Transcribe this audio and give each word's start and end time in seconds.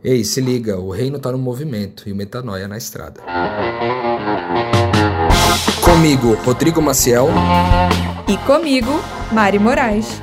Ei, 0.00 0.22
se 0.22 0.40
liga, 0.40 0.78
o 0.78 0.90
reino 0.90 1.18
tá 1.18 1.32
no 1.32 1.38
movimento 1.38 2.08
e 2.08 2.12
o 2.12 2.14
metanoia 2.14 2.68
na 2.68 2.78
estrada. 2.78 3.20
Comigo, 5.84 6.34
Rodrigo 6.44 6.80
Maciel. 6.80 7.26
E 8.28 8.36
comigo, 8.46 8.92
Mari 9.32 9.58
Moraes. 9.58 10.22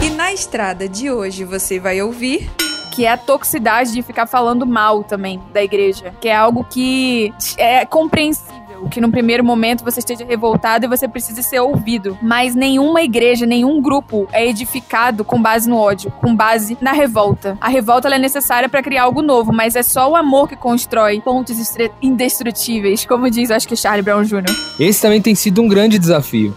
E 0.00 0.10
na 0.10 0.32
estrada 0.32 0.88
de 0.88 1.10
hoje 1.10 1.42
você 1.42 1.80
vai 1.80 2.00
ouvir 2.00 2.48
que 2.94 3.04
é 3.04 3.10
a 3.10 3.16
toxicidade 3.18 3.92
de 3.92 4.00
ficar 4.00 4.26
falando 4.26 4.64
mal 4.64 5.04
também 5.04 5.38
da 5.52 5.62
igreja, 5.62 6.14
que 6.18 6.28
é 6.28 6.34
algo 6.34 6.64
que 6.64 7.30
é 7.58 7.84
compreensível 7.84 8.55
que 8.90 9.00
no 9.00 9.10
primeiro 9.10 9.44
momento 9.44 9.84
você 9.84 10.00
esteja 10.00 10.24
revoltado 10.24 10.84
e 10.84 10.88
você 10.88 11.08
precise 11.08 11.42
ser 11.42 11.60
ouvido. 11.60 12.18
Mas 12.22 12.54
nenhuma 12.54 13.02
igreja, 13.02 13.46
nenhum 13.46 13.80
grupo 13.80 14.28
é 14.32 14.46
edificado 14.46 15.24
com 15.24 15.40
base 15.40 15.68
no 15.68 15.76
ódio, 15.76 16.10
com 16.20 16.34
base 16.34 16.76
na 16.80 16.92
revolta. 16.92 17.56
A 17.60 17.68
revolta 17.68 18.08
é 18.08 18.18
necessária 18.18 18.68
para 18.68 18.82
criar 18.82 19.04
algo 19.04 19.22
novo, 19.22 19.52
mas 19.52 19.76
é 19.76 19.82
só 19.82 20.10
o 20.10 20.16
amor 20.16 20.48
que 20.48 20.56
constrói 20.56 21.20
pontos 21.20 21.56
indestrutíveis, 22.02 23.04
como 23.04 23.30
diz, 23.30 23.50
acho 23.50 23.66
que 23.66 23.76
Charlie 23.76 24.02
Brown 24.02 24.22
Jr. 24.22 24.44
Esse 24.78 25.02
também 25.02 25.20
tem 25.20 25.34
sido 25.34 25.62
um 25.62 25.68
grande 25.68 25.98
desafio, 25.98 26.54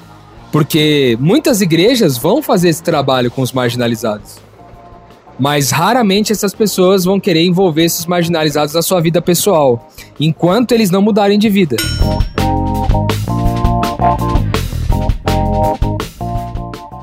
porque 0.52 1.18
muitas 1.20 1.62
igrejas 1.62 2.18
vão 2.18 2.42
fazer 2.42 2.70
esse 2.70 2.84
trabalho 2.84 3.32
com 3.32 3.42
os 3.42 3.52
marginalizados. 3.52 4.49
Mas 5.40 5.72
raramente 5.72 6.34
essas 6.34 6.54
pessoas 6.54 7.06
vão 7.06 7.20
querer 7.20 7.46
envolver 7.46 7.86
esses 7.86 8.06
marginalizados 8.06 8.74
na 8.74 8.82
sua 8.82 9.00
vida 9.00 9.22
pessoal, 9.22 9.90
enquanto 10.20 10.74
eles 10.74 10.92
não 10.92 11.02
mudarem 11.02 11.40
de 11.40 11.48
vida. 11.48 11.78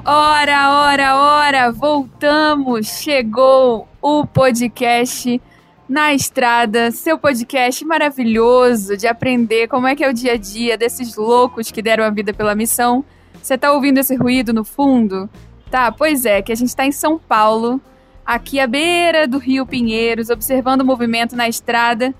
Ora, 0.04 0.70
ora, 0.70 1.16
ora, 1.16 1.72
voltamos! 1.72 2.86
Chegou 2.86 3.88
o 4.02 4.26
podcast 4.26 5.40
na 5.88 6.12
estrada, 6.12 6.90
seu 6.90 7.16
podcast 7.16 7.84
maravilhoso 7.84 8.96
de 8.96 9.06
aprender 9.06 9.66
como 9.68 9.86
é 9.86 9.96
que 9.96 10.04
é 10.04 10.10
o 10.10 10.12
dia 10.12 10.32
a 10.32 10.36
dia 10.36 10.76
desses 10.76 11.16
loucos 11.16 11.70
que 11.70 11.80
deram 11.80 12.04
a 12.04 12.10
vida 12.10 12.34
pela 12.34 12.54
missão. 12.54 13.02
Você 13.40 13.56
tá 13.56 13.72
ouvindo 13.72 13.98
esse 13.98 14.14
ruído 14.14 14.52
no 14.52 14.64
fundo? 14.64 15.30
Tá, 15.70 15.90
pois 15.90 16.26
é, 16.26 16.42
que 16.42 16.52
a 16.52 16.56
gente 16.56 16.74
tá 16.74 16.84
em 16.84 16.92
São 16.92 17.18
Paulo, 17.18 17.80
aqui 18.26 18.58
à 18.58 18.66
beira 18.66 19.28
do 19.28 19.38
Rio 19.38 19.64
Pinheiros, 19.64 20.30
observando 20.30 20.80
o 20.80 20.84
movimento 20.84 21.36
na 21.36 21.48
estrada. 21.48 22.12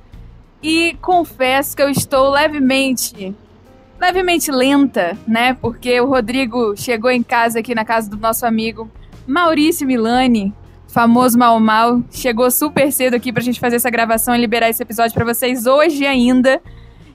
E 0.63 0.97
confesso 1.03 1.77
que 1.77 1.83
eu 1.83 1.91
estou 1.91 2.31
levemente, 2.31 3.35
levemente 4.01 4.51
lenta, 4.51 5.19
né? 5.27 5.55
Porque 5.55 6.01
o 6.01 6.07
Rodrigo 6.07 6.77
chegou 6.77 7.11
em 7.11 7.23
casa 7.23 7.59
aqui 7.59 7.75
na 7.75 7.85
casa 7.85 8.09
do 8.09 8.17
nosso 8.17 8.47
amigo 8.47 8.91
Maurício 9.27 9.87
Milani, 9.87 10.55
famoso 10.87 11.37
Mal 11.37 11.59
Mal, 11.61 12.01
chegou 12.11 12.51
super 12.51 12.91
cedo 12.93 13.15
aqui 13.15 13.33
pra 13.33 13.43
gente 13.43 13.61
fazer 13.61 13.77
essa 13.77 13.91
gravação 13.91 14.35
e 14.35 14.41
liberar 14.41 14.71
esse 14.71 14.83
episódio 14.83 15.13
para 15.13 15.25
vocês 15.25 15.67
hoje 15.67 16.07
ainda. 16.07 16.61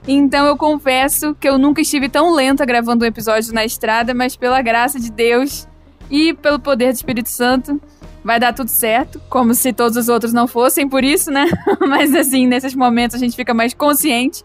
Então 0.06 0.46
eu 0.46 0.56
confesso 0.56 1.34
que 1.34 1.48
eu 1.48 1.58
nunca 1.58 1.80
estive 1.80 2.08
tão 2.08 2.32
lenta 2.34 2.64
gravando 2.64 3.04
um 3.04 3.08
episódio 3.08 3.52
na 3.52 3.64
estrada, 3.64 4.12
mas 4.12 4.36
pela 4.36 4.60
graça 4.60 5.00
de 5.00 5.10
Deus 5.10 5.66
e 6.10 6.34
pelo 6.34 6.58
poder 6.58 6.92
do 6.92 6.96
Espírito 6.96 7.28
Santo, 7.28 7.80
vai 8.24 8.38
dar 8.38 8.52
tudo 8.52 8.68
certo, 8.68 9.20
como 9.28 9.54
se 9.54 9.72
todos 9.72 9.96
os 9.96 10.08
outros 10.08 10.32
não 10.32 10.46
fossem 10.46 10.88
por 10.88 11.02
isso, 11.02 11.30
né? 11.30 11.46
Mas 11.80 12.14
assim, 12.14 12.46
nesses 12.46 12.74
momentos 12.74 13.16
a 13.16 13.18
gente 13.18 13.34
fica 13.34 13.52
mais 13.52 13.74
consciente 13.74 14.44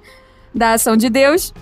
da 0.54 0.74
ação 0.74 0.98
de 0.98 1.10
Deus. 1.10 1.54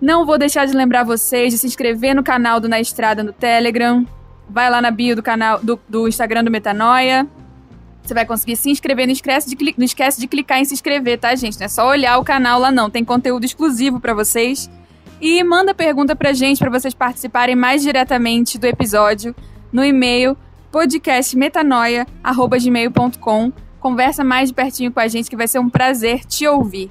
Não 0.00 0.24
vou 0.24 0.38
deixar 0.38 0.64
de 0.66 0.72
lembrar 0.74 1.04
vocês 1.04 1.52
de 1.52 1.58
se 1.58 1.66
inscrever 1.66 2.14
no 2.14 2.22
canal 2.22 2.60
do 2.60 2.68
Na 2.68 2.80
Estrada 2.80 3.22
no 3.22 3.32
Telegram. 3.32 4.06
Vai 4.48 4.70
lá 4.70 4.80
na 4.80 4.90
bio 4.90 5.14
do 5.14 5.22
canal 5.22 5.60
do, 5.62 5.78
do 5.88 6.08
Instagram 6.08 6.44
do 6.44 6.50
Metanoia. 6.50 7.26
Você 8.02 8.14
vai 8.14 8.24
conseguir 8.24 8.56
se 8.56 8.70
inscrever. 8.70 9.06
Não 9.06 9.12
esquece, 9.12 9.54
de, 9.54 9.74
não 9.76 9.84
esquece 9.84 10.20
de 10.20 10.26
clicar 10.26 10.60
em 10.60 10.64
se 10.64 10.72
inscrever, 10.72 11.18
tá, 11.18 11.34
gente? 11.34 11.58
Não 11.58 11.66
é 11.66 11.68
só 11.68 11.86
olhar 11.86 12.16
o 12.18 12.24
canal 12.24 12.58
lá, 12.58 12.70
não. 12.70 12.88
Tem 12.88 13.04
conteúdo 13.04 13.44
exclusivo 13.44 14.00
para 14.00 14.14
vocês. 14.14 14.70
E 15.20 15.42
manda 15.42 15.74
pergunta 15.74 16.14
pra 16.14 16.32
gente 16.32 16.58
para 16.58 16.70
vocês 16.70 16.94
participarem 16.94 17.56
mais 17.56 17.82
diretamente 17.82 18.56
do 18.56 18.66
episódio 18.66 19.34
no 19.72 19.84
e-mail 19.84 20.36
podcastmetanoia.gmail.com. 20.70 23.52
Conversa 23.80 24.24
mais 24.24 24.48
de 24.48 24.54
pertinho 24.54 24.92
com 24.92 25.00
a 25.00 25.08
gente 25.08 25.30
que 25.30 25.36
vai 25.36 25.48
ser 25.48 25.58
um 25.58 25.68
prazer 25.68 26.24
te 26.24 26.46
ouvir. 26.46 26.90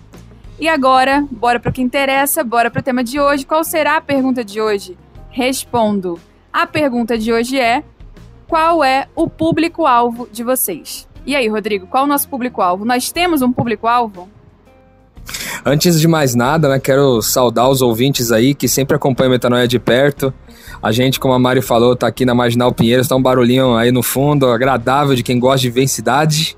E 0.59 0.67
agora, 0.67 1.25
bora 1.29 1.59
para 1.59 1.69
o 1.69 1.73
que 1.73 1.81
interessa, 1.81 2.43
bora 2.43 2.71
para 2.71 2.79
o 2.79 2.83
tema 2.83 3.03
de 3.03 3.19
hoje. 3.19 3.45
Qual 3.45 3.63
será 3.63 3.97
a 3.97 4.01
pergunta 4.01 4.43
de 4.43 4.59
hoje? 4.59 4.97
Respondo. 5.29 6.19
A 6.51 6.65
pergunta 6.65 7.15
de 7.17 7.31
hoje 7.31 7.59
é: 7.59 7.83
qual 8.47 8.83
é 8.83 9.07
o 9.15 9.29
público-alvo 9.29 10.27
de 10.31 10.43
vocês? 10.43 11.07
E 11.25 11.35
aí, 11.35 11.47
Rodrigo, 11.47 11.87
qual 11.87 12.03
é 12.03 12.05
o 12.05 12.09
nosso 12.09 12.27
público-alvo? 12.29 12.85
Nós 12.85 13.11
temos 13.11 13.41
um 13.41 13.51
público-alvo? 13.51 14.29
Antes 15.65 15.99
de 15.99 16.07
mais 16.07 16.33
nada, 16.33 16.69
né, 16.69 16.79
quero 16.79 17.21
saudar 17.21 17.67
os 17.67 17.81
ouvintes 17.81 18.31
aí 18.31 18.55
que 18.55 18.69
sempre 18.69 18.95
acompanham 18.95 19.31
a 19.31 19.33
Metanoia 19.33 19.67
de 19.67 19.77
perto. 19.77 20.33
A 20.81 20.91
gente, 20.91 21.19
como 21.19 21.33
a 21.33 21.39
Mari 21.39 21.61
falou, 21.61 21.95
tá 21.95 22.07
aqui 22.07 22.25
na 22.25 22.35
Marginal 22.35 22.71
Pinheiros, 22.71 23.07
tá 23.07 23.15
um 23.15 23.21
barulhinho 23.21 23.75
aí 23.75 23.91
no 23.91 24.03
fundo, 24.03 24.47
agradável 24.47 25.15
de 25.15 25.23
quem 25.23 25.39
gosta 25.39 25.61
de 25.61 25.69
ver 25.69 25.87
cidade, 25.87 26.57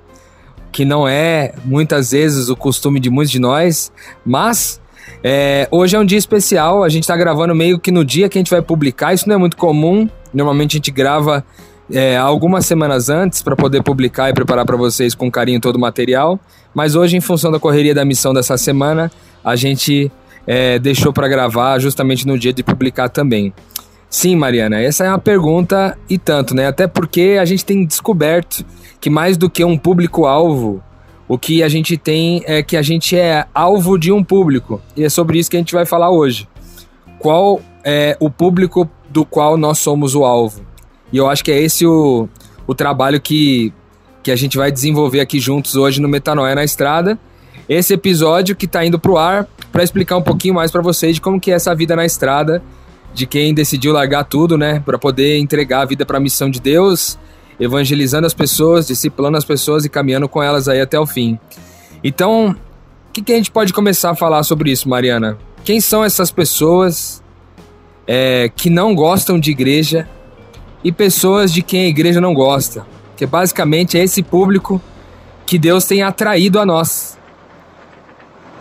que 0.71 0.85
não 0.85 1.07
é 1.07 1.53
muitas 1.65 2.11
vezes 2.11 2.49
o 2.49 2.55
costume 2.55 2.99
de 2.99 3.09
muitos 3.09 3.31
de 3.31 3.39
nós, 3.39 3.91
mas 4.25 4.79
é, 5.23 5.67
hoje 5.71 5.95
é 5.95 5.99
um 5.99 6.05
dia 6.05 6.17
especial, 6.17 6.83
a 6.83 6.89
gente 6.89 7.07
tá 7.07 7.15
gravando 7.15 7.55
meio 7.55 7.79
que 7.79 7.91
no 7.91 8.03
dia 8.03 8.29
que 8.29 8.37
a 8.37 8.41
gente 8.41 8.51
vai 8.51 8.61
publicar, 8.61 9.13
isso 9.13 9.27
não 9.27 9.35
é 9.35 9.37
muito 9.37 9.57
comum, 9.57 10.07
normalmente 10.33 10.73
a 10.73 10.77
gente 10.77 10.91
grava 10.91 11.43
é, 11.91 12.17
algumas 12.17 12.65
semanas 12.65 13.09
antes 13.09 13.41
para 13.41 13.55
poder 13.55 13.81
publicar 13.81 14.29
e 14.29 14.33
preparar 14.33 14.65
para 14.65 14.77
vocês 14.77 15.15
com 15.15 15.29
carinho 15.31 15.59
todo 15.59 15.77
o 15.77 15.79
material, 15.79 16.39
mas 16.73 16.95
hoje, 16.95 17.17
em 17.17 17.21
função 17.21 17.51
da 17.51 17.59
correria 17.59 17.95
da 17.95 18.05
missão 18.05 18.33
dessa 18.33 18.57
semana, 18.57 19.11
a 19.43 19.55
gente 19.55 20.11
é, 20.45 20.77
deixou 20.77 21.11
para 21.11 21.27
gravar 21.27 21.79
justamente 21.79 22.27
no 22.27 22.37
dia 22.37 22.53
de 22.53 22.63
publicar 22.63 23.09
também. 23.09 23.53
Sim, 24.09 24.35
Mariana, 24.35 24.81
essa 24.81 25.05
é 25.05 25.09
uma 25.09 25.19
pergunta 25.19 25.95
e 26.09 26.17
tanto, 26.17 26.55
né? 26.55 26.65
Até 26.65 26.87
porque 26.87 27.37
a 27.39 27.45
gente 27.45 27.63
tem 27.63 27.85
descoberto 27.85 28.65
que 28.99 29.09
mais 29.09 29.37
do 29.37 29.49
que 29.49 29.63
um 29.63 29.77
público-alvo, 29.77 30.81
o 31.27 31.37
que 31.37 31.61
a 31.61 31.69
gente 31.69 31.95
tem 31.95 32.41
é 32.47 32.63
que 32.63 32.75
a 32.75 32.81
gente 32.81 33.15
é 33.15 33.45
alvo 33.53 33.99
de 33.99 34.11
um 34.11 34.23
público. 34.23 34.81
E 34.97 35.03
é 35.03 35.09
sobre 35.09 35.37
isso 35.37 35.49
que 35.49 35.57
a 35.57 35.59
gente 35.59 35.75
vai 35.75 35.85
falar 35.85 36.09
hoje. 36.09 36.47
Qual 37.19 37.61
é 37.83 38.17
o 38.19 38.31
público 38.31 38.89
do 39.09 39.23
qual 39.23 39.55
nós 39.57 39.77
somos 39.77 40.15
o 40.15 40.25
alvo? 40.25 40.61
E 41.13 41.17
eu 41.17 41.29
acho 41.29 41.43
que 41.43 41.51
é 41.51 41.61
esse 41.61 41.85
o, 41.85 42.27
o 42.65 42.73
trabalho 42.73 43.21
que, 43.21 43.71
que 44.23 44.31
a 44.31 44.35
gente 44.35 44.57
vai 44.57 44.71
desenvolver 44.71 45.19
aqui 45.19 45.39
juntos 45.39 45.75
hoje 45.75 46.01
no 46.01 46.09
Metanoia 46.09 46.55
na 46.55 46.63
Estrada. 46.63 47.19
Esse 47.67 47.93
episódio 47.93 48.55
que 48.55 48.65
está 48.65 48.83
indo 48.83 48.97
para 48.97 49.11
o 49.11 49.17
ar 49.19 49.47
para 49.71 49.83
explicar 49.83 50.17
um 50.17 50.23
pouquinho 50.23 50.55
mais 50.55 50.71
para 50.71 50.81
vocês 50.81 51.13
de 51.13 51.21
como 51.21 51.39
que 51.39 51.51
é 51.51 51.53
essa 51.53 51.75
vida 51.75 51.95
na 51.95 52.05
estrada 52.07 52.63
de 53.13 53.25
quem 53.25 53.53
decidiu 53.53 53.91
largar 53.91 54.23
tudo, 54.23 54.57
né, 54.57 54.81
para 54.85 54.97
poder 54.97 55.37
entregar 55.37 55.81
a 55.81 55.85
vida 55.85 56.05
para 56.05 56.17
a 56.17 56.21
missão 56.21 56.49
de 56.49 56.59
Deus, 56.59 57.17
evangelizando 57.59 58.25
as 58.25 58.33
pessoas, 58.33 58.87
discipulando 58.87 59.37
as 59.37 59.43
pessoas 59.43 59.83
e 59.85 59.89
caminhando 59.89 60.29
com 60.29 60.41
elas 60.41 60.67
aí 60.67 60.79
até 60.79 60.99
o 60.99 61.05
fim. 61.05 61.37
Então, 62.03 62.55
o 63.09 63.11
que, 63.11 63.21
que, 63.21 63.33
a 63.33 63.35
gente 63.35 63.51
pode 63.51 63.73
começar 63.73 64.11
a 64.11 64.15
falar 64.15 64.43
sobre 64.43 64.71
isso, 64.71 64.87
Mariana? 64.87 65.37
Quem 65.63 65.81
são 65.81 66.03
essas 66.03 66.31
pessoas 66.31 67.21
é, 68.07 68.49
que 68.55 68.69
não 68.69 68.95
gostam 68.95 69.39
de 69.39 69.51
igreja 69.51 70.07
e 70.83 70.91
pessoas 70.91 71.51
de 71.51 71.61
quem 71.61 71.85
a 71.85 71.87
igreja 71.87 72.21
não 72.21 72.33
gosta? 72.33 72.85
Que 73.17 73.25
basicamente 73.25 73.97
é 73.97 74.03
esse 74.03 74.23
público 74.23 74.81
que 75.45 75.57
Deus 75.57 75.83
tem 75.83 76.01
atraído 76.01 76.59
a 76.59 76.65
nós. 76.65 77.18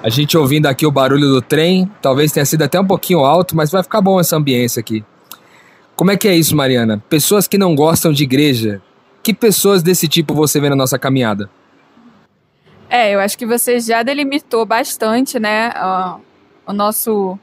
A 0.01 0.09
gente 0.09 0.39
ouvindo 0.39 0.67
aqui 0.67 0.87
o 0.87 0.93
barulho 0.93 1.29
do 1.29 1.43
trem, 1.43 1.91
talvez 2.01 2.31
tenha 2.31 2.47
sido 2.47 2.63
até 2.63 2.79
um 2.79 2.87
pouquinho 2.87 3.21
alto, 3.21 3.57
mas 3.57 3.71
vai 3.71 3.83
ficar 3.83 4.01
bom 4.01 4.21
essa 4.21 4.37
ambiência 4.37 4.79
aqui. 4.79 5.05
Como 5.97 6.13
é 6.13 6.17
que 6.17 6.29
é 6.29 6.37
isso, 6.37 6.55
Mariana? 6.55 7.03
Pessoas 7.09 7.49
que 7.49 7.59
não 7.59 7.75
gostam 7.75 8.13
de 8.13 8.23
igreja. 8.23 8.81
Que 9.25 9.35
pessoas 9.35 9.83
desse 9.83 10.07
tipo 10.07 10.33
você 10.35 10.61
vê 10.61 10.69
na 10.69 10.77
nossa 10.77 10.99
caminhada? 10.99 11.51
É, 12.89 13.13
eu 13.13 13.19
acho 13.19 13.37
que 13.37 13.45
você 13.45 13.81
já 13.81 14.05
delimitou 14.05 14.65
bastante, 14.65 15.39
né, 15.39 15.73
o 16.67 16.73
nosso 16.73 17.39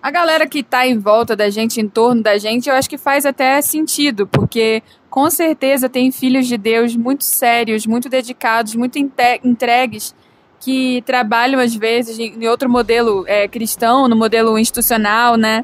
a 0.00 0.10
galera 0.10 0.46
que 0.46 0.58
está 0.58 0.86
em 0.86 0.98
volta 0.98 1.34
da 1.34 1.48
gente, 1.48 1.80
em 1.80 1.88
torno 1.88 2.22
da 2.22 2.36
gente, 2.36 2.68
eu 2.68 2.74
acho 2.74 2.88
que 2.88 2.98
faz 2.98 3.24
até 3.24 3.60
sentido, 3.62 4.26
porque 4.26 4.82
com 5.08 5.30
certeza 5.30 5.88
tem 5.88 6.12
filhos 6.12 6.46
de 6.46 6.58
Deus 6.58 6.94
muito 6.94 7.24
sérios, 7.24 7.86
muito 7.86 8.08
dedicados, 8.08 8.74
muito 8.74 8.98
entregues 8.98 10.14
que 10.64 11.02
trabalham 11.04 11.60
às 11.60 11.74
vezes 11.74 12.18
em 12.18 12.48
outro 12.48 12.70
modelo 12.70 13.24
é, 13.26 13.46
cristão, 13.46 14.08
no 14.08 14.16
modelo 14.16 14.58
institucional, 14.58 15.36
né? 15.36 15.62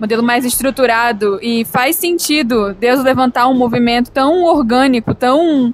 Modelo 0.00 0.20
mais 0.20 0.44
estruturado 0.44 1.38
e 1.40 1.64
faz 1.64 1.94
sentido 1.94 2.74
Deus 2.74 3.04
levantar 3.04 3.46
um 3.46 3.54
movimento 3.54 4.10
tão 4.10 4.42
orgânico, 4.42 5.14
tão 5.14 5.72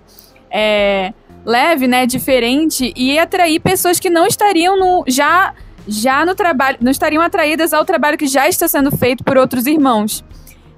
é, 0.51 1.15
leve, 1.47 1.89
né, 1.89 2.05
diferente 2.05 2.93
e 2.95 3.19
atrair 3.19 3.59
pessoas 3.59 3.99
que 3.99 4.11
não 4.11 4.27
estariam 4.27 4.79
no 4.79 5.03
já 5.09 5.55
já 5.87 6.27
no 6.27 6.35
trabalho, 6.35 6.77
não 6.83 6.91
estariam 6.91 7.23
atraídas 7.23 7.73
ao 7.73 7.87
trabalho 7.87 8.19
que 8.19 8.27
já 8.27 8.47
está 8.47 8.69
sendo 8.69 8.95
feito 8.95 9.25
por 9.25 9.39
outros 9.39 9.67
irmãos. 9.67 10.23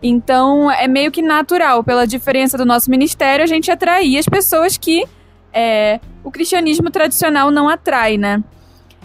Então 0.01 0.71
é 0.71 0.87
meio 0.87 1.11
que 1.11 1.23
natural, 1.23 1.83
pela 1.83 2.07
diferença 2.07 2.57
do 2.57 2.65
nosso 2.65 2.89
ministério, 2.89 3.43
a 3.43 3.49
gente 3.49 3.69
atrair 3.69 4.17
as 4.17 4.27
pessoas 4.27 4.79
que 4.79 5.05
é, 5.53 5.99
o 6.23 6.31
cristianismo 6.31 6.91
tradicional 6.91 7.51
não 7.51 7.69
atrai, 7.69 8.17
né? 8.17 8.43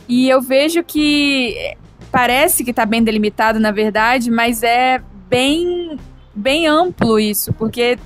E 0.08 0.30
eu 0.30 0.42
vejo 0.42 0.84
que 0.84 1.76
parece 2.12 2.64
que 2.64 2.70
está 2.70 2.86
bem 2.86 3.04
delimitado, 3.04 3.60
na 3.60 3.72
verdade, 3.72 4.30
mas 4.30 4.64
é 4.64 5.02
bem, 5.28 5.98
bem 6.34 6.68
amplo 6.68 7.20
isso, 7.20 7.52
porque 7.54 7.98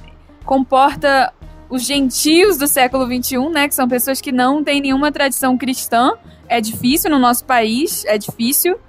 comporta 0.45 1.31
os 1.69 1.85
gentios 1.85 2.57
do 2.57 2.67
século 2.67 3.06
XXI, 3.06 3.50
né, 3.50 3.67
que 3.67 3.75
são 3.75 3.88
pessoas 3.88 4.19
que 4.19 4.31
não 4.31 4.63
têm 4.63 4.81
nenhuma 4.81 5.11
tradição 5.11 5.57
cristã. 5.57 6.13
É 6.47 6.59
difícil 6.59 7.11
no 7.11 7.19
nosso 7.19 7.45
país, 7.45 8.03
é 8.06 8.17
difícil. 8.17 8.79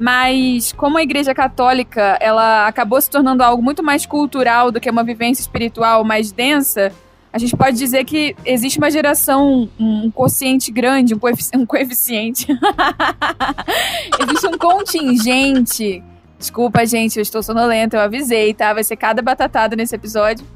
Mas 0.00 0.72
como 0.72 0.98
a 0.98 1.02
Igreja 1.02 1.34
Católica 1.34 2.18
ela 2.20 2.66
acabou 2.66 3.00
se 3.00 3.10
tornando 3.10 3.42
algo 3.42 3.62
muito 3.62 3.82
mais 3.82 4.06
cultural 4.06 4.70
do 4.70 4.80
que 4.80 4.90
uma 4.90 5.02
vivência 5.02 5.42
espiritual 5.42 6.04
mais 6.04 6.30
densa, 6.30 6.92
a 7.32 7.38
gente 7.38 7.56
pode 7.56 7.76
dizer 7.76 8.04
que 8.04 8.34
existe 8.44 8.78
uma 8.78 8.90
geração, 8.90 9.68
um 9.78 10.10
quociente 10.10 10.72
grande, 10.72 11.14
um, 11.14 11.18
coefici 11.18 11.56
um 11.56 11.66
coeficiente. 11.66 12.46
existe 14.20 14.46
um 14.46 14.56
contingente. 14.56 16.02
Desculpa, 16.38 16.86
gente, 16.86 17.16
eu 17.16 17.22
estou 17.22 17.42
sonolenta, 17.42 17.96
eu 17.96 18.00
avisei, 18.00 18.54
tá? 18.54 18.72
Vai 18.72 18.84
ser 18.84 18.96
cada 18.96 19.20
batatada 19.20 19.76
nesse 19.76 19.94
episódio. 19.94 20.46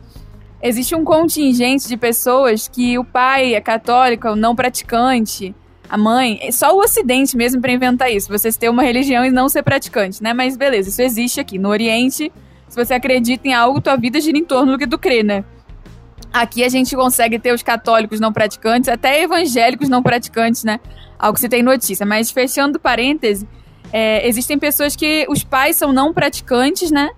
Existe 0.62 0.94
um 0.94 1.04
contingente 1.04 1.88
de 1.88 1.96
pessoas 1.96 2.68
que 2.68 2.98
o 2.98 3.04
pai 3.04 3.54
é 3.54 3.60
católico, 3.60 4.28
o 4.28 4.36
não 4.36 4.54
praticante, 4.54 5.54
a 5.92 5.98
mãe, 5.98 6.38
é 6.40 6.50
só 6.50 6.74
o 6.74 6.78
Ocidente 6.78 7.36
mesmo 7.36 7.60
para 7.60 7.70
inventar 7.70 8.10
isso. 8.10 8.28
Vocês 8.28 8.56
ter 8.56 8.70
uma 8.70 8.82
religião 8.82 9.24
e 9.26 9.30
não 9.30 9.46
ser 9.48 9.62
praticante, 9.62 10.22
né? 10.22 10.32
Mas 10.32 10.56
beleza, 10.56 10.88
isso 10.88 11.02
existe 11.02 11.38
aqui. 11.38 11.58
No 11.58 11.68
Oriente, 11.68 12.32
se 12.66 12.76
você 12.76 12.94
acredita 12.94 13.46
em 13.46 13.52
algo, 13.52 13.78
tua 13.78 13.96
vida 13.96 14.18
gira 14.18 14.38
em 14.38 14.44
torno 14.44 14.72
do 14.72 14.78
que 14.78 14.86
tu 14.86 14.96
crê, 14.96 15.22
né? 15.22 15.44
Aqui 16.32 16.64
a 16.64 16.68
gente 16.68 16.96
consegue 16.96 17.38
ter 17.38 17.52
os 17.52 17.62
católicos 17.62 18.18
não 18.18 18.32
praticantes, 18.32 18.88
até 18.88 19.22
evangélicos 19.22 19.88
não 19.88 20.02
praticantes, 20.02 20.64
né? 20.64 20.80
Algo 21.18 21.34
que 21.34 21.40
se 21.40 21.48
tem 21.48 21.62
notícia. 21.62 22.06
Mas 22.06 22.30
fechando 22.30 22.80
parêntese, 22.80 23.46
é, 23.92 24.26
existem 24.26 24.58
pessoas 24.58 24.96
que 24.96 25.26
os 25.28 25.44
pais 25.44 25.76
são 25.76 25.92
não 25.92 26.12
praticantes, 26.12 26.90
né? 26.90 27.10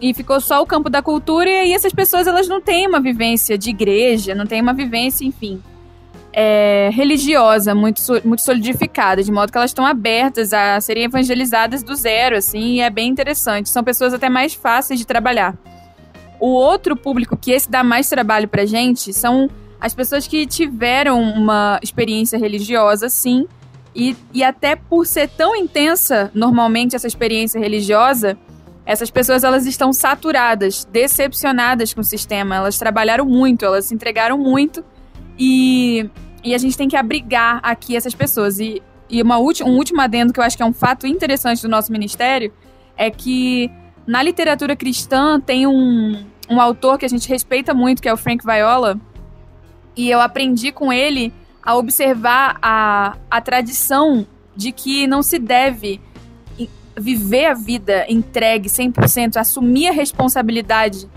E 0.00 0.14
ficou 0.14 0.40
só 0.40 0.62
o 0.62 0.66
campo 0.66 0.88
da 0.88 1.02
cultura, 1.02 1.48
e 1.48 1.60
aí 1.60 1.72
essas 1.72 1.92
pessoas 1.92 2.26
elas 2.26 2.48
não 2.48 2.60
têm 2.60 2.86
uma 2.86 3.00
vivência 3.00 3.58
de 3.58 3.70
igreja, 3.70 4.34
não 4.34 4.46
têm 4.46 4.60
uma 4.60 4.72
vivência, 4.72 5.24
enfim, 5.24 5.62
é, 6.32 6.88
religiosa 6.92 7.74
muito, 7.74 8.00
muito 8.24 8.42
solidificada, 8.42 9.22
de 9.22 9.30
modo 9.30 9.52
que 9.52 9.58
elas 9.58 9.70
estão 9.70 9.84
abertas 9.84 10.52
a 10.52 10.80
serem 10.80 11.04
evangelizadas 11.04 11.82
do 11.82 11.94
zero, 11.94 12.36
assim, 12.36 12.76
e 12.76 12.80
é 12.80 12.90
bem 12.90 13.08
interessante. 13.08 13.68
São 13.68 13.84
pessoas 13.84 14.14
até 14.14 14.28
mais 14.28 14.54
fáceis 14.54 14.98
de 14.98 15.06
trabalhar. 15.06 15.56
O 16.42 16.48
outro 16.54 16.96
público 16.96 17.36
que 17.36 17.52
esse 17.52 17.70
dá 17.70 17.84
mais 17.84 18.08
trabalho 18.08 18.48
pra 18.48 18.66
gente 18.66 19.12
são 19.12 19.48
as 19.80 19.94
pessoas 19.94 20.26
que 20.26 20.44
tiveram 20.44 21.22
uma 21.22 21.78
experiência 21.80 22.36
religiosa, 22.36 23.08
sim, 23.08 23.46
e, 23.94 24.16
e 24.34 24.42
até 24.42 24.74
por 24.74 25.06
ser 25.06 25.28
tão 25.28 25.54
intensa, 25.54 26.32
normalmente, 26.34 26.96
essa 26.96 27.06
experiência 27.06 27.60
religiosa, 27.60 28.36
essas 28.84 29.08
pessoas 29.08 29.44
elas 29.44 29.66
estão 29.66 29.92
saturadas, 29.92 30.84
decepcionadas 30.84 31.94
com 31.94 32.00
o 32.00 32.04
sistema. 32.04 32.56
Elas 32.56 32.76
trabalharam 32.76 33.24
muito, 33.24 33.64
elas 33.64 33.84
se 33.84 33.94
entregaram 33.94 34.36
muito 34.36 34.84
e, 35.38 36.10
e 36.42 36.56
a 36.56 36.58
gente 36.58 36.76
tem 36.76 36.88
que 36.88 36.96
abrigar 36.96 37.60
aqui 37.62 37.94
essas 37.94 38.16
pessoas. 38.16 38.58
E, 38.58 38.82
e 39.08 39.22
uma 39.22 39.38
um 39.38 39.76
último 39.76 40.00
adendo 40.00 40.32
que 40.32 40.40
eu 40.40 40.44
acho 40.44 40.56
que 40.56 40.62
é 40.64 40.66
um 40.66 40.72
fato 40.72 41.06
interessante 41.06 41.62
do 41.62 41.68
nosso 41.68 41.92
ministério 41.92 42.52
é 42.96 43.12
que 43.12 43.70
na 44.04 44.20
literatura 44.20 44.74
cristã 44.74 45.38
tem 45.38 45.68
um, 45.68 46.31
um 46.48 46.60
autor 46.60 46.98
que 46.98 47.04
a 47.04 47.08
gente 47.08 47.28
respeita 47.28 47.72
muito, 47.72 48.02
que 48.02 48.08
é 48.08 48.12
o 48.12 48.16
Frank 48.16 48.44
Viola, 48.44 49.00
e 49.96 50.10
eu 50.10 50.20
aprendi 50.20 50.72
com 50.72 50.92
ele 50.92 51.32
a 51.62 51.76
observar 51.76 52.58
a, 52.60 53.16
a 53.30 53.40
tradição 53.40 54.26
de 54.56 54.72
que 54.72 55.06
não 55.06 55.22
se 55.22 55.38
deve 55.38 56.00
viver 56.96 57.46
a 57.46 57.54
vida 57.54 58.04
entregue 58.08 58.68
100%, 58.68 59.36
assumir 59.36 59.88
a 59.88 59.92
responsabilidade 59.92 61.08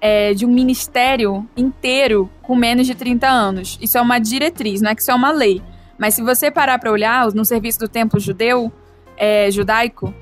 é, 0.00 0.34
de 0.34 0.44
um 0.46 0.50
ministério 0.50 1.48
inteiro 1.56 2.30
com 2.42 2.54
menos 2.54 2.86
de 2.86 2.94
30 2.94 3.26
anos. 3.26 3.78
Isso 3.80 3.98
é 3.98 4.00
uma 4.00 4.18
diretriz, 4.18 4.80
não 4.80 4.90
é 4.90 4.94
que 4.94 5.00
isso 5.00 5.10
é 5.10 5.14
uma 5.14 5.32
lei. 5.32 5.62
Mas 5.98 6.14
se 6.14 6.22
você 6.22 6.50
parar 6.50 6.78
para 6.78 6.90
olhar 6.90 7.32
no 7.32 7.44
serviço 7.44 7.78
do 7.78 7.88
templo 7.88 8.20
judeu, 8.20 8.72
é, 9.16 9.50
judaico, 9.50 10.14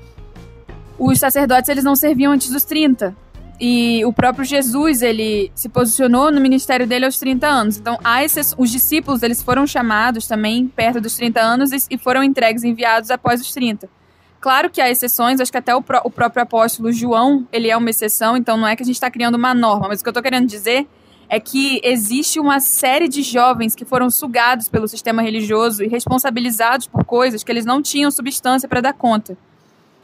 os 0.97 1.19
sacerdotes 1.19 1.69
eles 1.69 1.83
não 1.83 1.95
serviam 1.95 2.31
antes 2.31 2.49
dos 2.49 2.63
30. 2.63 3.15
E 3.59 4.03
o 4.05 4.11
próprio 4.11 4.43
Jesus, 4.43 5.01
ele 5.01 5.51
se 5.53 5.69
posicionou 5.69 6.31
no 6.31 6.41
ministério 6.41 6.87
dele 6.87 7.05
aos 7.05 7.17
30 7.19 7.47
anos. 7.47 7.77
Então, 7.77 7.97
esses, 8.21 8.53
os 8.57 8.69
discípulos, 8.71 9.23
eles 9.23 9.41
foram 9.41 9.65
chamados 9.67 10.27
também 10.27 10.67
perto 10.67 10.99
dos 10.99 11.15
30 11.15 11.39
anos 11.39 11.71
e, 11.89 11.97
foram 11.97 12.23
entregues, 12.23 12.63
enviados 12.63 13.11
após 13.11 13.41
os 13.41 13.51
30. 13.53 13.87
Claro 14.41 14.69
que 14.69 14.81
há 14.81 14.89
exceções, 14.89 15.39
acho 15.39 15.51
que 15.51 15.57
até 15.57 15.73
o, 15.73 15.81
pró 15.81 16.01
o 16.03 16.11
próprio 16.11 16.43
apóstolo 16.43 16.91
João, 16.91 17.47
ele 17.49 17.69
é 17.69 17.77
uma 17.77 17.89
exceção, 17.89 18.35
então 18.35 18.57
não 18.57 18.67
é 18.67 18.75
que 18.75 18.83
a 18.83 18.85
gente 18.85 18.95
está 18.95 19.09
criando 19.09 19.35
uma 19.35 19.53
norma, 19.53 19.87
mas 19.87 20.01
o 20.01 20.03
que 20.03 20.09
eu 20.09 20.11
estou 20.11 20.23
querendo 20.23 20.45
dizer 20.45 20.85
é 21.29 21.39
que 21.39 21.79
existe 21.81 22.39
uma 22.39 22.59
série 22.59 23.07
de 23.07 23.21
jovens 23.21 23.73
que 23.73 23.85
foram 23.85 24.09
sugados 24.09 24.67
pelo 24.67 24.87
sistema 24.87 25.21
religioso 25.21 25.81
e 25.81 25.87
responsabilizados 25.87 26.87
por 26.87 27.05
coisas 27.05 27.43
que 27.43 27.51
eles 27.51 27.65
não 27.65 27.81
tinham 27.81 28.11
substância 28.11 28.67
para 28.67 28.81
dar 28.81 28.93
conta. 28.93 29.37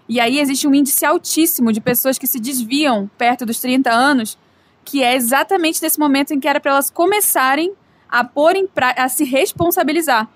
E 0.09 0.19
aí 0.19 0.39
existe 0.39 0.67
um 0.67 0.73
índice 0.73 1.05
altíssimo 1.05 1.71
de 1.71 1.79
pessoas 1.79 2.17
que 2.17 2.25
se 2.25 2.39
desviam 2.39 3.09
perto 3.15 3.45
dos 3.45 3.59
30 3.59 3.91
anos, 3.91 4.39
que 4.83 5.03
é 5.03 5.15
exatamente 5.15 5.81
nesse 5.83 5.99
momento 5.99 6.33
em 6.33 6.39
que 6.39 6.47
era 6.47 6.59
para 6.59 6.71
elas 6.71 6.89
começarem 6.89 7.71
a 8.09 8.23
pôr 8.23 8.55
em 8.55 8.65
pra... 8.65 8.89
a 8.97 9.07
se 9.07 9.23
responsabilizar. 9.23 10.27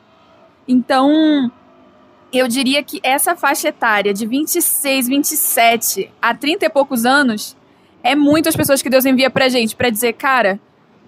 Então, 0.67 1.51
eu 2.31 2.47
diria 2.47 2.83
que 2.83 2.99
essa 3.01 3.35
faixa 3.35 3.69
etária 3.69 4.13
de 4.13 4.27
26, 4.27 5.07
27 5.07 6.11
a 6.21 6.35
30 6.35 6.67
e 6.67 6.69
poucos 6.69 7.03
anos 7.03 7.57
é 8.03 8.15
muitas 8.15 8.55
pessoas 8.55 8.79
que 8.79 8.91
Deus 8.91 9.05
envia 9.05 9.31
pra 9.31 9.49
gente 9.49 9.75
para 9.75 9.89
dizer, 9.89 10.13
cara, 10.13 10.59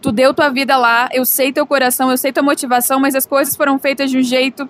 tu 0.01 0.11
deu 0.11 0.33
tua 0.33 0.49
vida 0.49 0.75
lá, 0.75 1.07
eu 1.13 1.23
sei 1.23 1.53
teu 1.53 1.67
coração, 1.67 2.09
eu 2.09 2.17
sei 2.17 2.31
tua 2.31 2.41
motivação, 2.41 2.99
mas 2.99 3.13
as 3.13 3.27
coisas 3.27 3.55
foram 3.55 3.77
feitas 3.77 4.09
de 4.09 4.17
um 4.17 4.23
jeito 4.23 4.67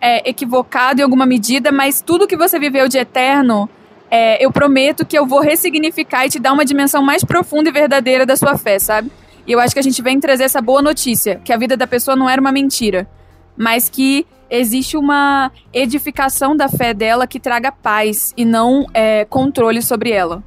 é, 0.00 0.28
equivocado 0.28 1.00
em 1.00 1.04
alguma 1.04 1.26
medida, 1.26 1.72
mas 1.72 2.00
tudo 2.00 2.26
que 2.26 2.36
você 2.36 2.58
viveu 2.58 2.88
de 2.88 2.98
eterno, 2.98 3.68
é, 4.10 4.44
eu 4.44 4.50
prometo 4.52 5.04
que 5.04 5.18
eu 5.18 5.26
vou 5.26 5.40
ressignificar 5.40 6.26
e 6.26 6.30
te 6.30 6.38
dar 6.38 6.52
uma 6.52 6.64
dimensão 6.64 7.02
mais 7.02 7.24
profunda 7.24 7.68
e 7.68 7.72
verdadeira 7.72 8.24
da 8.24 8.36
sua 8.36 8.56
fé, 8.56 8.78
sabe? 8.78 9.10
E 9.46 9.52
eu 9.52 9.60
acho 9.60 9.74
que 9.74 9.78
a 9.78 9.82
gente 9.82 10.02
vem 10.02 10.18
trazer 10.18 10.44
essa 10.44 10.60
boa 10.60 10.82
notícia, 10.82 11.40
que 11.44 11.52
a 11.52 11.56
vida 11.56 11.76
da 11.76 11.86
pessoa 11.86 12.16
não 12.16 12.28
era 12.28 12.40
uma 12.40 12.52
mentira, 12.52 13.08
mas 13.56 13.88
que 13.88 14.26
existe 14.50 14.96
uma 14.96 15.50
edificação 15.72 16.56
da 16.56 16.68
fé 16.68 16.94
dela 16.94 17.26
que 17.26 17.40
traga 17.40 17.72
paz 17.72 18.32
e 18.36 18.44
não 18.44 18.86
é, 18.92 19.24
controle 19.24 19.82
sobre 19.82 20.10
ela. 20.10 20.42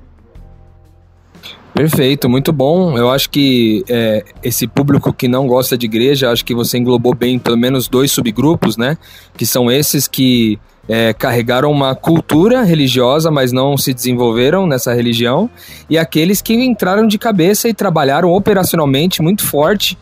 Perfeito, 1.73 2.27
muito 2.27 2.51
bom. 2.51 2.97
Eu 2.97 3.09
acho 3.09 3.29
que 3.29 3.83
é, 3.87 4.23
esse 4.43 4.67
público 4.67 5.13
que 5.13 5.27
não 5.27 5.47
gosta 5.47 5.77
de 5.77 5.85
igreja, 5.85 6.31
acho 6.31 6.43
que 6.43 6.53
você 6.53 6.77
englobou 6.77 7.13
bem 7.13 7.39
pelo 7.39 7.57
menos 7.57 7.87
dois 7.87 8.11
subgrupos, 8.11 8.75
né? 8.75 8.97
Que 9.37 9.45
são 9.45 9.71
esses 9.71 10.07
que 10.07 10.59
é, 10.89 11.13
carregaram 11.13 11.71
uma 11.71 11.93
cultura 11.93 12.63
religiosa, 12.63 13.29
mas 13.29 13.51
não 13.51 13.77
se 13.77 13.93
desenvolveram 13.93 14.65
nessa 14.65 14.93
religião, 14.93 15.49
e 15.87 15.97
aqueles 15.97 16.41
que 16.41 16.53
entraram 16.53 17.07
de 17.07 17.19
cabeça 17.19 17.69
e 17.69 17.73
trabalharam 17.73 18.31
operacionalmente 18.33 19.21
muito 19.21 19.45
forte 19.45 19.97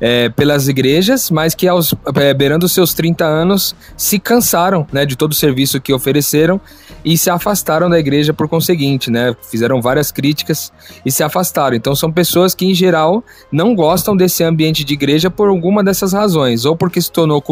é, 0.00 0.28
pelas 0.28 0.68
igrejas, 0.68 1.30
mas 1.30 1.54
que 1.54 1.68
aos 1.68 1.94
é, 2.16 2.34
beirando 2.34 2.68
seus 2.68 2.94
30 2.94 3.24
anos 3.24 3.74
se 3.96 4.18
cansaram 4.18 4.86
né, 4.92 5.06
de 5.06 5.16
todo 5.16 5.32
o 5.32 5.34
serviço 5.34 5.80
que 5.80 5.92
ofereceram 5.92 6.60
e 7.04 7.16
se 7.18 7.30
afastaram 7.30 7.90
da 7.90 7.98
igreja 7.98 8.32
por 8.32 8.48
conseguinte, 8.48 9.10
né? 9.10 9.34
Fizeram 9.50 9.80
várias 9.80 10.12
críticas 10.12 10.72
e 11.04 11.10
se 11.10 11.22
afastaram. 11.22 11.76
Então 11.76 11.94
são 11.94 12.12
pessoas 12.12 12.54
que 12.54 12.64
em 12.64 12.74
geral 12.74 13.24
não 13.50 13.74
gostam 13.74 14.16
desse 14.16 14.44
ambiente 14.44 14.84
de 14.84 14.94
igreja 14.94 15.30
por 15.30 15.48
alguma 15.48 15.82
dessas 15.82 16.12
razões, 16.12 16.64
ou 16.64 16.76
porque 16.76 17.00
se 17.00 17.10
tornou 17.10 17.42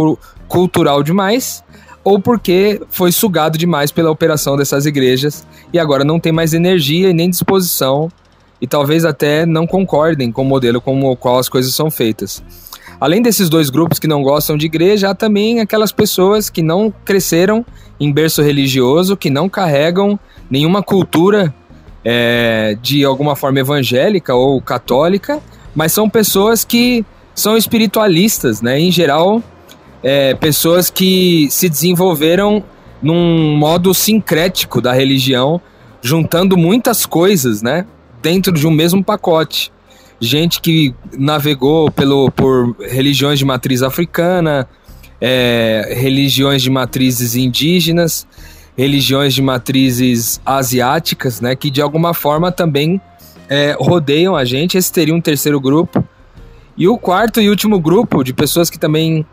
cultural 0.49 1.03
demais, 1.03 1.65
ou 2.03 2.21
porque 2.21 2.81
foi 2.89 3.13
sugado 3.13 3.59
demais 3.59 3.91
pela 3.91 4.11
operação 4.11 4.57
dessas 4.57 4.87
igrejas 4.87 5.47
e 5.73 5.79
agora 5.79 6.05
não 6.05 6.19
tem 6.19 6.33
mais 6.33 6.55
energia 6.55 7.11
e 7.11 7.13
nem 7.13 7.29
disposição 7.29 8.11
e 8.61 8.67
talvez 8.67 9.05
até 9.05 9.47
não 9.47 9.67
concordem 9.67 10.31
com 10.31 10.43
o 10.43 10.45
modelo 10.45 10.81
como 10.81 11.11
o 11.11 11.17
qual 11.17 11.39
as 11.39 11.49
coisas 11.49 11.75
são 11.75 11.91
feitas. 11.91 12.43
Além 13.01 13.23
desses 13.23 13.49
dois 13.49 13.71
grupos 13.71 13.99
que 13.99 14.07
não 14.07 14.23
gostam 14.23 14.59
de 14.59 14.67
igreja, 14.67 15.11
há 15.11 15.15
também 15.15 15.61
aquelas 15.61 15.91
pessoas 15.91 16.51
que 16.51 16.63
não 16.63 16.93
cresceram 17.05 17.65
em 17.99 18.13
berço 18.13 18.43
religioso, 18.43 19.17
que 19.17 19.31
não 19.31 19.49
carregam 19.49 20.21
nenhuma 20.51 20.83
cultura 20.83 21.55
é, 22.05 22.77
de 22.83 23.05
alguma 23.05 23.35
forma 23.35 23.61
evangélica 23.61 24.35
ou 24.35 24.61
católica, 24.61 25.41
mas 25.75 25.93
são 25.93 26.11
pessoas 26.11 26.63
que 26.63 27.05
são 27.35 27.57
espiritualistas, 27.57 28.61
né? 28.61 28.79
Em 28.79 28.91
geral, 28.91 29.43
é, 30.03 30.35
pessoas 30.35 30.91
que 30.91 31.49
se 31.51 31.69
desenvolveram 31.69 32.63
num 33.03 33.57
modo 33.57 33.95
sincrético 33.95 34.81
da 34.81 34.93
religião, 34.93 35.61
juntando 36.03 36.57
muitas 36.57 37.07
coisas, 37.07 37.63
né? 37.63 37.87
Dentro 38.23 38.53
de 38.53 38.67
um 38.67 38.71
mesmo 38.71 39.03
pacote. 39.03 39.73
Gente 40.21 40.61
que 40.61 40.95
navegou 41.17 41.91
pelo, 41.91 42.31
por 42.31 42.77
religiões 42.79 43.39
de 43.39 43.45
matriz 43.45 43.83
africana, 43.83 44.69
é, 45.21 45.95
religiões 45.97 46.63
de 46.63 46.71
matrizes 46.71 47.37
indígenas, 47.37 48.27
religiões 48.77 49.35
de 49.35 49.43
matrizes 49.43 50.41
asiáticas, 50.45 51.41
né, 51.41 51.55
que 51.55 51.71
de 51.71 51.81
alguma 51.81 52.15
forma 52.15 52.53
também 52.53 53.01
é, 53.49 53.77
rodeiam 53.79 54.37
a 54.37 54.45
gente. 54.45 54.79
Esse 54.79 54.93
teria 54.93 55.15
um 55.15 55.21
terceiro 55.21 55.61
grupo. 55.61 56.05
E 56.77 56.87
o 56.89 56.97
quarto 56.97 57.41
e 57.41 57.51
último 57.51 57.81
grupo 57.81 58.23
de 58.23 58.33
pessoas 58.33 58.71
que 58.71 58.79
também 58.79 59.27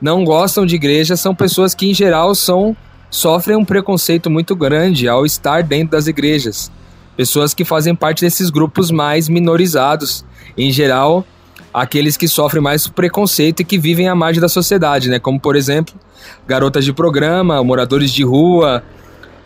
não 0.00 0.24
gostam 0.24 0.64
de 0.64 0.74
igreja 0.74 1.16
são 1.16 1.34
pessoas 1.34 1.74
que, 1.74 1.90
em 1.90 1.94
geral, 1.94 2.34
são 2.34 2.76
sofrem 3.10 3.56
um 3.56 3.64
preconceito 3.64 4.28
muito 4.28 4.56
grande 4.56 5.08
ao 5.08 5.24
estar 5.24 5.62
dentro 5.62 5.92
das 5.92 6.06
igrejas. 6.06 6.70
Pessoas 7.16 7.54
que 7.54 7.64
fazem 7.64 7.94
parte 7.94 8.22
desses 8.22 8.50
grupos 8.50 8.90
mais 8.90 9.28
minorizados. 9.28 10.24
Em 10.56 10.70
geral, 10.70 11.26
aqueles 11.72 12.16
que 12.16 12.28
sofrem 12.28 12.62
mais 12.62 12.86
preconceito 12.86 13.60
e 13.60 13.64
que 13.64 13.78
vivem 13.78 14.08
à 14.08 14.14
margem 14.14 14.40
da 14.40 14.48
sociedade, 14.48 15.08
né? 15.08 15.18
Como, 15.18 15.40
por 15.40 15.56
exemplo, 15.56 15.94
garotas 16.46 16.84
de 16.84 16.92
programa, 16.92 17.62
moradores 17.62 18.12
de 18.12 18.22
rua, 18.22 18.82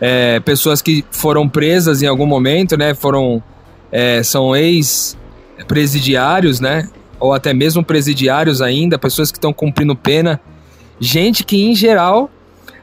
é, 0.01 0.41
pessoas 0.41 0.83
que 0.83 1.05
foram 1.11 1.49
presas 1.49 2.03
em 2.03 2.07
algum 2.07 2.27
momento, 2.27 2.77
né? 2.77 2.95
Foram 2.95 3.43
é, 3.91 4.23
são 4.23 4.55
ex-presidiários, 4.55 6.61
né? 6.61 6.89
Ou 7.19 7.33
até 7.33 7.53
mesmo 7.53 7.83
presidiários 7.83 8.63
ainda, 8.63 8.97
pessoas 8.99 9.33
que 9.33 9.39
estão 9.39 9.53
cumprindo 9.53 9.97
pena. 9.97 10.41
Gente 11.01 11.45
que, 11.45 11.65
em 11.65 11.75
geral, 11.75 12.31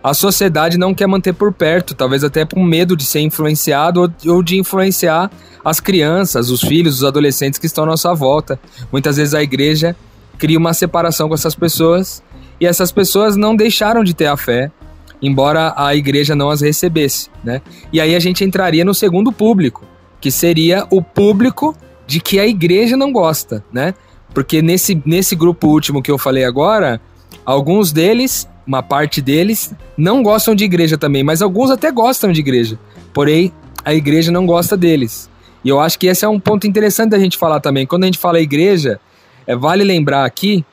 a 0.06 0.14
sociedade 0.14 0.78
não 0.78 0.94
quer 0.94 1.08
manter 1.08 1.34
por 1.34 1.52
perto, 1.52 1.96
talvez 1.96 2.24
até 2.24 2.46
com 2.46 2.64
medo 2.64 2.96
de 2.96 3.04
ser 3.04 3.22
influenciado 3.22 4.14
ou 4.28 4.44
de 4.44 4.56
influenciar 4.56 5.32
as 5.64 5.80
crianças, 5.80 6.52
os 6.52 6.62
filhos, 6.62 6.98
os 6.98 7.04
adolescentes 7.04 7.58
que 7.58 7.66
estão 7.66 7.86
à 7.86 7.88
nossa 7.88 8.14
volta. 8.14 8.60
Muitas 8.92 9.18
vezes 9.18 9.34
a 9.34 9.42
igreja 9.42 9.96
cria 10.38 10.60
uma 10.60 10.76
separação 10.76 11.28
com 11.28 11.34
essas 11.34 11.56
pessoas 11.56 12.22
e 12.62 12.68
essas 12.68 12.92
pessoas 12.92 13.36
não 13.36 13.56
deixaram 13.56 14.04
de 14.04 14.14
ter 14.14 14.28
a 14.28 14.38
fé, 14.38 14.72
embora 15.20 15.74
a 15.76 15.96
igreja 15.96 16.36
não 16.36 16.52
as 16.52 16.62
recebesse, 16.62 17.32
né? 17.44 17.64
E 17.92 18.00
aí 18.00 18.16
a 18.16 18.20
gente 18.20 18.44
entraria 18.44 18.86
no 18.86 18.94
segundo 18.94 19.32
público, 19.32 19.86
que 20.22 20.30
seria 20.30 20.86
o 20.92 21.02
público 21.02 21.76
de 22.06 22.20
que 22.20 22.40
a 22.40 22.46
igreja 22.46 22.96
não 22.96 23.12
gosta, 23.12 23.66
né? 23.74 23.96
Porque 24.36 24.62
nesse, 24.62 25.02
nesse 25.04 25.36
grupo 25.36 25.66
último 25.68 26.04
que 26.04 26.12
eu 26.12 26.20
falei 26.20 26.46
agora, 26.46 27.02
alguns 27.44 27.92
deles, 27.92 28.48
uma 28.66 28.82
parte 28.82 29.22
deles, 29.22 29.74
não 29.98 30.24
gostam 30.24 30.56
de 30.56 30.64
igreja 30.64 30.98
também, 30.98 31.24
mas 31.24 31.42
alguns 31.42 31.70
até 31.70 31.92
gostam 31.92 32.32
de 32.32 32.40
igreja. 32.40 32.80
Porém, 33.14 33.52
a 33.84 33.94
igreja 33.94 34.32
não 34.32 34.46
gosta 34.46 34.76
deles. 34.76 35.30
E 35.64 35.70
eu 35.70 35.80
acho 35.80 35.98
que 35.98 36.08
esse 36.08 36.26
é 36.26 36.28
um 36.28 36.40
ponto 36.40 36.68
interessante 36.68 37.12
da 37.12 37.20
gente 37.20 37.38
falar 37.38 37.60
também. 37.60 37.86
Quando 37.86 38.04
a 38.04 38.06
gente 38.08 38.18
fala 38.18 38.40
igreja, 38.40 39.00
é, 39.48 39.56
vale 39.56 39.84
lembrar 39.84 40.26
aqui 40.26 40.66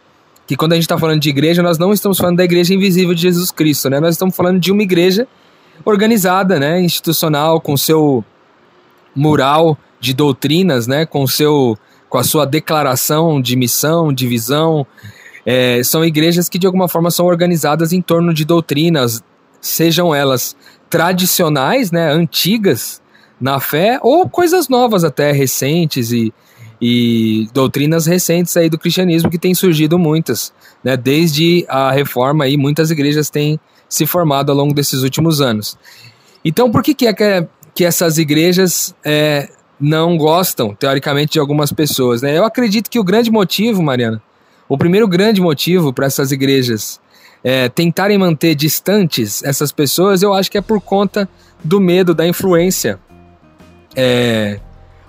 que 0.46 0.56
quando 0.56 0.72
a 0.72 0.74
gente 0.74 0.84
está 0.84 0.98
falando 0.98 1.20
de 1.20 1.28
igreja, 1.28 1.62
nós 1.62 1.78
não 1.78 1.92
estamos 1.92 2.18
falando 2.18 2.36
da 2.36 2.44
igreja 2.44 2.74
invisível 2.74 3.14
de 3.14 3.22
Jesus 3.22 3.50
Cristo, 3.50 3.88
né? 3.88 4.00
Nós 4.00 4.14
estamos 4.14 4.34
falando 4.34 4.58
de 4.58 4.72
uma 4.72 4.82
igreja 4.82 5.26
organizada, 5.84 6.58
né? 6.58 6.80
Institucional, 6.80 7.60
com 7.60 7.76
seu 7.76 8.24
mural 9.14 9.78
de 10.00 10.12
doutrinas, 10.12 10.86
né, 10.86 11.06
com, 11.06 11.26
seu, 11.26 11.78
com 12.08 12.18
a 12.18 12.24
sua 12.24 12.44
declaração 12.44 13.40
de 13.40 13.56
missão, 13.56 14.12
de 14.12 14.26
visão. 14.26 14.86
É, 15.44 15.82
são 15.82 16.04
igrejas 16.04 16.48
que 16.48 16.58
de 16.58 16.66
alguma 16.66 16.88
forma 16.88 17.10
são 17.10 17.26
organizadas 17.26 17.92
em 17.92 18.00
torno 18.00 18.32
de 18.32 18.44
doutrinas, 18.44 19.22
sejam 19.60 20.14
elas 20.14 20.56
tradicionais, 20.88 21.90
né, 21.90 22.10
antigas 22.12 23.00
na 23.40 23.58
fé, 23.58 23.98
ou 24.02 24.28
coisas 24.28 24.68
novas 24.68 25.02
até, 25.04 25.32
recentes 25.32 26.12
e, 26.12 26.32
e 26.80 27.48
doutrinas 27.52 28.06
recentes 28.06 28.56
aí 28.56 28.70
do 28.70 28.78
cristianismo 28.78 29.30
que 29.30 29.38
tem 29.38 29.54
surgido 29.54 29.98
muitas, 29.98 30.52
né, 30.84 30.96
desde 30.96 31.64
a 31.68 31.90
reforma 31.90 32.44
aí 32.44 32.56
muitas 32.56 32.90
igrejas 32.90 33.30
têm 33.30 33.58
se 33.88 34.06
formado 34.06 34.50
ao 34.50 34.56
longo 34.56 34.74
desses 34.74 35.02
últimos 35.02 35.40
anos. 35.40 35.76
Então, 36.44 36.70
por 36.70 36.82
que, 36.82 36.94
que 36.94 37.06
é 37.06 37.12
que 37.12 37.46
que 37.74 37.84
essas 37.84 38.18
igrejas 38.18 38.94
é, 39.04 39.48
não 39.80 40.16
gostam, 40.16 40.74
teoricamente, 40.74 41.32
de 41.32 41.38
algumas 41.38 41.72
pessoas. 41.72 42.22
Né? 42.22 42.36
Eu 42.36 42.44
acredito 42.44 42.90
que 42.90 42.98
o 42.98 43.04
grande 43.04 43.30
motivo, 43.30 43.82
Mariana, 43.82 44.22
o 44.72 44.78
primeiro 44.78 45.06
grande 45.06 45.38
motivo 45.38 45.92
para 45.92 46.06
essas 46.06 46.32
igrejas 46.32 46.98
é, 47.44 47.68
tentarem 47.68 48.16
manter 48.16 48.54
distantes 48.54 49.44
essas 49.44 49.70
pessoas, 49.70 50.22
eu 50.22 50.32
acho 50.32 50.50
que 50.50 50.56
é 50.56 50.62
por 50.62 50.80
conta 50.80 51.28
do 51.62 51.78
medo 51.78 52.14
da 52.14 52.26
influência. 52.26 52.98
É, 53.94 54.58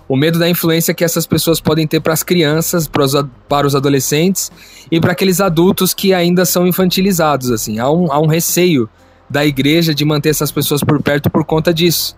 o 0.05 0.17
medo 0.17 0.37
da 0.37 0.49
influência 0.49 0.93
que 0.93 1.01
essas 1.01 1.25
pessoas 1.25 1.61
podem 1.61 1.87
ter 1.87 2.01
para 2.01 2.11
as 2.11 2.23
crianças, 2.23 2.89
para 2.89 3.05
os, 3.05 3.13
para 3.47 3.65
os 3.65 3.73
adolescentes 3.73 4.51
e 4.91 4.99
para 4.99 5.13
aqueles 5.13 5.39
adultos 5.39 5.93
que 5.93 6.13
ainda 6.13 6.43
são 6.43 6.67
infantilizados. 6.67 7.49
assim 7.49 7.79
há 7.79 7.89
um, 7.89 8.11
há 8.11 8.19
um 8.19 8.27
receio 8.27 8.89
da 9.29 9.45
igreja 9.45 9.95
de 9.95 10.03
manter 10.03 10.27
essas 10.27 10.51
pessoas 10.51 10.83
por 10.83 11.01
perto 11.01 11.29
por 11.29 11.45
conta 11.45 11.73
disso. 11.73 12.17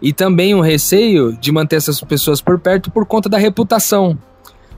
E 0.00 0.12
também 0.12 0.54
um 0.54 0.60
receio 0.60 1.36
de 1.36 1.50
manter 1.50 1.74
essas 1.74 2.00
pessoas 2.00 2.40
por 2.40 2.60
perto 2.60 2.92
por 2.92 3.04
conta 3.06 3.28
da 3.28 3.38
reputação. 3.38 4.16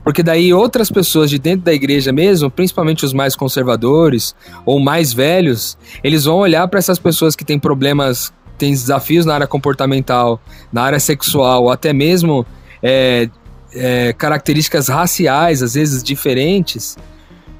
Porque 0.09 0.23
daí 0.23 0.51
outras 0.51 0.89
pessoas 0.89 1.29
de 1.29 1.37
dentro 1.37 1.65
da 1.65 1.71
igreja 1.71 2.11
mesmo, 2.11 2.49
principalmente 2.49 3.05
os 3.05 3.13
mais 3.13 3.35
conservadores 3.35 4.33
ou 4.65 4.79
mais 4.79 5.13
velhos, 5.13 5.77
eles 6.03 6.25
vão 6.25 6.37
olhar 6.37 6.67
para 6.67 6.79
essas 6.79 6.97
pessoas 6.97 7.35
que 7.35 7.45
têm 7.45 7.59
problemas, 7.59 8.33
têm 8.57 8.71
desafios 8.71 9.23
na 9.23 9.35
área 9.35 9.45
comportamental, 9.45 10.41
na 10.73 10.81
área 10.81 10.99
sexual, 10.99 11.69
até 11.69 11.93
mesmo 11.93 12.43
é, 12.81 13.29
é, 13.71 14.11
características 14.13 14.87
raciais, 14.87 15.61
às 15.61 15.75
vezes 15.75 16.01
diferentes, 16.01 16.97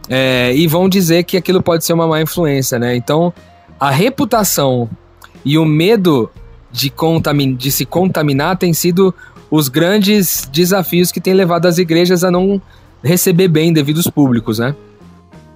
é, 0.10 0.51
e 0.56 0.65
vão 0.65 0.89
dizer 0.89 1.25
que 1.25 1.38
aquilo 1.38 1.62
pode 1.62 1.86
ser 1.86 1.94
uma 1.94 2.08
má 2.08 2.20
influência, 2.20 2.79
né? 2.79 2.96
Então, 2.96 3.32
a 3.79 3.91
reputação 3.91 4.89
e 5.46 5.56
o 5.56 5.65
medo 5.65 6.32
de, 6.72 6.89
contamin 6.89 7.56
de 7.56 7.72
se 7.72 7.86
contaminar 7.86 8.58
tem 8.58 8.74
sido 8.74 9.13
os 9.50 9.68
grandes 9.68 10.48
desafios 10.51 11.12
que 11.12 11.20
têm 11.20 11.34
levado 11.34 11.65
as 11.65 11.77
igrejas 11.77 12.24
a 12.24 12.32
não 12.32 12.62
receber 13.03 13.48
bem 13.48 13.74
devidos 13.74 14.08
públicos, 14.08 14.60
né? 14.60 14.75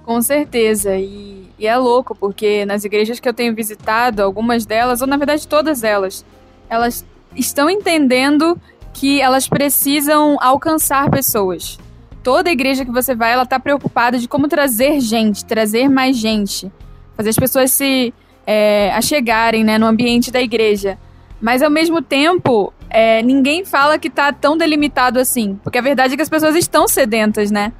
Com 0.04 0.20
certeza. 0.20 0.96
E, 0.96 1.48
e, 1.58 1.66
é 1.66 1.76
louco, 1.76 2.14
porque 2.14 2.64
nas 2.64 2.84
igrejas 2.84 3.20
que 3.20 3.28
eu 3.28 3.34
tenho 3.34 3.54
visitado, 3.54 4.22
algumas 4.22 4.66
delas, 4.66 5.00
ou 5.00 5.06
na 5.06 5.16
verdade 5.16 5.46
todas 5.46 5.82
elas, 5.84 6.24
elas 6.68 7.04
estão 7.34 7.70
entendendo 7.70 8.58
que 8.92 9.20
elas 9.20 9.48
precisam 9.48 10.36
alcançar 10.40 11.10
pessoas. 11.10 11.78
Toda 12.22 12.50
igreja 12.50 12.84
que 12.84 12.90
você 12.90 13.14
vai, 13.14 13.32
ela 13.32 13.42
está 13.42 13.58
preocupada 13.58 14.18
de 14.18 14.28
como 14.28 14.48
trazer 14.48 15.00
gente, 15.00 15.44
trazer 15.44 15.88
mais 15.88 16.16
gente, 16.16 16.70
fazer 17.16 17.30
as 17.30 17.36
pessoas 17.36 17.70
se 17.70 18.14
é, 18.46 18.92
achegarem 18.94 19.64
né, 19.64 19.78
no 19.78 19.86
ambiente 19.86 20.30
da 20.30 20.40
igreja. 20.40 20.98
Mas 21.40 21.62
ao 21.62 21.70
mesmo 21.70 22.00
tempo, 22.00 22.72
é, 22.94 23.20
ninguém 23.24 23.64
fala 23.64 23.98
que 23.98 24.08
tá 24.08 24.32
tão 24.32 24.56
delimitado 24.56 25.18
assim. 25.18 25.58
Porque 25.64 25.76
a 25.76 25.82
verdade 25.82 26.14
é 26.14 26.16
que 26.16 26.22
as 26.22 26.28
pessoas 26.28 26.54
estão 26.54 26.86
sedentas, 26.86 27.50
né? 27.50 27.72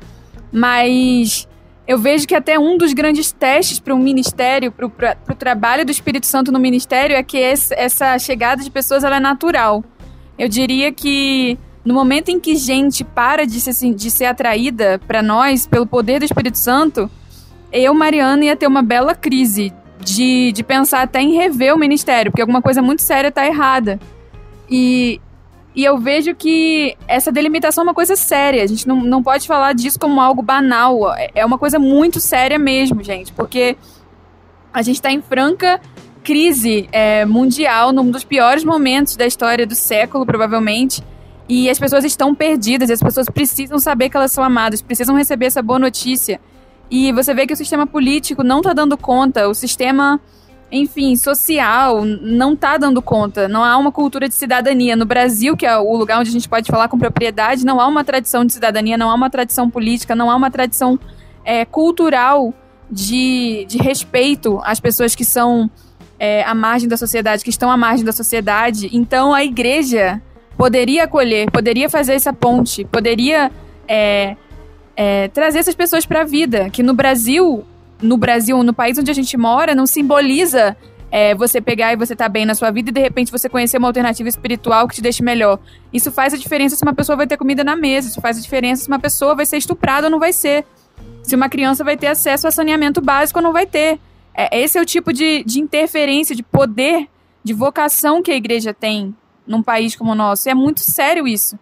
Mas 0.51 1.49
eu 1.87 1.97
vejo 1.97 2.27
que 2.27 2.35
até 2.35 2.59
um 2.59 2.77
dos 2.77 2.93
grandes 2.93 3.31
testes 3.31 3.79
para 3.79 3.95
um 3.95 3.99
ministério, 3.99 4.73
para 4.73 5.17
o 5.31 5.35
trabalho 5.37 5.85
do 5.85 5.93
Espírito 5.93 6.27
Santo 6.27 6.51
no 6.51 6.59
ministério, 6.59 7.15
é 7.15 7.23
que 7.23 7.39
esse, 7.39 7.73
essa 7.77 8.19
chegada 8.19 8.61
de 8.61 8.69
pessoas 8.73 9.05
ela 9.05 9.19
é 9.19 9.21
natural. 9.21 9.85
Eu 10.37 10.49
diria 10.49 10.91
que 10.91 11.57
no 11.85 11.95
momento 11.95 12.31
em 12.31 12.41
que 12.41 12.57
gente 12.57 13.05
para 13.05 13.47
de 13.47 13.61
ser, 13.61 13.95
de 13.95 14.11
ser 14.11 14.25
atraída 14.25 15.01
para 15.07 15.23
nós 15.23 15.65
pelo 15.65 15.87
poder 15.87 16.19
do 16.19 16.25
Espírito 16.25 16.59
Santo, 16.59 17.09
eu, 17.71 17.95
Mariana, 17.95 18.47
ia 18.47 18.57
ter 18.57 18.67
uma 18.67 18.83
bela 18.83 19.15
crise 19.15 19.73
de, 20.01 20.51
de 20.51 20.65
pensar 20.65 21.03
até 21.03 21.21
em 21.21 21.35
rever 21.35 21.73
o 21.73 21.79
ministério, 21.79 22.33
porque 22.33 22.43
alguma 22.43 22.61
coisa 22.61 22.83
muito 22.83 23.03
séria 23.03 23.29
está 23.29 23.47
errada. 23.47 24.01
E, 24.69 25.21
e 25.75 25.85
eu 25.85 25.99
vejo 25.99 26.35
que 26.35 26.97
essa 27.07 27.33
delimitação 27.33 27.83
é 27.83 27.87
uma 27.87 27.95
coisa 27.95 28.17
séria. 28.17 28.63
A 28.63 28.67
gente 28.67 28.87
não, 28.87 29.03
não 29.03 29.23
pode 29.23 29.47
falar 29.47 29.73
disso 29.73 29.99
como 29.99 30.21
algo 30.21 30.43
banal. 30.43 31.15
É, 31.15 31.31
é 31.37 31.45
uma 31.45 31.59
coisa 31.59 31.79
muito 31.79 32.21
séria 32.21 32.59
mesmo, 32.59 33.03
gente, 33.03 33.33
porque 33.33 33.77
a 34.73 34.83
gente 34.83 34.97
está 34.97 35.11
em 35.11 35.23
franca 35.23 35.81
crise 36.25 36.89
é, 36.91 37.27
mundial, 37.27 37.93
num 37.93 38.11
dos 38.11 38.25
piores 38.25 38.65
momentos 38.65 39.15
da 39.15 39.27
história 39.27 39.67
do 39.67 39.75
século, 39.75 40.25
provavelmente. 40.25 41.03
E 41.47 41.69
as 41.69 41.79
pessoas 41.79 42.05
estão 42.05 42.35
perdidas, 42.35 42.91
as 42.91 43.01
pessoas 43.01 43.29
precisam 43.29 43.79
saber 43.79 44.09
que 44.09 44.17
elas 44.17 44.33
são 44.33 44.43
amadas, 44.43 44.81
precisam 44.81 45.15
receber 45.15 45.47
essa 45.47 45.63
boa 45.63 45.79
notícia. 45.79 46.41
E 46.91 47.13
você 47.13 47.35
vê 47.35 47.47
que 47.47 47.53
o 47.53 47.57
sistema 47.57 47.87
político 47.87 48.43
não 48.43 48.59
está 48.59 48.73
dando 48.73 48.97
conta, 48.97 49.47
o 49.47 49.55
sistema, 49.55 50.19
enfim, 50.71 51.15
social 51.17 52.05
não 52.05 52.55
está 52.55 52.77
dando 52.77 53.01
conta. 53.01 53.47
Não 53.49 53.63
há 53.63 53.77
uma 53.77 53.93
cultura 53.93 54.29
de 54.29 54.35
cidadania. 54.35 54.97
No 54.97 55.05
Brasil, 55.05 55.57
que 55.57 55.67
é 55.67 55.77
o 55.77 55.97
lugar 55.97 56.19
onde 56.19 56.31
a 56.31 56.33
gente 56.33 56.49
pode 56.49 56.71
falar 56.71 56.89
com 56.89 56.99
propriedade, 56.99 57.65
não 57.65 57.81
há 57.81 57.87
uma 57.87 58.05
tradição 58.05 58.45
de 58.45 58.53
cidadania, 58.53 58.97
não 58.97 59.11
há 59.11 59.15
uma 59.15 59.31
tradição 59.31 59.71
política, 59.71 60.15
não 60.15 60.31
há 60.31 60.37
uma 60.37 60.51
tradição 60.51 60.99
é, 61.45 61.65
cultural 61.65 62.53
de, 62.91 63.65
de 63.69 63.79
respeito 63.79 64.61
às 64.65 64.81
pessoas 64.81 65.15
que 65.15 65.25
são 65.25 65.71
é, 66.19 66.43
à 66.45 66.55
margem 66.55 66.89
da 66.89 66.97
sociedade, 66.97 67.45
que 67.45 67.51
estão 67.51 67.71
à 67.71 67.77
margem 67.77 68.05
da 68.05 68.13
sociedade. 68.13 68.89
Então 68.93 69.33
a 69.33 69.45
igreja 69.45 70.21
poderia 70.57 71.05
acolher, 71.05 71.51
poderia 71.51 71.89
fazer 71.89 72.15
essa 72.15 72.33
ponte, 72.33 72.85
poderia 72.85 73.51
é, 73.87 74.37
é, 74.97 75.29
trazer 75.29 75.59
essas 75.59 75.75
pessoas 75.75 76.07
para 76.07 76.23
a 76.23 76.25
vida. 76.25 76.71
Que 76.71 76.83
no 76.83 76.95
Brasil, 76.95 77.65
no 78.01 78.17
Brasil, 78.17 78.63
no 78.63 78.73
país 78.73 78.99
onde 78.99 79.11
a 79.11 79.15
gente 79.15 79.37
mora, 79.37 79.75
não 79.75 79.87
simboliza 79.87 80.77
é, 81.11 81.35
você 81.35 81.61
pegar 81.61 81.93
e 81.93 81.97
você 81.97 82.17
tá 82.17 82.29
bem 82.29 82.45
na 82.45 82.55
sua 82.55 82.71
vida 82.71 82.91
e 82.91 82.93
de 82.93 83.01
repente 83.01 83.31
você 83.31 83.49
conhecer 83.49 83.79
uma 83.79 83.87
alternativa 83.87 84.29
espiritual 84.29 84.89
que 84.89 84.97
te 84.97 85.01
deixe 85.01 85.23
melhor. 85.23 85.61
Isso 85.93 86.11
faz 86.11 86.35
a 86.35 86.37
diferença 86.37 86.75
se 86.75 86.83
uma 86.83 86.93
pessoa 86.93 87.17
vai 87.17 87.27
ter 87.27 87.37
comida 87.37 87.63
na 87.63 87.77
mesa, 87.77 88.09
isso 88.09 88.21
faz 88.21 88.37
a 88.37 88.41
diferença 88.41 88.83
se 88.83 88.89
uma 88.89 88.99
pessoa 88.99 89.35
vai 89.35 89.47
ser 89.47 89.57
estuprada 89.57 90.09
ou 90.09 90.11
não 90.11 90.19
vai 90.19 90.33
ser. 90.33 90.65
Se 91.23 91.37
uma 91.37 91.49
criança 91.49 91.85
vai 91.85 91.97
ter 91.97 92.09
acesso 92.09 92.49
a 92.49 92.51
saneamento 92.51 93.01
básico 93.01 93.39
ou 93.39 93.43
não 93.45 93.53
vai 93.53 93.65
ter. 93.65 94.01
É, 94.35 94.59
esse 94.61 94.77
é 94.77 94.81
o 94.83 94.85
tipo 94.85 95.13
de, 95.13 95.45
de 95.45 95.61
interferência, 95.61 96.35
de 96.35 96.43
poder, 96.43 97.09
de 97.45 97.53
vocação 97.53 98.21
que 98.21 98.33
a 98.33 98.37
igreja 98.37 98.75
tem 98.75 99.15
num 99.47 99.63
país 99.63 99.95
como 99.95 100.11
o 100.11 100.15
nosso. 100.17 100.49
É 100.49 100.55
muito 100.55 100.81
sério 100.81 101.29
isso. 101.29 101.57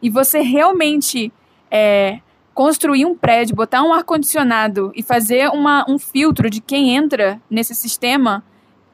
E 0.00 0.08
você 0.08 0.40
realmente 0.42 1.32
é, 1.70 2.20
construir 2.54 3.06
um 3.06 3.14
prédio, 3.14 3.56
botar 3.56 3.82
um 3.82 3.92
ar-condicionado 3.92 4.92
e 4.94 5.02
fazer 5.02 5.48
uma, 5.48 5.84
um 5.88 5.98
filtro 5.98 6.50
de 6.50 6.60
quem 6.60 6.94
entra 6.94 7.40
nesse 7.48 7.74
sistema 7.74 8.44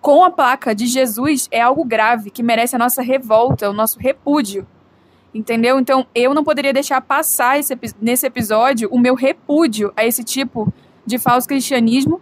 com 0.01 0.25
a 0.25 0.31
placa 0.31 0.75
de 0.75 0.87
Jesus 0.87 1.49
é 1.51 1.61
algo 1.61 1.85
grave, 1.85 2.31
que 2.31 2.43
merece 2.43 2.77
a 2.77 2.79
nossa 2.79 3.03
revolta, 3.03 3.69
o 3.69 3.73
nosso 3.73 3.99
repúdio. 3.99 4.67
Entendeu? 5.35 5.79
Então 5.79 6.07
eu 6.15 6.33
não 6.33 6.45
poderia 6.45 6.73
deixar 6.73 7.01
passar 7.01 7.59
esse, 7.59 7.77
nesse 8.01 8.27
episódio 8.27 8.89
o 8.91 8.99
meu 8.99 9.15
repúdio 9.15 9.93
a 9.97 10.05
esse 10.05 10.25
tipo 10.25 10.73
de 11.05 11.19
falso 11.19 11.47
cristianismo 11.47 12.21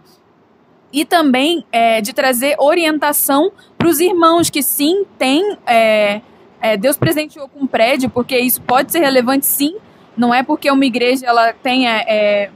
e 0.91 1.05
também 1.05 1.65
é, 1.71 2.01
de 2.01 2.13
trazer 2.13 2.55
orientação 2.59 3.51
para 3.77 3.87
os 3.87 3.99
irmãos 3.99 4.49
que 4.49 4.63
sim 4.63 5.05
têm. 5.17 5.57
É, 5.65 6.21
é, 6.59 6.75
Deus 6.75 6.97
presenteou 6.97 7.47
com 7.47 7.61
um 7.61 7.67
prédio, 7.67 8.09
porque 8.09 8.37
isso 8.37 8.61
pode 8.61 8.91
ser 8.91 8.99
relevante 8.99 9.45
sim. 9.45 9.77
Não 10.17 10.33
é 10.33 10.41
porque 10.41 10.69
uma 10.71 10.83
igreja 10.83 11.27
ela 11.27 11.53
tenha 11.53 12.03
é, 12.07 12.49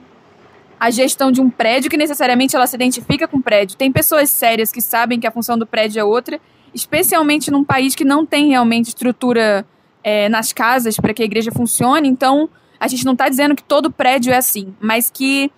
a 0.79 0.89
gestão 0.89 1.31
de 1.31 1.39
um 1.39 1.47
prédio 1.47 1.91
que 1.91 1.95
necessariamente 1.95 2.55
ela 2.55 2.65
se 2.65 2.75
identifica 2.75 3.27
com 3.27 3.37
o 3.37 3.41
prédio. 3.41 3.77
Tem 3.77 3.91
pessoas 3.91 4.31
sérias 4.31 4.71
que 4.71 4.81
sabem 4.81 5.19
que 5.19 5.27
a 5.27 5.31
função 5.31 5.55
do 5.55 5.67
prédio 5.67 5.99
é 5.99 6.03
outra, 6.03 6.41
especialmente 6.73 7.51
num 7.51 7.63
país 7.63 7.93
que 7.93 8.03
não 8.03 8.25
tem 8.25 8.49
realmente 8.49 8.87
estrutura 8.87 9.63
é, 10.03 10.27
nas 10.27 10.51
casas 10.51 10.97
para 10.97 11.13
que 11.13 11.21
a 11.21 11.25
igreja 11.25 11.51
funcione. 11.51 12.09
Então, 12.09 12.49
a 12.79 12.87
gente 12.87 13.05
não 13.05 13.13
está 13.13 13.29
dizendo 13.29 13.55
que 13.55 13.63
todo 13.63 13.91
prédio 13.91 14.33
é 14.33 14.37
assim, 14.37 14.73
mas 14.81 15.11
que 15.11 15.51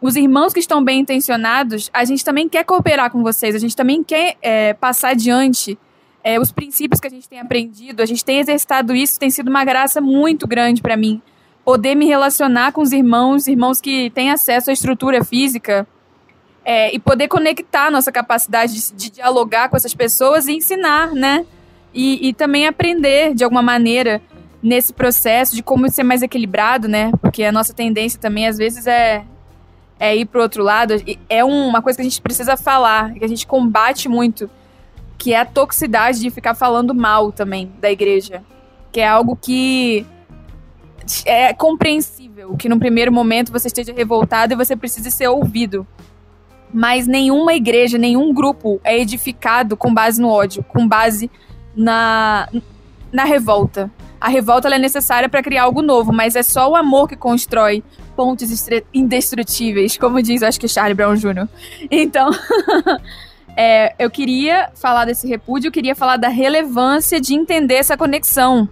os 0.00 0.14
irmãos 0.14 0.52
que 0.52 0.60
estão 0.60 0.84
bem 0.84 1.00
intencionados, 1.00 1.90
a 1.92 2.04
gente 2.04 2.24
também 2.24 2.48
quer 2.48 2.62
cooperar 2.62 3.10
com 3.10 3.20
vocês, 3.20 3.56
a 3.56 3.58
gente 3.58 3.74
também 3.74 4.04
quer 4.04 4.36
é, 4.40 4.74
passar 4.74 5.08
adiante 5.08 5.76
é, 6.22 6.38
os 6.38 6.52
princípios 6.52 7.00
que 7.00 7.08
a 7.08 7.10
gente 7.10 7.28
tem 7.28 7.40
aprendido, 7.40 8.00
a 8.00 8.06
gente 8.06 8.24
tem 8.24 8.38
exercitado 8.38 8.94
isso, 8.94 9.18
tem 9.18 9.28
sido 9.28 9.48
uma 9.48 9.64
graça 9.64 10.00
muito 10.00 10.46
grande 10.46 10.80
para 10.80 10.96
mim 10.96 11.20
poder 11.68 11.94
me 11.94 12.06
relacionar 12.06 12.72
com 12.72 12.80
os 12.80 12.92
irmãos, 12.92 13.46
irmãos 13.46 13.78
que 13.78 14.08
têm 14.12 14.30
acesso 14.30 14.70
à 14.70 14.72
estrutura 14.72 15.22
física, 15.22 15.86
é, 16.64 16.94
e 16.94 16.98
poder 16.98 17.28
conectar 17.28 17.90
nossa 17.90 18.10
capacidade 18.10 18.72
de, 18.72 18.92
de, 18.94 19.10
dialogar 19.10 19.68
com 19.68 19.76
essas 19.76 19.92
pessoas 19.92 20.46
e 20.46 20.52
ensinar, 20.52 21.12
né? 21.12 21.44
E, 21.92 22.26
e, 22.26 22.32
também 22.32 22.66
aprender 22.66 23.34
de 23.34 23.44
alguma 23.44 23.60
maneira 23.60 24.22
nesse 24.62 24.94
processo 24.94 25.54
de 25.54 25.62
como 25.62 25.86
ser 25.90 26.04
mais 26.04 26.22
equilibrado, 26.22 26.88
né? 26.88 27.12
Porque 27.20 27.44
a 27.44 27.52
nossa 27.52 27.74
tendência 27.74 28.18
também 28.18 28.46
às 28.46 28.56
vezes 28.56 28.86
é, 28.86 29.26
é 30.00 30.16
ir 30.16 30.24
para 30.24 30.38
o 30.38 30.42
outro 30.42 30.62
lado. 30.62 30.94
É 31.28 31.44
uma 31.44 31.82
coisa 31.82 31.98
que 31.98 32.00
a 32.00 32.08
gente 32.08 32.22
precisa 32.22 32.56
falar, 32.56 33.12
que 33.12 33.24
a 33.26 33.28
gente 33.28 33.46
combate 33.46 34.08
muito, 34.08 34.48
que 35.18 35.34
é 35.34 35.40
a 35.40 35.44
toxicidade 35.44 36.18
de 36.18 36.30
ficar 36.30 36.54
falando 36.54 36.94
mal 36.94 37.30
também 37.30 37.70
da 37.78 37.90
igreja, 37.90 38.42
que 38.90 39.00
é 39.00 39.06
algo 39.06 39.36
que 39.36 40.06
é 41.24 41.52
compreensível 41.52 42.56
que 42.56 42.68
no 42.68 42.78
primeiro 42.78 43.12
momento 43.12 43.52
você 43.52 43.68
esteja 43.68 43.92
revoltado 43.92 44.52
e 44.52 44.56
você 44.56 44.76
precise 44.76 45.10
ser 45.10 45.28
ouvido. 45.28 45.86
Mas 46.72 47.06
nenhuma 47.06 47.54
igreja, 47.54 47.96
nenhum 47.96 48.32
grupo 48.32 48.80
é 48.84 48.98
edificado 48.98 49.76
com 49.76 49.92
base 49.92 50.20
no 50.20 50.28
ódio, 50.28 50.62
com 50.64 50.86
base 50.86 51.30
na, 51.74 52.48
na 53.12 53.24
revolta. 53.24 53.90
A 54.20 54.28
revolta 54.28 54.68
é 54.68 54.78
necessária 54.78 55.28
para 55.28 55.42
criar 55.42 55.62
algo 55.62 55.80
novo, 55.80 56.12
mas 56.12 56.34
é 56.34 56.42
só 56.42 56.68
o 56.70 56.76
amor 56.76 57.08
que 57.08 57.16
constrói 57.16 57.84
pontes 58.16 58.68
indestrutíveis, 58.92 59.96
como 59.96 60.20
diz, 60.20 60.42
acho 60.42 60.58
que 60.58 60.66
Charlie 60.66 60.94
Brown 60.94 61.14
Jr. 61.14 61.48
Então, 61.88 62.30
é, 63.56 63.94
eu 63.96 64.10
queria 64.10 64.70
falar 64.74 65.04
desse 65.04 65.28
repúdio, 65.28 65.68
eu 65.68 65.72
queria 65.72 65.94
falar 65.94 66.16
da 66.16 66.28
relevância 66.28 67.20
de 67.20 67.34
entender 67.34 67.74
essa 67.74 67.96
conexão 67.96 68.68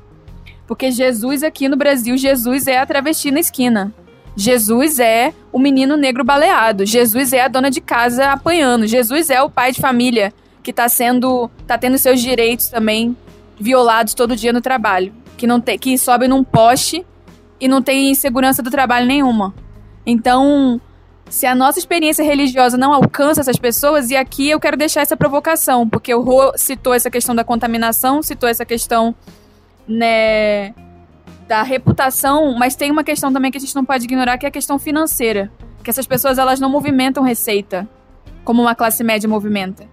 porque 0.67 0.91
Jesus 0.91 1.43
aqui 1.43 1.69
no 1.69 1.77
Brasil, 1.77 2.17
Jesus 2.17 2.67
é 2.67 2.79
a 2.79 2.87
travesti 2.87 3.31
na 3.31 3.41
esquina. 3.41 3.93
Jesus 4.37 4.99
é 4.99 5.33
o 5.51 5.59
menino 5.59 5.97
negro 5.97 6.23
baleado. 6.23 6.85
Jesus 6.85 7.33
é 7.33 7.43
a 7.43 7.49
dona 7.49 7.71
de 7.71 7.81
casa 7.81 8.33
apanhando. 8.33 8.87
Jesus 8.87 9.31
é 9.31 9.41
o 9.43 9.49
pai 9.49 9.73
de 9.73 9.81
família 9.81 10.33
que 10.63 10.71
está 10.71 10.89
sendo, 10.89 11.51
tá 11.67 11.79
tendo 11.79 11.97
seus 11.97 12.21
direitos 12.21 12.69
também 12.69 13.17
violados 13.59 14.13
todo 14.13 14.37
dia 14.37 14.53
no 14.53 14.61
trabalho, 14.61 15.15
que 15.37 15.47
não 15.47 15.61
tem, 15.61 15.79
que 15.79 15.97
sobe 15.97 16.29
num 16.29 16.45
poste 16.45 17.07
e 17.61 17.69
não 17.69 17.81
tem 17.81 18.15
segurança 18.15 18.63
do 18.63 18.71
trabalho 18.71 19.07
nenhuma. 19.07 19.55
Então, 20.05 20.81
se 21.29 21.47
a 21.47 21.55
nossa 21.55 21.79
experiência 21.79 22.23
religiosa 22.23 22.77
não 22.77 22.93
alcança 22.93 23.41
essas 23.41 23.57
pessoas, 23.57 24.11
e 24.11 24.17
aqui 24.17 24.51
eu 24.51 24.61
quero 24.61 24.77
deixar 24.77 25.01
essa 25.01 25.17
provocação, 25.17 25.89
porque 25.89 26.15
o 26.15 26.21
Rô 26.21 26.53
citou 26.57 26.93
essa 26.93 27.11
questão 27.11 27.35
da 27.35 27.45
contaminação, 27.45 28.23
citou 28.23 28.49
essa 28.49 28.65
questão 28.65 29.15
né, 29.89 30.75
da 31.47 31.63
reputação, 31.63 32.55
mas 32.59 32.75
tem 32.75 32.91
uma 32.91 33.05
questão 33.05 33.33
também 33.33 33.51
que 33.51 33.59
a 33.59 33.61
gente 33.61 33.75
não 33.75 33.85
pode 33.85 34.05
ignorar, 34.05 34.37
que 34.39 34.47
é 34.47 34.49
a 34.49 34.53
questão 34.53 34.79
financeira. 34.79 35.51
Que 35.83 35.91
essas 35.91 36.07
pessoas 36.07 36.39
elas 36.39 36.59
não 36.59 36.69
movimentam 36.69 37.23
receita 37.23 37.89
como 38.45 38.63
uma 38.63 38.75
classe 38.75 39.05
média 39.05 39.29
movimenta. 39.29 39.87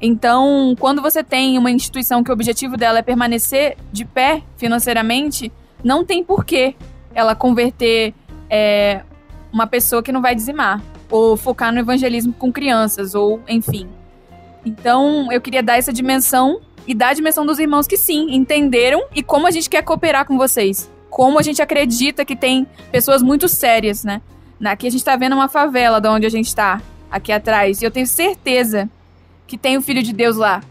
Então, 0.00 0.74
quando 0.78 1.02
você 1.02 1.24
tem 1.24 1.58
uma 1.58 1.70
instituição 1.70 2.22
que 2.22 2.30
o 2.30 2.32
objetivo 2.32 2.76
dela 2.76 3.00
é 3.00 3.02
permanecer 3.02 3.76
de 3.92 4.04
pé 4.04 4.42
financeiramente, 4.56 5.52
não 5.82 6.04
tem 6.04 6.22
porquê 6.22 6.74
ela 7.14 7.34
converter 7.34 8.14
é, 8.48 9.02
uma 9.52 9.66
pessoa 9.66 10.02
que 10.02 10.12
não 10.12 10.22
vai 10.22 10.34
dizimar, 10.34 10.80
ou 11.10 11.36
focar 11.36 11.72
no 11.72 11.80
evangelismo 11.80 12.32
com 12.32 12.52
crianças, 12.52 13.14
ou 13.14 13.40
enfim. 13.48 13.88
Então, 14.64 15.32
eu 15.32 15.40
queria 15.40 15.62
dar 15.62 15.78
essa 15.78 15.92
dimensão 15.92 16.60
e 16.88 16.94
da 16.94 17.12
dimensão 17.12 17.44
dos 17.44 17.58
irmãos 17.58 17.86
que 17.86 17.98
sim, 17.98 18.34
entenderam 18.34 19.04
e 19.14 19.22
como 19.22 19.46
a 19.46 19.50
gente 19.50 19.68
quer 19.68 19.82
cooperar 19.82 20.24
com 20.24 20.38
vocês. 20.38 20.90
Como 21.10 21.38
a 21.38 21.42
gente 21.42 21.60
acredita 21.60 22.24
que 22.24 22.34
tem 22.34 22.66
pessoas 22.90 23.22
muito 23.22 23.46
sérias, 23.46 24.04
né? 24.04 24.22
Aqui 24.64 24.86
a 24.86 24.90
gente 24.90 25.04
tá 25.04 25.14
vendo 25.14 25.34
uma 25.34 25.48
favela 25.48 26.00
de 26.00 26.08
onde 26.08 26.26
a 26.26 26.30
gente 26.30 26.54
tá, 26.54 26.80
aqui 27.10 27.30
atrás. 27.30 27.82
E 27.82 27.84
eu 27.84 27.90
tenho 27.90 28.06
certeza 28.06 28.88
que 29.46 29.58
tem 29.58 29.76
o 29.76 29.82
Filho 29.82 30.02
de 30.02 30.14
Deus 30.14 30.36
lá, 30.36 30.62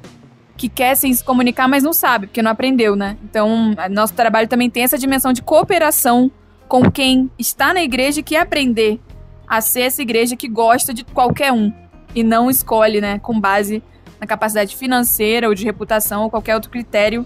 que 0.57 0.67
quer 0.67 0.95
sim, 0.95 1.13
se 1.13 1.23
comunicar, 1.23 1.67
mas 1.67 1.83
não 1.83 1.93
sabe, 1.93 2.25
porque 2.25 2.41
não 2.41 2.49
aprendeu, 2.49 2.95
né? 2.95 3.15
Então, 3.23 3.75
nosso 3.91 4.15
trabalho 4.15 4.47
também 4.47 4.71
tem 4.71 4.83
essa 4.83 4.97
dimensão 4.97 5.31
de 5.31 5.43
cooperação 5.43 6.31
com 6.67 6.89
quem 6.89 7.29
está 7.37 7.75
na 7.75 7.83
igreja 7.83 8.21
e 8.21 8.23
quer 8.23 8.39
aprender 8.39 8.99
a 9.47 9.61
ser 9.61 9.81
essa 9.81 10.01
igreja 10.01 10.35
que 10.35 10.47
gosta 10.47 10.95
de 10.95 11.05
qualquer 11.05 11.53
um 11.53 11.71
e 12.15 12.23
não 12.23 12.49
escolhe, 12.49 12.99
né, 12.99 13.19
com 13.19 13.39
base 13.39 13.83
na 14.19 14.27
capacidade 14.27 14.75
financeira 14.75 15.47
ou 15.47 15.53
de 15.53 15.63
reputação 15.63 16.23
ou 16.23 16.29
qualquer 16.29 16.55
outro 16.55 16.69
critério 16.69 17.25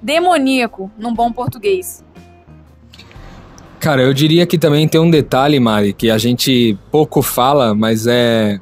demoníaco, 0.00 0.90
num 0.98 1.14
bom 1.14 1.32
português. 1.32 2.04
Cara, 3.78 4.02
eu 4.02 4.12
diria 4.12 4.46
que 4.46 4.58
também 4.58 4.88
tem 4.88 5.00
um 5.00 5.10
detalhe, 5.10 5.60
Mari, 5.60 5.92
que 5.92 6.10
a 6.10 6.18
gente 6.18 6.76
pouco 6.90 7.22
fala, 7.22 7.74
mas 7.74 8.06
é. 8.06 8.60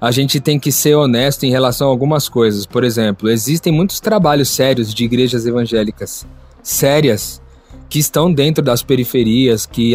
A 0.00 0.10
gente 0.10 0.40
tem 0.40 0.58
que 0.58 0.72
ser 0.72 0.94
honesto 0.94 1.44
em 1.44 1.50
relação 1.50 1.88
a 1.88 1.90
algumas 1.90 2.26
coisas. 2.26 2.64
Por 2.64 2.84
exemplo, 2.84 3.28
existem 3.28 3.70
muitos 3.70 4.00
trabalhos 4.00 4.48
sérios 4.48 4.94
de 4.94 5.04
igrejas 5.04 5.46
evangélicas 5.46 6.26
sérias 6.62 7.42
que 7.86 7.98
estão 7.98 8.32
dentro 8.32 8.64
das 8.64 8.82
periferias, 8.82 9.66
que, 9.66 9.92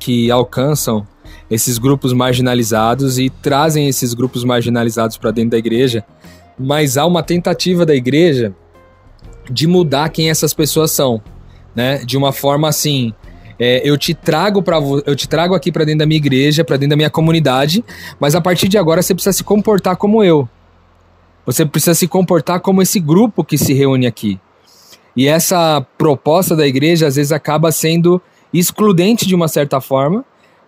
que 0.00 0.28
alcançam 0.28 1.06
esses 1.54 1.78
grupos 1.78 2.12
marginalizados 2.12 3.18
e 3.18 3.30
trazem 3.30 3.88
esses 3.88 4.12
grupos 4.12 4.44
marginalizados 4.44 5.16
para 5.16 5.30
dentro 5.30 5.50
da 5.50 5.58
igreja 5.58 6.04
mas 6.58 6.96
há 6.96 7.04
uma 7.04 7.22
tentativa 7.22 7.84
da 7.84 7.94
igreja 7.94 8.54
de 9.50 9.66
mudar 9.66 10.08
quem 10.08 10.30
essas 10.30 10.54
pessoas 10.54 10.90
são, 10.90 11.20
né? 11.74 11.98
De 12.04 12.16
uma 12.16 12.32
forma 12.32 12.68
assim, 12.68 13.12
é, 13.58 13.86
eu 13.88 13.98
te 13.98 14.14
trago 14.14 14.62
para 14.62 14.78
eu 15.06 15.14
te 15.14 15.28
trago 15.28 15.54
aqui 15.54 15.70
para 15.70 15.84
dentro 15.84 16.00
da 16.00 16.06
minha 16.06 16.16
igreja, 16.16 16.64
para 16.64 16.76
dentro 16.76 16.90
da 16.90 16.96
minha 16.96 17.10
comunidade, 17.10 17.84
mas 18.18 18.34
a 18.34 18.40
partir 18.40 18.68
de 18.68 18.78
agora 18.78 19.02
você 19.02 19.14
precisa 19.14 19.32
se 19.32 19.44
comportar 19.44 19.96
como 19.96 20.22
eu. 20.22 20.48
Você 21.44 21.66
precisa 21.66 21.94
se 21.94 22.08
comportar 22.08 22.60
como 22.60 22.80
esse 22.80 22.98
grupo 22.98 23.44
que 23.44 23.58
se 23.58 23.74
reúne 23.74 24.06
aqui. 24.06 24.40
E 25.14 25.28
essa 25.28 25.86
proposta 25.98 26.56
da 26.56 26.66
igreja 26.66 27.06
às 27.06 27.16
vezes 27.16 27.32
acaba 27.32 27.70
sendo 27.70 28.20
excludente 28.52 29.26
de 29.26 29.34
uma 29.34 29.46
certa 29.46 29.80
forma, 29.80 30.24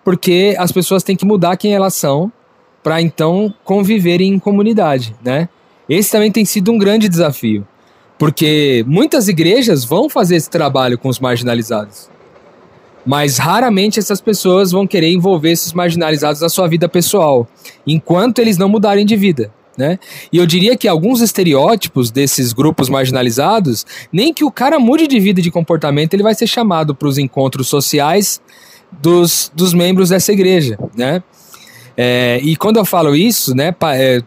porque 0.07 0.55
as 0.57 0.71
pessoas 0.71 1.03
têm 1.03 1.17
que 1.17 1.27
mudar 1.27 1.57
quem 1.57 1.75
elas 1.75 1.95
são 1.95 2.31
para 2.81 3.03
então 3.03 3.53
conviverem 3.65 4.33
em 4.33 4.39
comunidade, 4.39 5.17
né? 5.21 5.49
Esse 5.89 6.13
também 6.13 6.31
tem 6.31 6.45
sido 6.45 6.71
um 6.71 6.79
grande 6.79 7.09
desafio, 7.09 7.67
Porque 8.17 8.85
muitas 8.87 9.27
igrejas 9.27 9.85
vão 9.85 10.09
fazer 10.09 10.37
esse 10.37 10.49
trabalho 10.49 10.97
com 10.97 11.09
os 11.09 11.19
marginalizados. 11.19 12.09
Mas 13.05 13.37
raramente 13.37 13.99
essas 13.99 14.21
pessoas 14.21 14.71
vão 14.71 14.87
querer 14.87 15.11
envolver 15.11 15.51
esses 15.51 15.73
marginalizados 15.73 16.41
na 16.41 16.49
sua 16.49 16.69
vida 16.69 16.89
pessoal, 16.89 17.49
enquanto 17.85 18.39
eles 18.39 18.57
não 18.57 18.69
mudarem 18.69 19.05
de 19.05 19.17
vida. 19.17 19.53
Né? 19.77 19.99
E 20.33 20.39
eu 20.39 20.47
diria 20.47 20.77
que 20.77 20.87
alguns 20.87 21.21
estereótipos 21.21 22.13
desses 22.13 22.53
grupos 22.53 22.89
marginalizados, 22.89 23.85
nem 24.13 24.33
que 24.33 24.45
o 24.45 24.53
cara 24.53 24.79
mude 24.79 25.09
de 25.09 25.19
vida 25.19 25.41
e 25.41 25.43
de 25.43 25.51
comportamento, 25.51 26.15
ele 26.15 26.23
vai 26.23 26.35
ser 26.35 26.47
chamado 26.47 26.95
para 26.95 27.09
os 27.09 27.19
encontros 27.19 27.69
sociais 27.69 28.41
dos, 28.91 29.51
dos 29.55 29.73
membros 29.75 30.11
dessa 30.11 30.33
igreja. 30.33 30.79
Né? 30.97 31.23
É, 31.97 32.41
e 32.43 32.57
quando 32.57 32.77
eu 32.77 32.85
falo 32.85 33.15
isso, 33.15 33.55
né, 33.55 33.75
é, 33.95 34.23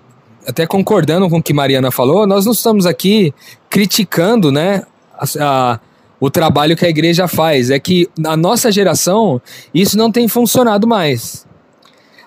até 0.47 0.65
concordando 0.65 1.29
com 1.29 1.37
o 1.37 1.43
que 1.43 1.53
Mariana 1.53 1.91
falou, 1.91 2.25
nós 2.25 2.45
não 2.45 2.53
estamos 2.53 2.85
aqui 2.85 3.33
criticando 3.69 4.51
né, 4.51 4.83
a, 5.13 5.25
a, 5.39 5.79
o 6.19 6.29
trabalho 6.29 6.75
que 6.75 6.85
a 6.85 6.89
igreja 6.89 7.27
faz. 7.27 7.69
É 7.69 7.79
que 7.79 8.09
na 8.17 8.35
nossa 8.35 8.71
geração 8.71 9.41
isso 9.73 9.97
não 9.97 10.11
tem 10.11 10.27
funcionado 10.27 10.87
mais. 10.87 11.45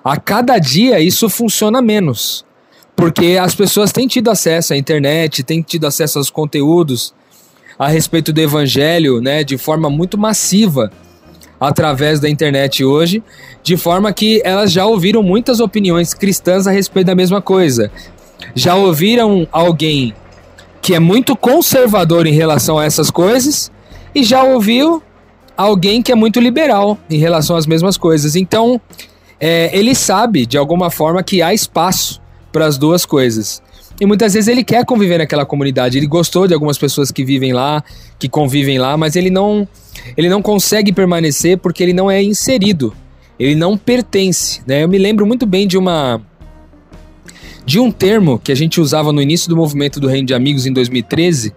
A 0.05 0.17
cada 0.17 0.59
dia 0.59 1.01
isso 1.01 1.29
funciona 1.29 1.81
menos. 1.81 2.45
Porque 2.95 3.39
as 3.41 3.55
pessoas 3.55 3.91
têm 3.91 4.07
tido 4.07 4.31
acesso 4.31 4.75
à 4.75 4.77
internet, 4.77 5.43
têm 5.43 5.63
tido 5.63 5.87
acesso 5.87 6.19
aos 6.19 6.31
conteúdos 6.31 7.15
a 7.79 7.89
respeito 7.89 8.33
do 8.33 8.41
evangelho, 8.41 9.21
né, 9.21 9.43
de 9.43 9.57
forma 9.57 9.89
muito 9.89 10.19
massiva 10.19 10.93
através 11.63 12.21
da 12.21 12.29
internet 12.29 12.85
hoje, 12.85 13.23
de 13.63 13.77
forma 13.77 14.13
que 14.13 14.41
elas 14.45 14.73
já 14.73 14.85
ouviram 14.85 15.23
muitas 15.23 15.61
opiniões 15.61 16.13
cristãs 16.15 16.67
a 16.67 16.71
respeito 16.71 17.07
da 17.07 17.15
mesma 17.15 17.41
coisa. 17.41 17.91
Já 18.55 18.75
ouviram 18.75 19.47
alguém 19.53 20.15
que 20.81 20.95
é 20.95 20.99
muito 20.99 21.37
conservador 21.37 22.27
em 22.27 22.33
relação 22.33 22.79
a 22.79 22.85
essas 22.85 23.11
coisas 23.11 23.71
e 24.15 24.25
já 24.25 24.43
ouviu 24.43 25.03
alguém 25.57 26.03
que 26.03 26.11
é 26.11 26.15
muito 26.15 26.41
liberal 26.41 26.99
em 27.09 27.19
relação 27.19 27.57
às 27.57 27.67
mesmas 27.67 27.97
coisas. 27.97 28.35
Então, 28.35 28.81
é, 29.39 29.71
ele 29.77 29.95
sabe 29.95 30.45
de 30.45 30.59
alguma 30.59 30.91
forma 30.91 31.23
que 31.23 31.41
há 31.41 31.55
espaço 31.55 32.21
para 32.51 32.67
as 32.67 32.77
duas 32.77 33.07
coisas. 33.07 33.63
E 34.03 34.05
muitas 34.05 34.35
vezes 34.35 34.49
ele 34.49 34.65
quer 34.65 34.85
conviver 34.85 35.19
naquela 35.19 35.47
comunidade. 35.47 35.97
Ele 35.97 36.09
gostou 36.09 36.49
de 36.49 36.53
algumas 36.53 36.77
pessoas 36.77 37.13
que 37.13 37.25
vivem 37.25 37.53
lá, 37.53 37.85
que 38.19 38.29
convivem 38.29 38.77
lá, 38.77 38.97
mas 38.97 39.15
ele 39.15 39.31
não, 39.31 39.67
ele 40.17 40.29
não 40.29 40.43
consegue 40.43 40.93
permanecer 40.93 41.57
porque 41.57 41.85
ele 41.85 41.93
não 41.93 42.11
é 42.11 42.21
inserido. 42.21 42.93
Ele 43.39 43.55
não 43.55 43.79
pertence. 43.79 44.61
Né? 44.67 44.83
Eu 44.83 44.89
me 44.89 44.99
lembro 44.99 45.25
muito 45.25 45.47
bem 45.47 45.69
de 45.69 45.79
uma 45.79 46.21
de 47.65 47.79
um 47.79 47.93
termo 47.93 48.41
que 48.41 48.51
a 48.51 48.57
gente 48.57 48.81
usava 48.81 49.13
no 49.13 49.23
início 49.23 49.49
do 49.49 49.57
movimento 49.57 50.01
do 50.01 50.09
Reino 50.09 50.27
de 50.27 50.35
Amigos 50.35 50.67
em 50.67 50.73
2013, 50.73 51.55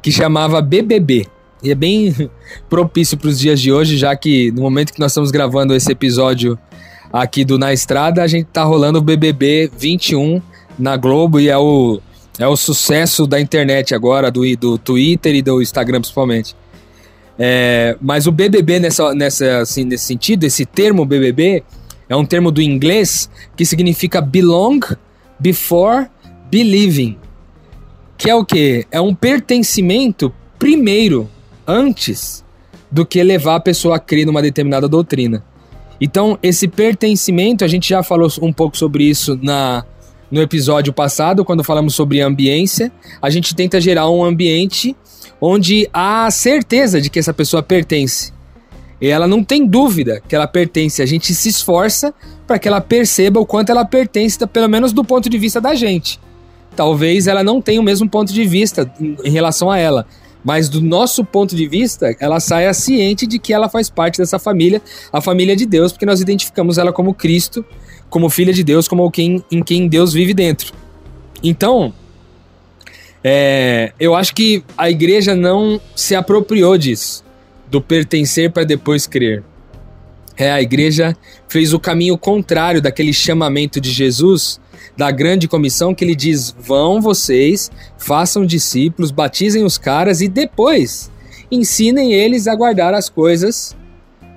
que 0.00 0.10
chamava 0.10 0.62
BBB. 0.62 1.26
E 1.62 1.70
é 1.70 1.74
bem 1.74 2.30
propício 2.66 3.18
para 3.18 3.28
os 3.28 3.38
dias 3.38 3.60
de 3.60 3.70
hoje, 3.70 3.98
já 3.98 4.16
que 4.16 4.50
no 4.52 4.62
momento 4.62 4.90
que 4.90 5.00
nós 5.00 5.12
estamos 5.12 5.30
gravando 5.30 5.74
esse 5.74 5.92
episódio 5.92 6.58
aqui 7.12 7.44
do 7.44 7.58
Na 7.58 7.74
Estrada, 7.74 8.22
a 8.22 8.26
gente 8.26 8.46
tá 8.46 8.64
rolando 8.64 9.00
o 9.00 9.02
BBB 9.02 9.70
21 9.78 10.40
na 10.78 10.96
Globo 10.96 11.40
e 11.40 11.48
é 11.48 11.56
o, 11.56 12.00
é 12.38 12.46
o 12.46 12.56
sucesso 12.56 13.26
da 13.26 13.40
internet 13.40 13.94
agora, 13.94 14.30
do, 14.30 14.42
do 14.56 14.78
Twitter 14.78 15.34
e 15.34 15.42
do 15.42 15.62
Instagram 15.62 16.00
principalmente. 16.00 16.56
É, 17.38 17.96
mas 18.00 18.26
o 18.26 18.32
BBB 18.32 18.80
nessa, 18.80 19.14
nessa, 19.14 19.58
assim, 19.58 19.84
nesse 19.84 20.04
sentido, 20.04 20.44
esse 20.44 20.64
termo 20.64 21.04
BBB 21.04 21.64
é 22.08 22.14
um 22.14 22.24
termo 22.24 22.50
do 22.50 22.62
inglês 22.62 23.28
que 23.56 23.64
significa 23.64 24.20
belong 24.20 24.80
before 25.38 26.06
believing. 26.50 27.18
Que 28.16 28.30
é 28.30 28.34
o 28.34 28.44
que? 28.44 28.86
É 28.90 29.00
um 29.00 29.14
pertencimento 29.14 30.32
primeiro, 30.58 31.28
antes 31.66 32.44
do 32.90 33.04
que 33.04 33.22
levar 33.22 33.56
a 33.56 33.60
pessoa 33.60 33.96
a 33.96 33.98
crer 33.98 34.24
numa 34.24 34.40
determinada 34.40 34.88
doutrina. 34.88 35.44
Então, 36.00 36.38
esse 36.42 36.68
pertencimento, 36.68 37.64
a 37.64 37.68
gente 37.68 37.88
já 37.88 38.02
falou 38.02 38.30
um 38.40 38.52
pouco 38.52 38.76
sobre 38.76 39.04
isso 39.04 39.38
na 39.42 39.84
no 40.30 40.40
episódio 40.40 40.92
passado, 40.92 41.44
quando 41.44 41.64
falamos 41.64 41.94
sobre 41.94 42.20
ambiência. 42.20 42.90
A 43.20 43.30
gente 43.30 43.54
tenta 43.54 43.80
gerar 43.80 44.08
um 44.10 44.24
ambiente 44.24 44.96
onde 45.40 45.88
há 45.92 46.30
certeza 46.30 47.00
de 47.00 47.10
que 47.10 47.18
essa 47.18 47.34
pessoa 47.34 47.62
pertence. 47.62 48.32
E 49.00 49.08
ela 49.08 49.26
não 49.26 49.44
tem 49.44 49.66
dúvida 49.66 50.22
que 50.26 50.34
ela 50.34 50.46
pertence. 50.46 51.02
A 51.02 51.06
gente 51.06 51.34
se 51.34 51.48
esforça 51.48 52.14
para 52.46 52.58
que 52.58 52.68
ela 52.68 52.80
perceba 52.80 53.40
o 53.40 53.46
quanto 53.46 53.70
ela 53.70 53.84
pertence, 53.84 54.38
pelo 54.46 54.68
menos 54.68 54.92
do 54.92 55.04
ponto 55.04 55.28
de 55.28 55.38
vista 55.38 55.60
da 55.60 55.74
gente. 55.74 56.20
Talvez 56.74 57.26
ela 57.26 57.44
não 57.44 57.60
tenha 57.60 57.80
o 57.80 57.84
mesmo 57.84 58.08
ponto 58.08 58.32
de 58.32 58.44
vista 58.44 58.92
em 59.00 59.30
relação 59.30 59.70
a 59.70 59.78
ela, 59.78 60.06
mas 60.44 60.68
do 60.68 60.80
nosso 60.80 61.24
ponto 61.24 61.56
de 61.56 61.66
vista, 61.66 62.14
ela 62.20 62.38
saia 62.38 62.74
ciente 62.74 63.26
de 63.26 63.38
que 63.38 63.52
ela 63.52 63.68
faz 63.68 63.88
parte 63.88 64.18
dessa 64.18 64.38
família, 64.38 64.82
a 65.12 65.20
família 65.20 65.56
de 65.56 65.64
Deus, 65.64 65.92
porque 65.92 66.04
nós 66.04 66.20
identificamos 66.20 66.76
ela 66.76 66.92
como 66.92 67.14
Cristo, 67.14 67.64
como 68.14 68.30
filha 68.30 68.52
de 68.52 68.62
Deus, 68.62 68.86
como 68.86 69.10
quem, 69.10 69.42
em 69.50 69.60
quem 69.60 69.88
Deus 69.88 70.12
vive 70.12 70.32
dentro. 70.32 70.72
Então, 71.42 71.92
é, 73.24 73.92
eu 73.98 74.14
acho 74.14 74.32
que 74.32 74.62
a 74.78 74.88
igreja 74.88 75.34
não 75.34 75.80
se 75.96 76.14
apropriou 76.14 76.78
disso, 76.78 77.24
do 77.68 77.80
pertencer 77.82 78.52
para 78.52 78.62
depois 78.62 79.08
crer. 79.08 79.42
É, 80.36 80.52
a 80.52 80.62
igreja 80.62 81.16
fez 81.48 81.72
o 81.72 81.80
caminho 81.80 82.16
contrário 82.16 82.80
daquele 82.80 83.12
chamamento 83.12 83.80
de 83.80 83.90
Jesus, 83.90 84.60
da 84.96 85.10
grande 85.10 85.48
comissão, 85.48 85.92
que 85.92 86.04
ele 86.04 86.14
diz: 86.14 86.54
vão 86.56 87.00
vocês, 87.00 87.68
façam 87.98 88.46
discípulos, 88.46 89.10
batizem 89.10 89.64
os 89.64 89.76
caras 89.76 90.20
e 90.20 90.28
depois 90.28 91.10
ensinem 91.50 92.12
eles 92.12 92.46
a 92.46 92.54
guardar 92.54 92.94
as 92.94 93.08
coisas 93.08 93.76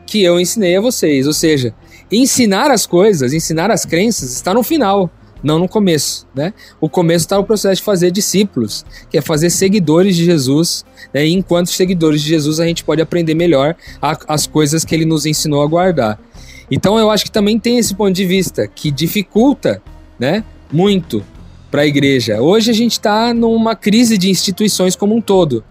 que 0.07 0.23
eu 0.23 0.39
ensinei 0.39 0.77
a 0.77 0.81
vocês. 0.81 1.27
Ou 1.27 1.33
seja, 1.33 1.75
ensinar 2.11 2.71
as 2.71 2.85
coisas, 2.85 3.33
ensinar 3.33 3.71
as 3.71 3.85
crenças 3.85 4.33
está 4.33 4.53
no 4.53 4.63
final, 4.63 5.09
não 5.43 5.59
no 5.59 5.67
começo. 5.67 6.27
Né? 6.33 6.53
O 6.79 6.89
começo 6.89 7.25
está 7.25 7.37
no 7.37 7.43
processo 7.43 7.77
de 7.77 7.85
fazer 7.85 8.11
discípulos, 8.11 8.85
que 9.09 9.17
é 9.17 9.21
fazer 9.21 9.49
seguidores 9.49 10.15
de 10.15 10.25
Jesus. 10.25 10.85
Né? 11.13 11.27
E 11.27 11.33
enquanto 11.33 11.67
seguidores 11.67 12.21
de 12.21 12.29
Jesus, 12.29 12.59
a 12.59 12.65
gente 12.65 12.83
pode 12.83 13.01
aprender 13.01 13.35
melhor 13.35 13.75
a, 14.01 14.17
as 14.27 14.47
coisas 14.47 14.83
que 14.83 14.95
ele 14.95 15.05
nos 15.05 15.25
ensinou 15.25 15.61
a 15.61 15.67
guardar. 15.67 16.19
Então 16.69 16.99
eu 16.99 17.09
acho 17.09 17.23
que 17.23 17.31
também 17.31 17.57
tem 17.59 17.77
esse 17.77 17.95
ponto 17.95 18.13
de 18.13 18.25
vista 18.25 18.67
que 18.67 18.91
dificulta 18.91 19.81
né, 20.19 20.43
muito 20.71 21.23
para 21.71 21.81
a 21.81 21.85
igreja. 21.85 22.41
Hoje 22.41 22.71
a 22.71 22.73
gente 22.73 22.93
está 22.93 23.33
numa 23.33 23.75
crise 23.75 24.17
de 24.17 24.29
instituições 24.29 24.95
como 24.95 25.15
um 25.15 25.21
todo. 25.21 25.63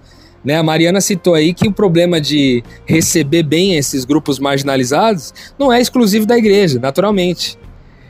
Né? 0.47 0.55
A 0.55 0.63
Mariana 0.63 1.01
citou 1.01 1.35
aí 1.35 1.53
que 1.53 1.67
o 1.67 1.73
problema 1.73 2.21
de 2.21 2.63
receber 2.85 3.43
bem 3.43 3.75
esses 3.75 4.05
grupos 4.05 4.39
marginalizados 4.39 5.35
não 5.59 5.73
é 5.73 5.81
exclusivo 5.81 6.25
da 6.25 6.39
igreja, 6.39 6.79
naturalmente. 6.79 7.59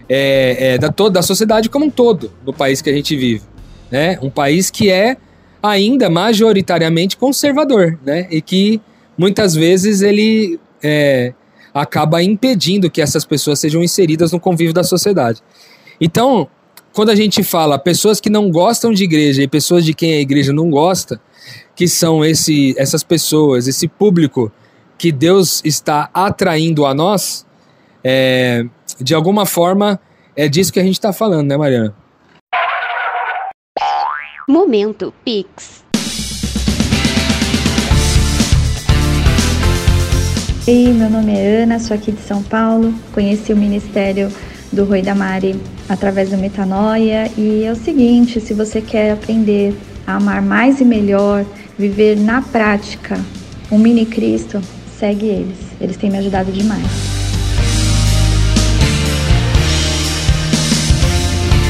É, 0.07 0.75
é 0.75 0.79
da, 0.79 0.93
toda, 0.93 1.15
da 1.15 1.23
sociedade 1.23 1.71
como 1.71 1.87
um 1.87 1.91
todo, 1.91 2.31
no 2.45 2.53
país 2.53 2.83
que 2.83 2.91
a 2.91 2.93
gente 2.93 3.17
vive. 3.17 3.43
Né? 3.91 4.19
Um 4.21 4.29
país 4.29 4.71
que 4.71 4.91
é 4.91 5.17
ainda 5.63 6.11
majoritariamente 6.11 7.17
conservador, 7.17 7.99
né? 8.05 8.29
E 8.31 8.43
que 8.43 8.83
muitas 9.17 9.55
vezes 9.55 10.03
ele 10.03 10.61
é, 10.85 11.33
acaba 11.73 12.23
impedindo 12.23 12.91
que 12.91 13.01
essas 13.01 13.25
pessoas 13.25 13.59
sejam 13.59 13.83
inseridas 13.83 14.31
no 14.31 14.39
convívio 14.39 14.75
da 14.75 14.85
sociedade. 14.85 15.43
Então, 15.99 16.47
quando 16.93 17.09
a 17.09 17.15
gente 17.17 17.43
fala 17.43 17.79
pessoas 17.79 18.21
que 18.21 18.29
não 18.29 18.51
gostam 18.51 18.93
de 18.93 19.05
igreja 19.05 19.43
e 19.43 19.49
pessoas 19.49 19.85
de 19.85 19.95
quem 19.95 20.13
a 20.13 20.21
igreja 20.21 20.53
não 20.53 20.71
gosta, 20.71 21.21
que 21.77 21.87
são 21.87 22.25
esse, 22.25 22.75
essas 22.79 23.05
pessoas, 23.05 23.69
esse 23.69 23.87
público 23.87 24.51
que 24.97 25.13
Deus 25.13 25.61
está 25.63 26.09
atraindo 26.15 26.87
a 26.87 26.95
nós, 26.95 27.47
é, 28.03 28.65
de 28.99 29.15
alguma 29.15 29.45
forma 29.45 30.01
é 30.35 30.49
disso 30.49 30.73
que 30.73 30.81
a 30.81 30.83
gente 30.83 30.95
está 30.95 31.13
falando, 31.13 31.49
né, 31.49 31.57
Mariana? 31.57 31.95
Momento 34.49 35.13
Pix. 35.23 35.85
Ei, 40.67 40.93
meu 40.93 41.11
nome 41.11 41.33
é 41.33 41.63
Ana, 41.63 41.79
sou 41.79 41.97
aqui 41.97 42.11
de 42.11 42.21
São 42.23 42.43
Paulo. 42.43 42.93
Conheci 43.13 43.53
o 43.53 43.57
Ministério 43.57 44.33
do 44.73 44.85
Rui 44.85 45.03
da 45.03 45.15
Mari 45.15 45.61
através 45.89 46.31
do 46.31 46.37
Metanoia. 46.37 47.31
E 47.37 47.65
é 47.65 47.71
o 47.71 47.77
seguinte: 47.77 48.41
se 48.41 48.53
você 48.53 48.81
quer 48.81 49.13
aprender 49.13 49.77
a 50.07 50.17
amar 50.17 50.43
mais 50.43 50.81
e 50.81 50.85
melhor, 50.85 51.45
viver 51.79 52.17
na 52.17 52.43
prática 52.43 53.25
um 53.71 53.79
mini 53.79 54.05
Cristo, 54.07 54.61
segue 54.99 55.27
eles. 55.27 55.59
Eles 55.81 55.97
têm 55.97 56.11
me 56.11 56.19
ajudado 56.19 56.51
demais. 56.53 56.87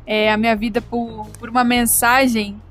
é, 0.06 0.30
a 0.30 0.36
minha 0.36 0.54
vida 0.54 0.80
por, 0.80 1.26
por 1.36 1.48
uma 1.48 1.64
mensagem, 1.64 2.62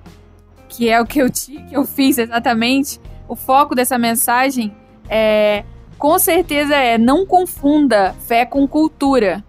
que 0.69 0.89
é 0.89 1.01
o 1.01 1.05
que 1.05 1.19
eu, 1.19 1.29
que 1.29 1.62
eu 1.73 1.83
fiz 1.83 2.17
exatamente, 2.17 3.01
o 3.27 3.36
foco 3.36 3.75
dessa 3.75 3.97
mensagem 3.97 4.73
é 5.09 5.65
com 5.97 6.17
certeza 6.17 6.77
é 6.77 6.97
não 6.97 7.25
confunda 7.25 8.15
fé 8.25 8.45
com 8.45 8.65
cultura. 8.65 9.43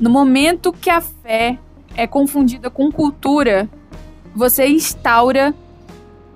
No 0.00 0.08
momento 0.08 0.72
que 0.72 0.88
a 0.88 1.02
fé 1.02 1.58
é 1.94 2.06
confundida 2.06 2.70
com 2.70 2.90
cultura, 2.90 3.68
você 4.38 4.68
instaura 4.68 5.52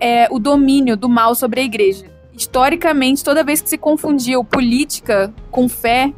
é, 0.01 0.27
o 0.31 0.41
domínio 0.41 0.97
do 0.97 1.09
mal 1.09 1.37
sobre 1.37 1.61
a 1.61 1.62
igreja. 1.62 2.07
Historicamente, 2.35 3.23
toda 3.23 3.45
vez 3.45 3.62
que 3.62 3.69
se 3.69 3.79
confundiu 3.79 4.43
política 4.43 5.33
com 5.53 5.69
fé, 5.69 6.12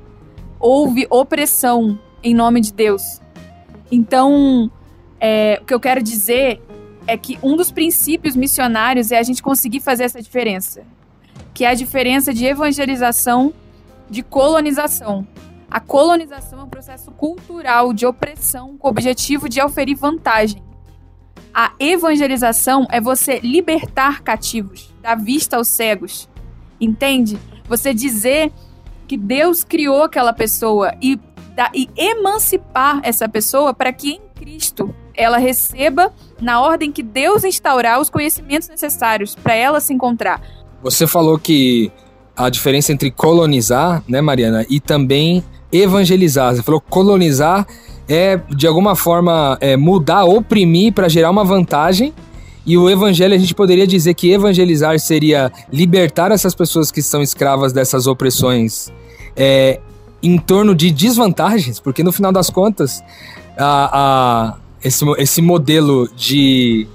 houve 0.58 1.06
opressão 1.10 1.98
em 2.22 2.34
nome 2.34 2.62
de 2.62 2.72
Deus. 2.72 3.20
Então, 3.92 4.70
é, 5.20 5.58
o 5.60 5.66
que 5.66 5.74
eu 5.74 5.80
quero 5.80 6.02
dizer 6.02 6.62
é 7.06 7.18
que 7.18 7.38
um 7.42 7.54
dos 7.54 7.70
princípios 7.70 8.34
missionários 8.34 9.12
é 9.12 9.18
a 9.18 9.22
gente 9.22 9.42
conseguir 9.42 9.80
fazer 9.80 10.04
essa 10.04 10.22
diferença, 10.22 10.82
que 11.52 11.66
é 11.66 11.68
a 11.68 11.74
diferença 11.74 12.32
de 12.32 12.46
evangelização 12.46 13.52
de 14.08 14.22
colonização. 14.22 15.26
A 15.70 15.80
colonização 15.80 16.60
é 16.60 16.62
um 16.62 16.68
processo 16.68 17.10
cultural 17.10 17.92
de 17.92 18.06
opressão 18.06 18.78
com 18.78 18.88
o 18.88 18.90
objetivo 18.90 19.50
de 19.50 19.60
oferir 19.60 19.96
vantagem. 19.96 20.62
A 21.54 21.72
evangelização 21.78 22.84
é 22.90 23.00
você 23.00 23.38
libertar 23.38 24.22
cativos, 24.22 24.92
dar 25.00 25.14
vista 25.14 25.56
aos 25.56 25.68
cegos. 25.68 26.28
Entende? 26.80 27.38
Você 27.68 27.94
dizer 27.94 28.50
que 29.06 29.16
Deus 29.16 29.62
criou 29.62 30.02
aquela 30.02 30.32
pessoa 30.32 30.92
e, 31.00 31.16
e 31.72 31.88
emancipar 31.96 33.00
essa 33.04 33.28
pessoa 33.28 33.72
para 33.72 33.92
que 33.92 34.14
em 34.14 34.20
Cristo 34.34 34.92
ela 35.14 35.38
receba, 35.38 36.12
na 36.40 36.60
ordem 36.60 36.90
que 36.90 37.04
Deus 37.04 37.44
instaurar, 37.44 38.00
os 38.00 38.10
conhecimentos 38.10 38.68
necessários 38.68 39.36
para 39.36 39.54
ela 39.54 39.78
se 39.80 39.94
encontrar. 39.94 40.42
Você 40.82 41.06
falou 41.06 41.38
que 41.38 41.92
a 42.36 42.50
diferença 42.50 42.92
entre 42.92 43.12
colonizar, 43.12 44.02
né, 44.08 44.20
Mariana, 44.20 44.66
e 44.68 44.80
também 44.80 45.44
evangelizar. 45.74 46.54
Você 46.54 46.62
falou 46.62 46.80
colonizar 46.80 47.66
é, 48.08 48.40
de 48.50 48.66
alguma 48.66 48.94
forma, 48.94 49.58
é, 49.60 49.76
mudar, 49.76 50.24
oprimir 50.24 50.92
para 50.92 51.08
gerar 51.08 51.30
uma 51.30 51.44
vantagem. 51.44 52.12
E 52.66 52.78
o 52.78 52.88
evangelho, 52.88 53.34
a 53.34 53.38
gente 53.38 53.54
poderia 53.54 53.86
dizer 53.86 54.14
que 54.14 54.32
evangelizar 54.32 54.98
seria 54.98 55.52
libertar 55.70 56.30
essas 56.30 56.54
pessoas 56.54 56.90
que 56.90 57.02
são 57.02 57.20
escravas 57.20 57.72
dessas 57.72 58.06
opressões 58.06 58.90
é, 59.36 59.80
em 60.22 60.38
torno 60.38 60.74
de 60.74 60.90
desvantagens, 60.90 61.78
porque 61.78 62.02
no 62.02 62.10
final 62.10 62.32
das 62.32 62.48
contas, 62.48 63.02
a, 63.58 63.90
a 63.92 64.56
esse, 64.82 65.04
esse 65.18 65.42
modelo 65.42 66.08
de 66.16 66.86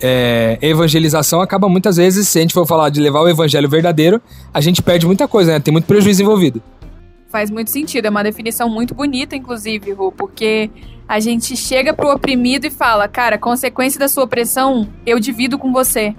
é, 0.00 0.58
evangelização 0.62 1.40
acaba 1.40 1.68
muitas 1.68 1.96
vezes, 1.96 2.28
se 2.28 2.38
a 2.38 2.42
gente 2.42 2.54
for 2.54 2.66
falar 2.66 2.90
de 2.90 3.00
levar 3.00 3.20
o 3.20 3.28
evangelho 3.28 3.68
verdadeiro, 3.68 4.20
a 4.54 4.60
gente 4.60 4.80
perde 4.80 5.06
muita 5.06 5.26
coisa, 5.26 5.52
né? 5.52 5.60
Tem 5.60 5.72
muito 5.72 5.86
prejuízo 5.86 6.22
envolvido. 6.22 6.62
Faz 7.30 7.48
muito 7.48 7.70
sentido, 7.70 8.06
é 8.06 8.10
uma 8.10 8.24
definição 8.24 8.68
muito 8.68 8.92
bonita, 8.92 9.36
inclusive, 9.36 9.92
Rô, 9.92 10.10
porque 10.10 10.68
a 11.06 11.20
gente 11.20 11.56
chega 11.56 11.94
pro 11.94 12.10
oprimido 12.12 12.66
e 12.66 12.70
fala, 12.70 13.06
cara, 13.06 13.38
consequência 13.38 14.00
da 14.00 14.08
sua 14.08 14.24
opressão, 14.24 14.88
eu 15.06 15.20
divido 15.20 15.56
com 15.56 15.72
você. 15.72 16.12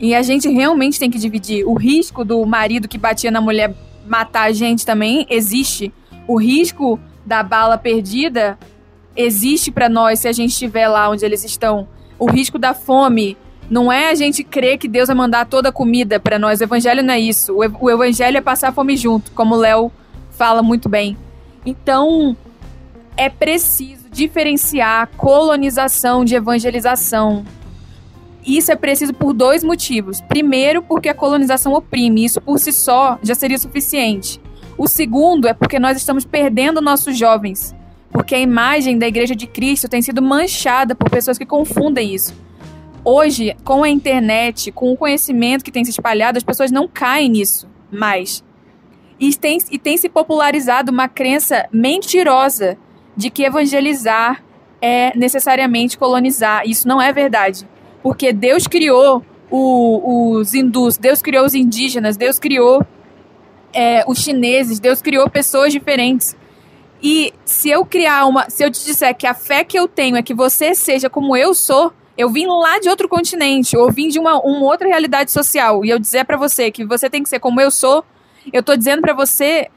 E 0.00 0.12
a 0.12 0.20
gente 0.22 0.48
realmente 0.48 0.98
tem 0.98 1.08
que 1.08 1.18
dividir. 1.18 1.64
O 1.64 1.74
risco 1.74 2.24
do 2.24 2.44
marido 2.44 2.88
que 2.88 2.98
batia 2.98 3.30
na 3.30 3.40
mulher 3.40 3.72
matar 4.04 4.48
a 4.48 4.52
gente 4.52 4.84
também 4.84 5.26
existe. 5.30 5.94
O 6.26 6.36
risco 6.36 6.98
da 7.24 7.44
bala 7.44 7.78
perdida 7.78 8.58
existe 9.14 9.70
para 9.70 9.88
nós 9.88 10.18
se 10.18 10.26
a 10.26 10.32
gente 10.32 10.50
estiver 10.50 10.88
lá 10.88 11.08
onde 11.08 11.24
eles 11.24 11.44
estão. 11.44 11.86
O 12.18 12.28
risco 12.28 12.58
da 12.58 12.74
fome 12.74 13.36
não 13.70 13.92
é 13.92 14.10
a 14.10 14.14
gente 14.16 14.42
crer 14.42 14.76
que 14.76 14.88
Deus 14.88 15.06
vai 15.06 15.16
mandar 15.16 15.46
toda 15.46 15.68
a 15.68 15.72
comida 15.72 16.18
para 16.18 16.36
nós. 16.36 16.60
O 16.60 16.64
evangelho 16.64 17.00
não 17.00 17.14
é 17.14 17.20
isso. 17.20 17.54
O 17.54 17.90
evangelho 17.90 18.38
é 18.38 18.40
passar 18.40 18.72
fome 18.72 18.96
junto, 18.96 19.30
como 19.30 19.54
o 19.54 19.58
Léo 19.58 19.92
fala 20.40 20.62
muito 20.62 20.88
bem. 20.88 21.18
Então, 21.66 22.34
é 23.14 23.28
preciso 23.28 24.08
diferenciar 24.10 25.10
colonização 25.18 26.24
de 26.24 26.34
evangelização. 26.34 27.44
Isso 28.42 28.72
é 28.72 28.74
preciso 28.74 29.12
por 29.12 29.34
dois 29.34 29.62
motivos. 29.62 30.22
Primeiro, 30.22 30.80
porque 30.82 31.10
a 31.10 31.14
colonização 31.14 31.74
oprime, 31.74 32.24
isso 32.24 32.40
por 32.40 32.58
si 32.58 32.72
só 32.72 33.18
já 33.22 33.34
seria 33.34 33.58
suficiente. 33.58 34.40
O 34.78 34.88
segundo 34.88 35.46
é 35.46 35.52
porque 35.52 35.78
nós 35.78 35.98
estamos 35.98 36.24
perdendo 36.24 36.80
nossos 36.80 37.18
jovens, 37.18 37.76
porque 38.10 38.34
a 38.34 38.40
imagem 38.40 38.98
da 38.98 39.06
Igreja 39.06 39.36
de 39.36 39.46
Cristo 39.46 39.90
tem 39.90 40.00
sido 40.00 40.22
manchada 40.22 40.94
por 40.94 41.10
pessoas 41.10 41.36
que 41.36 41.44
confundem 41.44 42.14
isso. 42.14 42.34
Hoje, 43.04 43.54
com 43.62 43.82
a 43.82 43.90
internet, 43.90 44.72
com 44.72 44.90
o 44.90 44.96
conhecimento 44.96 45.62
que 45.62 45.70
tem 45.70 45.84
se 45.84 45.90
espalhado, 45.90 46.38
as 46.38 46.44
pessoas 46.44 46.70
não 46.70 46.88
caem 46.88 47.28
nisso 47.28 47.68
mais. 47.92 48.42
E 49.20 49.34
tem, 49.34 49.58
e 49.70 49.78
tem 49.78 49.98
se 49.98 50.08
popularizado 50.08 50.90
uma 50.90 51.06
crença 51.06 51.68
mentirosa 51.70 52.78
de 53.14 53.28
que 53.28 53.44
evangelizar 53.44 54.42
é 54.80 55.16
necessariamente 55.16 55.98
colonizar. 55.98 56.62
Isso 56.66 56.88
não 56.88 57.00
é 57.00 57.12
verdade. 57.12 57.68
Porque 58.02 58.32
Deus 58.32 58.66
criou 58.66 59.22
o, 59.50 60.32
os 60.38 60.54
hindus, 60.54 60.96
Deus 60.96 61.20
criou 61.20 61.44
os 61.44 61.54
indígenas, 61.54 62.16
Deus 62.16 62.38
criou 62.38 62.82
é, 63.74 64.02
os 64.06 64.20
chineses, 64.20 64.80
Deus 64.80 65.02
criou 65.02 65.28
pessoas 65.28 65.70
diferentes. 65.70 66.34
E 67.02 67.32
se 67.44 67.68
eu 67.68 67.84
criar 67.84 68.26
uma. 68.26 68.48
Se 68.48 68.64
eu 68.64 68.70
te 68.70 68.84
disser 68.84 69.14
que 69.14 69.26
a 69.26 69.34
fé 69.34 69.64
que 69.64 69.78
eu 69.78 69.86
tenho 69.86 70.16
é 70.16 70.22
que 70.22 70.34
você 70.34 70.74
seja 70.74 71.10
como 71.10 71.36
eu 71.36 71.54
sou, 71.54 71.92
eu 72.16 72.28
vim 72.28 72.46
lá 72.46 72.78
de 72.78 72.88
outro 72.88 73.08
continente, 73.08 73.76
ou 73.76 73.90
vim 73.90 74.08
de 74.08 74.18
uma, 74.18 74.38
uma 74.40 74.64
outra 74.64 74.86
realidade 74.86 75.30
social, 75.30 75.84
e 75.84 75.90
eu 75.90 75.98
dizer 75.98 76.24
para 76.24 76.36
você 76.36 76.70
que 76.70 76.84
você 76.84 77.08
tem 77.08 77.22
que 77.22 77.28
ser 77.28 77.38
como 77.38 77.60
eu 77.60 77.70
sou, 77.70 78.04
eu 78.52 78.62
tô 78.62 78.76
dizendo 78.76 79.00
para 79.00 79.12
você, 79.12 79.68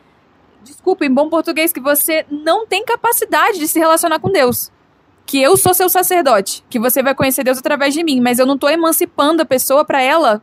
desculpa, 0.63 1.05
em 1.05 1.11
bom 1.11 1.29
português, 1.29 1.73
que 1.73 1.79
você 1.79 2.25
não 2.29 2.65
tem 2.65 2.83
capacidade 2.85 3.59
de 3.59 3.67
se 3.67 3.79
relacionar 3.79 4.19
com 4.19 4.31
Deus. 4.31 4.71
Que 5.25 5.41
eu 5.41 5.55
sou 5.55 5.73
seu 5.73 5.89
sacerdote, 5.89 6.63
que 6.69 6.79
você 6.79 7.01
vai 7.01 7.15
conhecer 7.15 7.43
Deus 7.43 7.57
através 7.57 7.93
de 7.93 8.03
mim, 8.03 8.19
mas 8.19 8.39
eu 8.39 8.45
não 8.45 8.57
tô 8.57 8.67
emancipando 8.67 9.41
a 9.41 9.45
pessoa 9.45 9.85
para 9.85 10.01
ela 10.01 10.41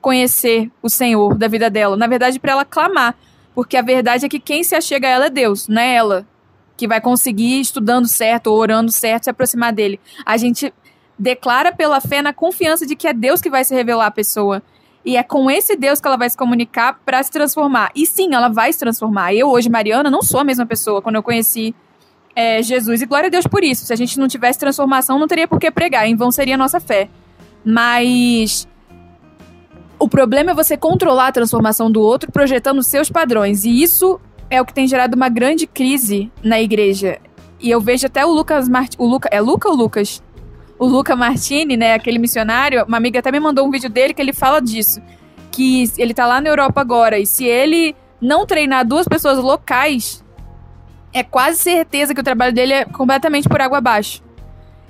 conhecer 0.00 0.70
o 0.82 0.88
Senhor 0.88 1.36
da 1.36 1.48
vida 1.48 1.70
dela. 1.70 1.96
Na 1.96 2.06
verdade, 2.06 2.38
para 2.38 2.52
ela 2.52 2.64
clamar. 2.64 3.16
Porque 3.54 3.76
a 3.76 3.82
verdade 3.82 4.26
é 4.26 4.28
que 4.28 4.38
quem 4.38 4.62
se 4.62 4.76
achega 4.76 5.08
a 5.08 5.10
ela 5.10 5.26
é 5.26 5.30
Deus, 5.30 5.66
não 5.66 5.82
é 5.82 5.94
ela 5.94 6.26
que 6.76 6.86
vai 6.86 7.00
conseguir, 7.00 7.60
estudando 7.60 8.06
certo 8.06 8.46
ou 8.46 8.56
orando 8.56 8.92
certo, 8.92 9.24
se 9.24 9.30
aproximar 9.30 9.72
dele. 9.72 9.98
A 10.24 10.36
gente 10.36 10.72
declara 11.18 11.72
pela 11.72 12.00
fé 12.00 12.22
na 12.22 12.32
confiança 12.32 12.86
de 12.86 12.94
que 12.94 13.08
é 13.08 13.12
Deus 13.12 13.40
que 13.40 13.50
vai 13.50 13.64
se 13.64 13.74
revelar 13.74 14.06
à 14.06 14.10
pessoa. 14.12 14.62
E 15.04 15.16
é 15.16 15.22
com 15.22 15.50
esse 15.50 15.76
Deus 15.76 16.00
que 16.00 16.06
ela 16.06 16.16
vai 16.16 16.28
se 16.28 16.36
comunicar 16.36 17.00
para 17.04 17.22
se 17.22 17.30
transformar. 17.30 17.90
E 17.94 18.04
sim, 18.04 18.34
ela 18.34 18.48
vai 18.48 18.72
se 18.72 18.78
transformar. 18.78 19.32
Eu, 19.32 19.48
hoje, 19.48 19.70
Mariana, 19.70 20.10
não 20.10 20.22
sou 20.22 20.40
a 20.40 20.44
mesma 20.44 20.66
pessoa 20.66 21.00
quando 21.00 21.16
eu 21.16 21.22
conheci 21.22 21.74
é, 22.34 22.62
Jesus. 22.62 23.02
E 23.02 23.06
glória 23.06 23.28
a 23.28 23.30
Deus 23.30 23.46
por 23.46 23.64
isso. 23.64 23.84
Se 23.84 23.92
a 23.92 23.96
gente 23.96 24.18
não 24.18 24.28
tivesse 24.28 24.58
transformação, 24.58 25.18
não 25.18 25.26
teria 25.26 25.48
por 25.48 25.58
que 25.58 25.70
pregar. 25.70 26.06
Em 26.06 26.14
vão 26.14 26.30
seria 26.30 26.54
a 26.54 26.58
nossa 26.58 26.78
fé. 26.78 27.08
Mas. 27.64 28.68
O 29.98 30.08
problema 30.08 30.52
é 30.52 30.54
você 30.54 30.76
controlar 30.76 31.28
a 31.28 31.32
transformação 31.32 31.90
do 31.90 32.00
outro 32.00 32.30
projetando 32.30 32.82
seus 32.82 33.10
padrões. 33.10 33.64
E 33.64 33.82
isso 33.82 34.20
é 34.48 34.60
o 34.60 34.64
que 34.64 34.72
tem 34.72 34.86
gerado 34.86 35.16
uma 35.16 35.28
grande 35.28 35.66
crise 35.66 36.30
na 36.42 36.60
igreja. 36.60 37.18
E 37.60 37.70
eu 37.70 37.80
vejo 37.80 38.06
até 38.06 38.24
o 38.24 38.30
Lucas 38.30 38.68
Mart... 38.68 38.94
o 38.98 39.04
Luca 39.04 39.28
é 39.32 39.40
Luca 39.40 39.68
ou 39.68 39.74
Lucas? 39.74 40.22
O 40.78 40.86
Luca 40.86 41.16
Martini, 41.16 41.76
né, 41.76 41.94
aquele 41.94 42.18
missionário, 42.18 42.84
uma 42.84 42.96
amiga 42.96 43.18
até 43.18 43.32
me 43.32 43.40
mandou 43.40 43.66
um 43.66 43.70
vídeo 43.70 43.90
dele 43.90 44.14
que 44.14 44.22
ele 44.22 44.32
fala 44.32 44.60
disso. 44.60 45.00
Que 45.50 45.90
ele 45.98 46.14
tá 46.14 46.26
lá 46.26 46.40
na 46.40 46.48
Europa 46.48 46.80
agora, 46.80 47.18
e 47.18 47.26
se 47.26 47.44
ele 47.44 47.96
não 48.20 48.46
treinar 48.46 48.86
duas 48.86 49.06
pessoas 49.06 49.38
locais, 49.38 50.24
é 51.12 51.22
quase 51.22 51.58
certeza 51.58 52.14
que 52.14 52.20
o 52.20 52.24
trabalho 52.24 52.52
dele 52.52 52.72
é 52.72 52.84
completamente 52.84 53.48
por 53.48 53.60
água 53.60 53.78
abaixo. 53.78 54.22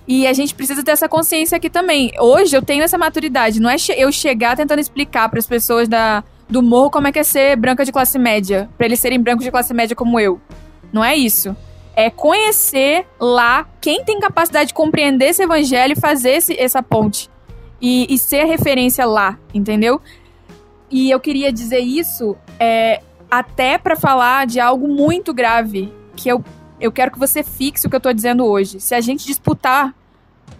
E 0.06 0.26
a 0.26 0.32
gente 0.32 0.54
precisa 0.54 0.82
ter 0.82 0.90
essa 0.90 1.08
consciência 1.08 1.56
aqui 1.56 1.68
também. 1.68 2.12
Hoje 2.18 2.56
eu 2.56 2.62
tenho 2.62 2.82
essa 2.82 2.96
maturidade. 2.96 3.60
Não 3.60 3.68
é 3.68 3.76
eu 3.96 4.10
chegar 4.10 4.56
tentando 4.56 4.80
explicar 4.80 5.28
para 5.28 5.38
as 5.38 5.46
pessoas 5.46 5.86
da, 5.86 6.24
do 6.48 6.62
morro 6.62 6.90
como 6.90 7.08
é 7.08 7.12
que 7.12 7.18
é 7.18 7.22
ser 7.22 7.56
branca 7.56 7.84
de 7.84 7.92
classe 7.92 8.18
média, 8.18 8.68
para 8.76 8.86
eles 8.86 9.00
serem 9.00 9.20
brancos 9.20 9.44
de 9.44 9.50
classe 9.50 9.72
média 9.72 9.94
como 9.94 10.18
eu. 10.18 10.40
Não 10.92 11.04
é 11.04 11.14
isso 11.14 11.54
é 11.98 12.10
conhecer 12.10 13.08
lá 13.18 13.66
quem 13.80 14.04
tem 14.04 14.20
capacidade 14.20 14.68
de 14.68 14.74
compreender 14.74 15.30
esse 15.30 15.42
evangelho 15.42 15.94
e 15.94 16.00
fazer 16.00 16.30
esse, 16.30 16.56
essa 16.56 16.80
ponte. 16.80 17.28
E, 17.80 18.06
e 18.08 18.16
ser 18.16 18.44
referência 18.44 19.04
lá, 19.04 19.36
entendeu? 19.52 20.00
E 20.88 21.10
eu 21.10 21.18
queria 21.18 21.52
dizer 21.52 21.80
isso 21.80 22.36
é, 22.60 23.02
até 23.28 23.78
para 23.78 23.96
falar 23.96 24.46
de 24.46 24.60
algo 24.60 24.86
muito 24.86 25.34
grave, 25.34 25.92
que 26.14 26.28
eu, 26.28 26.44
eu 26.80 26.92
quero 26.92 27.10
que 27.10 27.18
você 27.18 27.42
fixe 27.42 27.88
o 27.88 27.90
que 27.90 27.96
eu 27.96 28.00
tô 28.00 28.12
dizendo 28.12 28.46
hoje. 28.46 28.78
Se 28.78 28.94
a 28.94 29.00
gente 29.00 29.26
disputar 29.26 29.92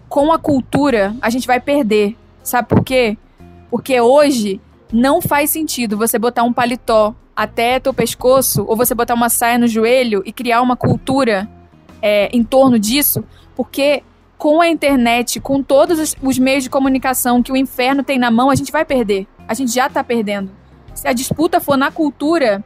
com 0.09 0.33
a 0.33 0.41
cultura, 0.41 1.15
a 1.23 1.31
gente 1.31 1.47
vai 1.47 1.61
perder. 1.61 2.17
Sabe 2.43 2.67
por 2.67 2.83
quê? 2.83 3.17
Porque 3.71 4.01
hoje 4.01 4.61
não 4.93 5.23
faz 5.23 5.51
sentido 5.51 5.97
você 5.97 6.19
botar 6.19 6.43
um 6.43 6.53
paletó 6.53 7.15
até 7.39 7.79
teu 7.79 7.95
pescoço 7.95 8.65
ou 8.67 8.77
você 8.77 8.97
botar 8.97 9.15
uma 9.15 9.29
saia 9.29 9.57
no 9.57 9.69
joelho 9.69 10.25
e 10.27 10.33
criar 10.33 10.61
uma 10.61 10.75
cultura 10.75 11.49
é, 12.03 12.29
em 12.37 12.43
torno 12.43 12.81
disso, 12.81 13.23
porque 13.55 14.03
com 14.37 14.61
a 14.61 14.67
internet, 14.67 15.39
com 15.39 15.63
todos 15.63 16.01
os, 16.01 16.17
os, 16.21 16.37
meios 16.37 16.65
de 16.65 16.71
comunicação 16.71 17.41
que 17.41 17.53
o 17.53 17.57
inferno 17.57 18.03
tem 18.03 18.19
na 18.19 18.29
mão, 18.29 18.51
a 18.51 18.57
gente 18.57 18.73
vai 18.73 18.85
perder. 18.85 19.25
A 19.47 19.55
gente 19.55 19.73
já 19.73 19.89
tá 19.89 20.03
perdendo. 20.03 20.51
Se 20.93 21.07
a 21.07 21.13
disputa 21.13 21.61
for 21.61 21.77
na 21.77 21.93
cultura, 21.93 22.65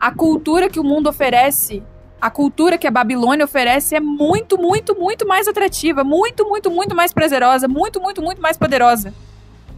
a 0.00 0.10
cultura 0.10 0.68
que 0.68 0.80
o 0.80 0.84
mundo 0.84 1.08
oferece, 1.08 1.80
a 2.20 2.28
cultura 2.28 2.76
que 2.76 2.88
a 2.88 2.90
Babilônia 2.90 3.44
oferece 3.44 3.94
é 3.94 4.00
muito, 4.00 4.58
muito, 4.58 4.98
muito 4.98 5.28
mais 5.28 5.46
atrativa, 5.46 6.02
muito, 6.02 6.44
muito, 6.44 6.72
muito 6.72 6.92
mais 6.92 7.12
prazerosa, 7.12 7.68
muito, 7.68 8.00
muito, 8.00 8.20
muito 8.20 8.42
mais 8.42 8.56
poderosa 8.56 9.14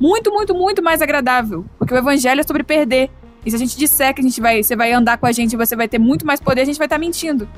muito, 0.01 0.33
muito, 0.33 0.55
muito 0.55 0.83
mais 0.83 1.03
agradável. 1.03 1.67
Porque 1.79 1.93
o 1.93 1.99
evangelho 1.99 2.41
é 2.41 2.43
sobre 2.43 2.65
perder. 2.65 3.11
E 3.45 3.51
se 3.51 3.57
a 3.57 3.59
gente 3.59 3.77
disser 3.77 4.15
que 4.15 4.21
a 4.21 4.25
gente 4.25 4.41
vai, 4.41 4.63
você 4.63 4.77
vai 4.77 4.93
andar 4.93 5.19
com 5.19 5.27
a 5.27 5.33
gente 5.33 5.53
e 5.53 5.57
você 5.57 5.75
vai 5.75 5.89
ter 5.89 5.99
muito 5.99 6.27
mais 6.27 6.41
poder, 6.41 6.63
a 6.63 6.65
gente 6.65 6.79
vai 6.79 6.87
estar 6.87 6.97
tá 6.97 7.01
mentindo. 7.01 7.49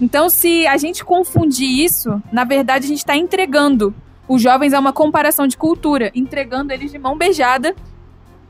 Então, 0.00 0.28
se 0.28 0.66
a 0.66 0.76
gente 0.76 1.04
confundir 1.04 1.68
isso, 1.84 2.22
na 2.32 2.44
verdade 2.44 2.84
a 2.84 2.88
gente 2.88 2.98
está 2.98 3.16
entregando 3.16 3.94
os 4.28 4.42
jovens 4.42 4.72
a 4.72 4.80
uma 4.80 4.92
comparação 4.92 5.46
de 5.46 5.56
cultura, 5.56 6.10
entregando 6.14 6.72
eles 6.72 6.90
de 6.90 6.98
mão 6.98 7.16
beijada 7.16 7.74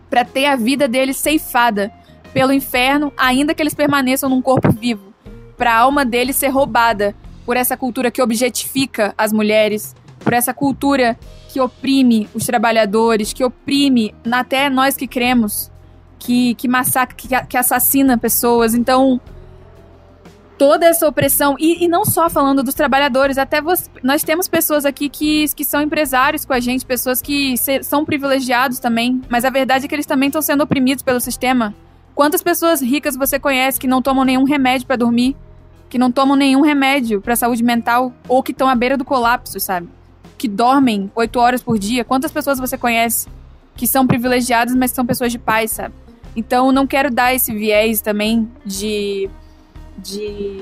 para 0.08 0.24
ter 0.24 0.46
a 0.46 0.56
vida 0.56 0.88
deles 0.88 1.16
ceifada 1.16 1.92
pelo 2.32 2.52
inferno, 2.52 3.12
ainda 3.16 3.54
que 3.54 3.62
eles 3.62 3.74
permaneçam 3.74 4.28
num 4.28 4.42
corpo 4.42 4.70
vivo, 4.72 5.12
para 5.56 5.72
a 5.72 5.78
alma 5.78 6.04
deles 6.04 6.36
ser 6.36 6.48
roubada 6.48 7.14
por 7.44 7.56
essa 7.56 7.76
cultura 7.76 8.10
que 8.10 8.22
objetifica 8.22 9.14
as 9.16 9.32
mulheres, 9.32 9.94
por 10.20 10.32
essa 10.32 10.54
cultura 10.54 11.18
que 11.48 11.60
oprime 11.60 12.28
os 12.34 12.46
trabalhadores, 12.46 13.32
que 13.32 13.44
oprime 13.44 14.14
até 14.32 14.68
nós 14.70 14.96
que 14.96 15.06
cremos, 15.06 15.70
que, 16.24 16.54
que 16.54 16.66
massacra, 16.66 17.14
que, 17.14 17.28
que 17.46 17.56
assassina 17.56 18.16
pessoas. 18.16 18.74
Então, 18.74 19.20
toda 20.56 20.86
essa 20.86 21.06
opressão, 21.06 21.56
e, 21.58 21.84
e 21.84 21.88
não 21.88 22.04
só 22.04 22.30
falando 22.30 22.62
dos 22.62 22.74
trabalhadores, 22.74 23.36
até 23.36 23.60
você, 23.60 23.90
nós 24.02 24.22
temos 24.22 24.48
pessoas 24.48 24.84
aqui 24.86 25.08
que, 25.08 25.46
que 25.54 25.64
são 25.64 25.82
empresários 25.82 26.44
com 26.44 26.52
a 26.52 26.60
gente, 26.60 26.86
pessoas 26.86 27.20
que 27.20 27.56
se, 27.56 27.82
são 27.82 28.04
privilegiados 28.04 28.78
também, 28.78 29.20
mas 29.28 29.44
a 29.44 29.50
verdade 29.50 29.84
é 29.84 29.88
que 29.88 29.94
eles 29.94 30.06
também 30.06 30.28
estão 30.28 30.40
sendo 30.42 30.62
oprimidos 30.62 31.02
pelo 31.02 31.20
sistema. 31.20 31.74
Quantas 32.14 32.42
pessoas 32.42 32.80
ricas 32.80 33.16
você 33.16 33.38
conhece 33.38 33.78
que 33.78 33.86
não 33.86 34.00
tomam 34.00 34.24
nenhum 34.24 34.44
remédio 34.44 34.86
para 34.86 34.96
dormir? 34.96 35.36
Que 35.90 35.98
não 35.98 36.10
tomam 36.10 36.36
nenhum 36.36 36.62
remédio 36.62 37.20
para 37.20 37.36
saúde 37.36 37.62
mental 37.62 38.12
ou 38.28 38.42
que 38.42 38.52
estão 38.52 38.68
à 38.68 38.74
beira 38.74 38.96
do 38.96 39.04
colapso, 39.04 39.58
sabe? 39.58 39.88
que 40.44 40.48
dormem 40.48 41.10
oito 41.14 41.38
horas 41.38 41.62
por 41.62 41.78
dia? 41.78 42.04
Quantas 42.04 42.30
pessoas 42.30 42.58
você 42.58 42.76
conhece 42.76 43.26
que 43.74 43.86
são 43.86 44.06
privilegiadas, 44.06 44.74
mas 44.74 44.90
são 44.90 45.06
pessoas 45.06 45.32
de 45.32 45.38
paz, 45.38 45.70
sabe? 45.70 45.94
Então, 46.36 46.72
não 46.72 46.86
quero 46.86 47.10
dar 47.10 47.34
esse 47.34 47.52
viés 47.52 48.00
também 48.00 48.50
de, 48.64 49.30
de, 49.96 50.60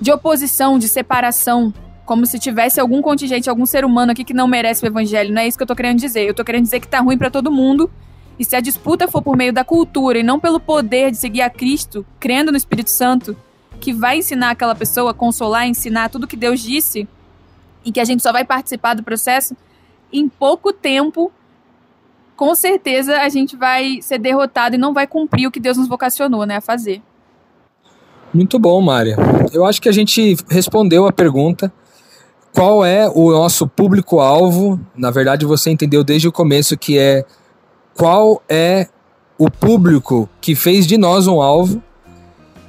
de 0.00 0.12
oposição, 0.12 0.78
de 0.78 0.88
separação, 0.88 1.72
como 2.04 2.26
se 2.26 2.38
tivesse 2.38 2.78
algum 2.78 3.00
contingente, 3.00 3.48
algum 3.48 3.64
ser 3.64 3.84
humano 3.84 4.12
aqui 4.12 4.24
que 4.24 4.34
não 4.34 4.46
merece 4.46 4.84
o 4.84 4.86
evangelho. 4.86 5.32
Não 5.32 5.40
é 5.40 5.48
isso 5.48 5.56
que 5.56 5.62
eu 5.62 5.66
tô 5.66 5.74
querendo 5.74 5.98
dizer. 5.98 6.28
Eu 6.28 6.34
tô 6.34 6.44
querendo 6.44 6.64
dizer 6.64 6.80
que 6.80 6.88
tá 6.88 7.00
ruim 7.00 7.16
para 7.16 7.30
todo 7.30 7.50
mundo. 7.50 7.90
E 8.38 8.44
se 8.44 8.54
a 8.56 8.60
disputa 8.60 9.08
for 9.08 9.22
por 9.22 9.36
meio 9.36 9.52
da 9.52 9.64
cultura 9.64 10.18
e 10.18 10.22
não 10.22 10.38
pelo 10.38 10.60
poder 10.60 11.10
de 11.10 11.16
seguir 11.16 11.40
a 11.40 11.48
Cristo, 11.48 12.04
crendo 12.18 12.50
no 12.50 12.56
Espírito 12.56 12.90
Santo, 12.90 13.36
que 13.80 13.92
vai 13.92 14.18
ensinar 14.18 14.50
aquela 14.50 14.74
pessoa, 14.74 15.14
consolar, 15.14 15.66
ensinar 15.66 16.08
tudo 16.08 16.26
que 16.26 16.36
Deus 16.36 16.60
disse, 16.60 17.08
e 17.84 17.92
que 17.92 18.00
a 18.00 18.04
gente 18.04 18.22
só 18.22 18.32
vai 18.32 18.44
participar 18.44 18.94
do 18.94 19.02
processo, 19.02 19.56
em 20.12 20.28
pouco 20.28 20.72
tempo, 20.72 21.30
com 22.36 22.54
certeza 22.54 23.18
a 23.18 23.28
gente 23.28 23.56
vai 23.56 24.00
ser 24.02 24.18
derrotado 24.18 24.74
e 24.74 24.78
não 24.78 24.92
vai 24.92 25.06
cumprir 25.06 25.46
o 25.46 25.50
que 25.50 25.60
Deus 25.60 25.76
nos 25.76 25.88
vocacionou, 25.88 26.44
né, 26.44 26.56
a 26.56 26.60
fazer. 26.60 27.02
Muito 28.32 28.58
bom, 28.58 28.80
Mária. 28.80 29.16
Eu 29.52 29.64
acho 29.64 29.80
que 29.80 29.88
a 29.88 29.92
gente 29.92 30.36
respondeu 30.48 31.06
a 31.06 31.12
pergunta. 31.12 31.72
Qual 32.52 32.84
é 32.84 33.08
o 33.08 33.30
nosso 33.30 33.66
público-alvo? 33.66 34.80
Na 34.96 35.10
verdade, 35.10 35.44
você 35.44 35.70
entendeu 35.70 36.02
desde 36.02 36.28
o 36.28 36.32
começo 36.32 36.76
que 36.76 36.98
é 36.98 37.24
qual 37.96 38.42
é 38.48 38.88
o 39.38 39.50
público 39.50 40.28
que 40.40 40.54
fez 40.54 40.86
de 40.86 40.96
nós 40.96 41.26
um 41.26 41.40
alvo 41.40 41.82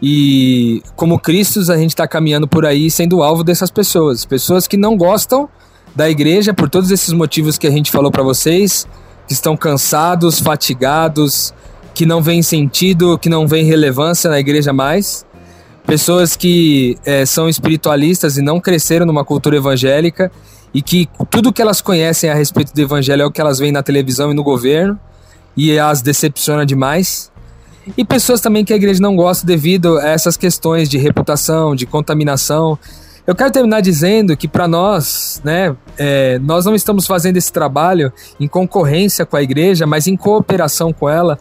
e 0.02 0.84
como 0.96 1.20
Cristos, 1.20 1.70
a 1.70 1.78
gente 1.78 1.90
está 1.92 2.08
caminhando 2.08 2.48
por 2.48 2.66
aí 2.66 2.92
sendo 2.92 3.24
alvo 3.24 3.44
dessas 3.44 3.72
pessoas. 3.72 4.26
Pessoas 4.26 4.68
que 4.68 4.78
não 4.78 4.98
gostam 4.98 5.50
da 5.96 6.10
igreja 6.10 6.54
por 6.54 6.70
todos 6.70 6.92
esses 6.92 7.14
motivos 7.14 7.58
que 7.58 7.66
a 7.66 7.72
gente 7.72 7.92
falou 7.92 8.12
para 8.12 8.22
vocês, 8.22 8.88
que 9.28 9.34
estão 9.34 9.56
cansados, 9.58 10.40
fatigados, 10.40 11.54
que 11.94 12.06
não 12.06 12.22
vêem 12.22 12.44
sentido, 12.44 13.18
que 13.18 13.30
não 13.30 13.48
vêem 13.48 13.66
relevância 13.66 14.30
na 14.30 14.40
igreja 14.40 14.74
mais. 14.74 15.26
Pessoas 15.86 16.36
que 16.36 16.98
é, 17.06 17.26
são 17.26 17.48
espiritualistas 17.48 18.38
e 18.38 18.42
não 18.42 18.60
cresceram 18.60 19.06
numa 19.06 19.24
cultura 19.24 19.56
evangélica 19.56 20.32
e 20.74 20.82
que 20.82 21.08
tudo 21.30 21.54
que 21.54 21.62
elas 21.62 21.80
conhecem 21.80 22.30
a 22.30 22.34
respeito 22.34 22.74
do 22.74 22.82
evangelho 22.82 23.22
é 23.22 23.26
o 23.26 23.32
que 23.32 23.40
elas 23.40 23.60
veem 23.60 23.72
na 23.72 23.82
televisão 23.84 24.32
e 24.32 24.34
no 24.34 24.44
governo 24.44 25.00
e 25.56 25.80
as 25.80 26.02
decepciona 26.02 26.66
demais. 26.66 27.32
E 27.96 28.04
pessoas 28.04 28.42
também 28.42 28.66
que 28.66 28.74
a 28.74 28.76
igreja 28.76 29.00
não 29.00 29.16
gosta 29.16 29.46
devido 29.46 29.98
a 30.00 30.10
essas 30.10 30.36
questões 30.36 30.90
de 30.90 30.98
reputação, 30.98 31.76
de 31.76 31.86
contaminação. 31.86 32.78
Eu 33.28 33.34
quero 33.34 33.52
terminar 33.52 33.82
dizendo 33.82 34.38
que 34.38 34.48
para 34.48 34.68
nós, 34.68 35.42
né, 35.44 35.76
é, 35.98 36.38
nós 36.40 36.64
não 36.64 36.76
estamos 36.76 37.08
fazendo 37.08 37.38
esse 37.38 37.52
trabalho 37.52 38.14
em 38.40 38.48
concorrência 38.48 39.26
com 39.26 39.36
a 39.36 39.42
igreja, 39.42 39.88
mas 39.88 40.06
em 40.06 40.16
cooperação 40.16 40.94
com 40.94 41.10
ela. 41.10 41.40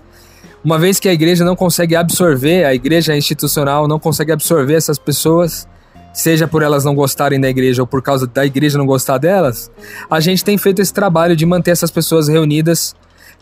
Uma 0.65 0.79
vez 0.79 0.99
que 0.99 1.11
a 1.11 1.13
igreja 1.13 1.45
não 1.45 1.55
consegue 1.55 1.95
absorver, 1.95 2.65
a 2.65 2.75
igreja 2.75 3.15
institucional 3.15 3.87
não 3.87 3.99
consegue 3.99 4.33
absorver 4.33 4.73
essas 4.75 4.99
pessoas, 4.99 5.69
seja 6.11 6.49
por 6.49 6.63
elas 6.63 6.87
não 6.87 6.95
gostarem 6.95 7.39
da 7.39 7.51
igreja 7.51 7.83
ou 7.83 7.87
por 7.87 8.01
causa 8.01 8.27
da 8.27 8.47
igreja 8.47 8.79
não 8.79 8.87
gostar 8.87 9.19
delas, 9.19 9.71
a 10.11 10.21
gente 10.21 10.43
tem 10.43 10.57
feito 10.57 10.81
esse 10.81 10.95
trabalho 10.95 11.37
de 11.37 11.45
manter 11.45 11.73
essas 11.73 11.91
pessoas 11.91 12.29
reunidas 12.29 12.95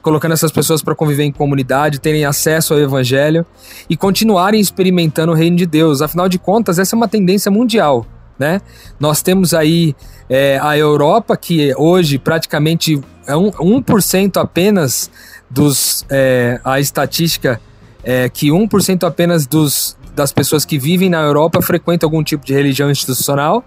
colocando 0.02 0.32
essas 0.32 0.50
pessoas 0.50 0.82
para 0.82 0.96
conviver 0.96 1.22
em 1.22 1.30
comunidade, 1.30 2.00
terem 2.00 2.24
acesso 2.24 2.74
ao 2.74 2.80
evangelho 2.80 3.46
e 3.88 3.96
continuarem 3.96 4.60
experimentando 4.60 5.30
o 5.30 5.34
reino 5.34 5.56
de 5.56 5.64
Deus. 5.64 6.02
Afinal 6.02 6.28
de 6.28 6.40
contas, 6.40 6.80
essa 6.80 6.96
é 6.96 6.96
uma 6.96 7.06
tendência 7.06 7.52
mundial. 7.52 8.04
Né? 8.38 8.60
Nós 8.98 9.22
temos 9.22 9.54
aí 9.54 9.94
é, 10.28 10.58
a 10.60 10.76
Europa, 10.76 11.36
que 11.36 11.74
hoje 11.76 12.18
praticamente 12.18 13.00
é 13.26 13.36
um, 13.36 13.50
1% 13.50 14.40
apenas 14.40 15.10
dos. 15.50 16.04
É, 16.10 16.60
a 16.64 16.80
estatística 16.80 17.60
é 18.02 18.28
que 18.28 18.48
1% 18.48 19.06
apenas 19.06 19.46
dos, 19.46 19.96
das 20.14 20.32
pessoas 20.32 20.64
que 20.64 20.78
vivem 20.78 21.08
na 21.08 21.20
Europa 21.20 21.62
frequentam 21.62 22.06
algum 22.06 22.22
tipo 22.22 22.44
de 22.44 22.52
religião 22.52 22.90
institucional. 22.90 23.64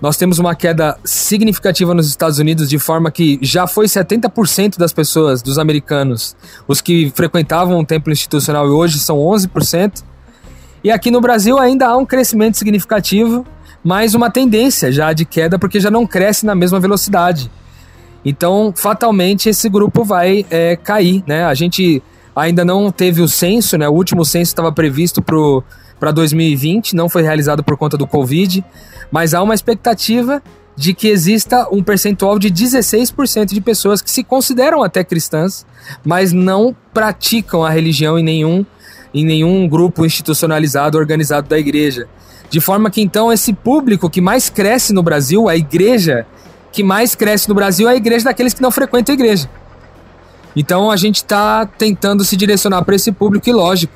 Nós 0.00 0.16
temos 0.16 0.38
uma 0.38 0.54
queda 0.54 0.98
significativa 1.04 1.94
nos 1.94 2.08
Estados 2.08 2.38
Unidos, 2.38 2.68
de 2.68 2.78
forma 2.78 3.10
que 3.10 3.38
já 3.40 3.66
foi 3.66 3.86
70% 3.86 4.76
das 4.76 4.92
pessoas, 4.92 5.40
dos 5.40 5.58
americanos, 5.58 6.36
os 6.66 6.80
que 6.80 7.12
frequentavam 7.14 7.78
o 7.78 7.86
templo 7.86 8.12
institucional 8.12 8.66
e 8.66 8.70
hoje 8.70 8.98
são 8.98 9.16
11%. 9.16 10.02
E 10.82 10.90
aqui 10.90 11.10
no 11.10 11.20
Brasil 11.20 11.58
ainda 11.58 11.86
há 11.88 11.96
um 11.96 12.04
crescimento 12.04 12.58
significativo, 12.58 13.46
mas 13.84 14.14
uma 14.14 14.30
tendência 14.30 14.90
já 14.90 15.12
de 15.12 15.24
queda, 15.24 15.58
porque 15.58 15.78
já 15.78 15.90
não 15.90 16.06
cresce 16.06 16.46
na 16.46 16.54
mesma 16.54 16.80
velocidade. 16.80 17.50
Então, 18.24 18.72
fatalmente, 18.74 19.48
esse 19.50 19.68
grupo 19.68 20.02
vai 20.02 20.46
é, 20.50 20.76
cair. 20.76 21.22
Né? 21.26 21.44
A 21.44 21.52
gente 21.52 22.02
ainda 22.34 22.64
não 22.64 22.90
teve 22.90 23.20
o 23.20 23.28
censo, 23.28 23.76
né? 23.76 23.86
o 23.86 23.92
último 23.92 24.24
censo 24.24 24.50
estava 24.50 24.72
previsto 24.72 25.22
para 26.00 26.10
2020, 26.10 26.96
não 26.96 27.08
foi 27.08 27.22
realizado 27.22 27.62
por 27.62 27.76
conta 27.76 27.96
do 27.96 28.06
Covid 28.06 28.64
mas 29.14 29.32
há 29.32 29.40
uma 29.40 29.54
expectativa 29.54 30.42
de 30.76 30.92
que 30.92 31.06
exista 31.06 31.68
um 31.70 31.84
percentual 31.84 32.36
de 32.36 32.50
16% 32.50 33.46
de 33.54 33.60
pessoas 33.60 34.02
que 34.02 34.10
se 34.10 34.24
consideram 34.24 34.82
até 34.82 35.04
cristãs, 35.04 35.64
mas 36.04 36.32
não 36.32 36.74
praticam 36.92 37.64
a 37.64 37.70
religião 37.70 38.18
em 38.18 38.24
nenhum, 38.24 38.66
em 39.14 39.24
nenhum 39.24 39.68
grupo 39.68 40.04
institucionalizado 40.04 40.98
organizado 40.98 41.48
da 41.48 41.56
igreja. 41.56 42.08
De 42.54 42.60
forma 42.60 42.88
que 42.88 43.00
então 43.00 43.32
esse 43.32 43.52
público 43.52 44.08
que 44.08 44.20
mais 44.20 44.48
cresce 44.48 44.92
no 44.92 45.02
Brasil, 45.02 45.48
a 45.48 45.56
igreja 45.56 46.24
que 46.70 46.84
mais 46.84 47.12
cresce 47.16 47.48
no 47.48 47.54
Brasil 47.54 47.88
é 47.88 47.94
a 47.94 47.96
igreja 47.96 48.26
daqueles 48.26 48.54
que 48.54 48.62
não 48.62 48.70
frequentam 48.70 49.12
a 49.12 49.16
igreja. 49.18 49.50
Então 50.54 50.88
a 50.88 50.96
gente 50.96 51.16
está 51.16 51.66
tentando 51.66 52.22
se 52.22 52.36
direcionar 52.36 52.84
para 52.84 52.94
esse 52.94 53.10
público 53.10 53.48
e 53.48 53.52
lógico, 53.52 53.92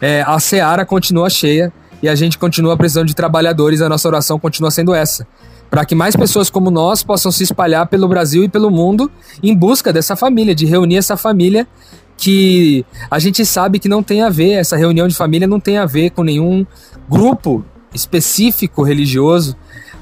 é, 0.00 0.24
a 0.26 0.40
seara 0.40 0.84
continua 0.84 1.30
cheia 1.30 1.72
e 2.02 2.08
a 2.08 2.14
gente 2.16 2.38
continua 2.38 2.76
precisando 2.76 3.06
de 3.06 3.14
trabalhadores, 3.14 3.80
a 3.80 3.88
nossa 3.88 4.08
oração 4.08 4.36
continua 4.36 4.72
sendo 4.72 4.92
essa. 4.92 5.24
Para 5.70 5.84
que 5.84 5.94
mais 5.94 6.16
pessoas 6.16 6.50
como 6.50 6.72
nós 6.72 7.04
possam 7.04 7.30
se 7.30 7.44
espalhar 7.44 7.86
pelo 7.86 8.08
Brasil 8.08 8.42
e 8.42 8.48
pelo 8.48 8.68
mundo 8.68 9.12
em 9.40 9.54
busca 9.54 9.92
dessa 9.92 10.16
família, 10.16 10.56
de 10.56 10.66
reunir 10.66 10.96
essa 10.96 11.16
família 11.16 11.68
que 12.16 12.84
a 13.08 13.20
gente 13.20 13.46
sabe 13.46 13.78
que 13.78 13.88
não 13.88 14.02
tem 14.02 14.22
a 14.22 14.28
ver, 14.28 14.54
essa 14.54 14.76
reunião 14.76 15.06
de 15.06 15.14
família 15.14 15.46
não 15.46 15.60
tem 15.60 15.78
a 15.78 15.86
ver 15.86 16.10
com 16.10 16.24
nenhum 16.24 16.66
grupo 17.08 17.64
específico 17.94 18.82
religioso. 18.82 19.56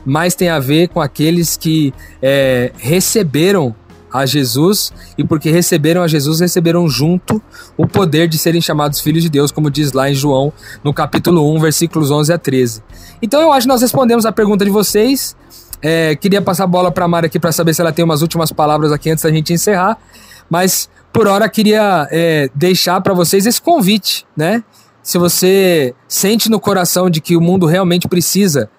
mas 0.05 0.35
tem 0.35 0.49
a 0.49 0.59
ver 0.59 0.89
com 0.89 0.99
aqueles 0.99 1.59
que 1.59 1.93
é, 2.23 2.73
receberam 2.79 3.75
a 4.13 4.27
Jesus 4.27 4.93
e 5.17 5.23
porque 5.23 5.51
receberam 5.51 6.03
a 6.03 6.09
Jesus, 6.09 6.41
receberam 6.41 6.89
junto 6.89 7.41
o 7.77 7.87
poder 7.87 8.29
de 8.29 8.39
serem 8.39 8.61
chamados 8.61 9.01
filhos 9.01 9.23
de 9.23 9.29
Deus, 9.29 9.53
como 9.53 9.71
diz 9.71 9.93
lá 9.93 10.11
em 10.11 10.15
João, 10.15 10.53
no 10.83 10.93
capítulo 10.93 11.55
1, 11.55 11.61
versículos 11.61 12.11
11 12.11 12.33
a 12.33 12.39
13. 12.39 12.83
Então 13.23 13.41
eu 13.41 13.53
acho 13.53 13.67
que 13.67 13.69
nós 13.69 13.83
respondemos 13.83 14.27
a 14.27 14.33
pergunta 14.33 14.65
de 14.65 14.71
vocês. 14.71 15.37
É, 15.83 16.15
queria 16.17 16.43
passar 16.43 16.65
a 16.65 16.67
bola 16.67 16.91
para 16.91 17.05
a 17.05 17.09
Mara 17.09 17.27
aqui 17.27 17.39
para 17.39 17.53
saber 17.53 17.73
se 17.73 17.81
ela 17.81 17.93
tem 17.93 18.05
umas 18.05 18.23
últimas 18.23 18.53
palavras 18.53 18.93
aqui 18.93 19.11
antes 19.11 19.25
da 19.25 19.31
gente 19.31 19.53
encerrar, 19.53 19.97
mas 20.49 20.91
por 21.13 21.27
hora 21.27 21.49
queria 21.49 22.07
é, 22.11 22.51
deixar 22.55 23.01
para 23.01 23.15
vocês 23.15 23.47
esse 23.47 23.61
convite, 23.61 24.27
né? 24.37 24.63
Se 25.11 25.19
você 25.19 25.93
sente 26.07 26.49
no 26.49 26.61
coração 26.61 27.11
de 27.11 27.21
que 27.21 27.37
o 27.37 27.41
mundo 27.41 27.67
realmente 27.67 28.07
precisa 28.07 28.71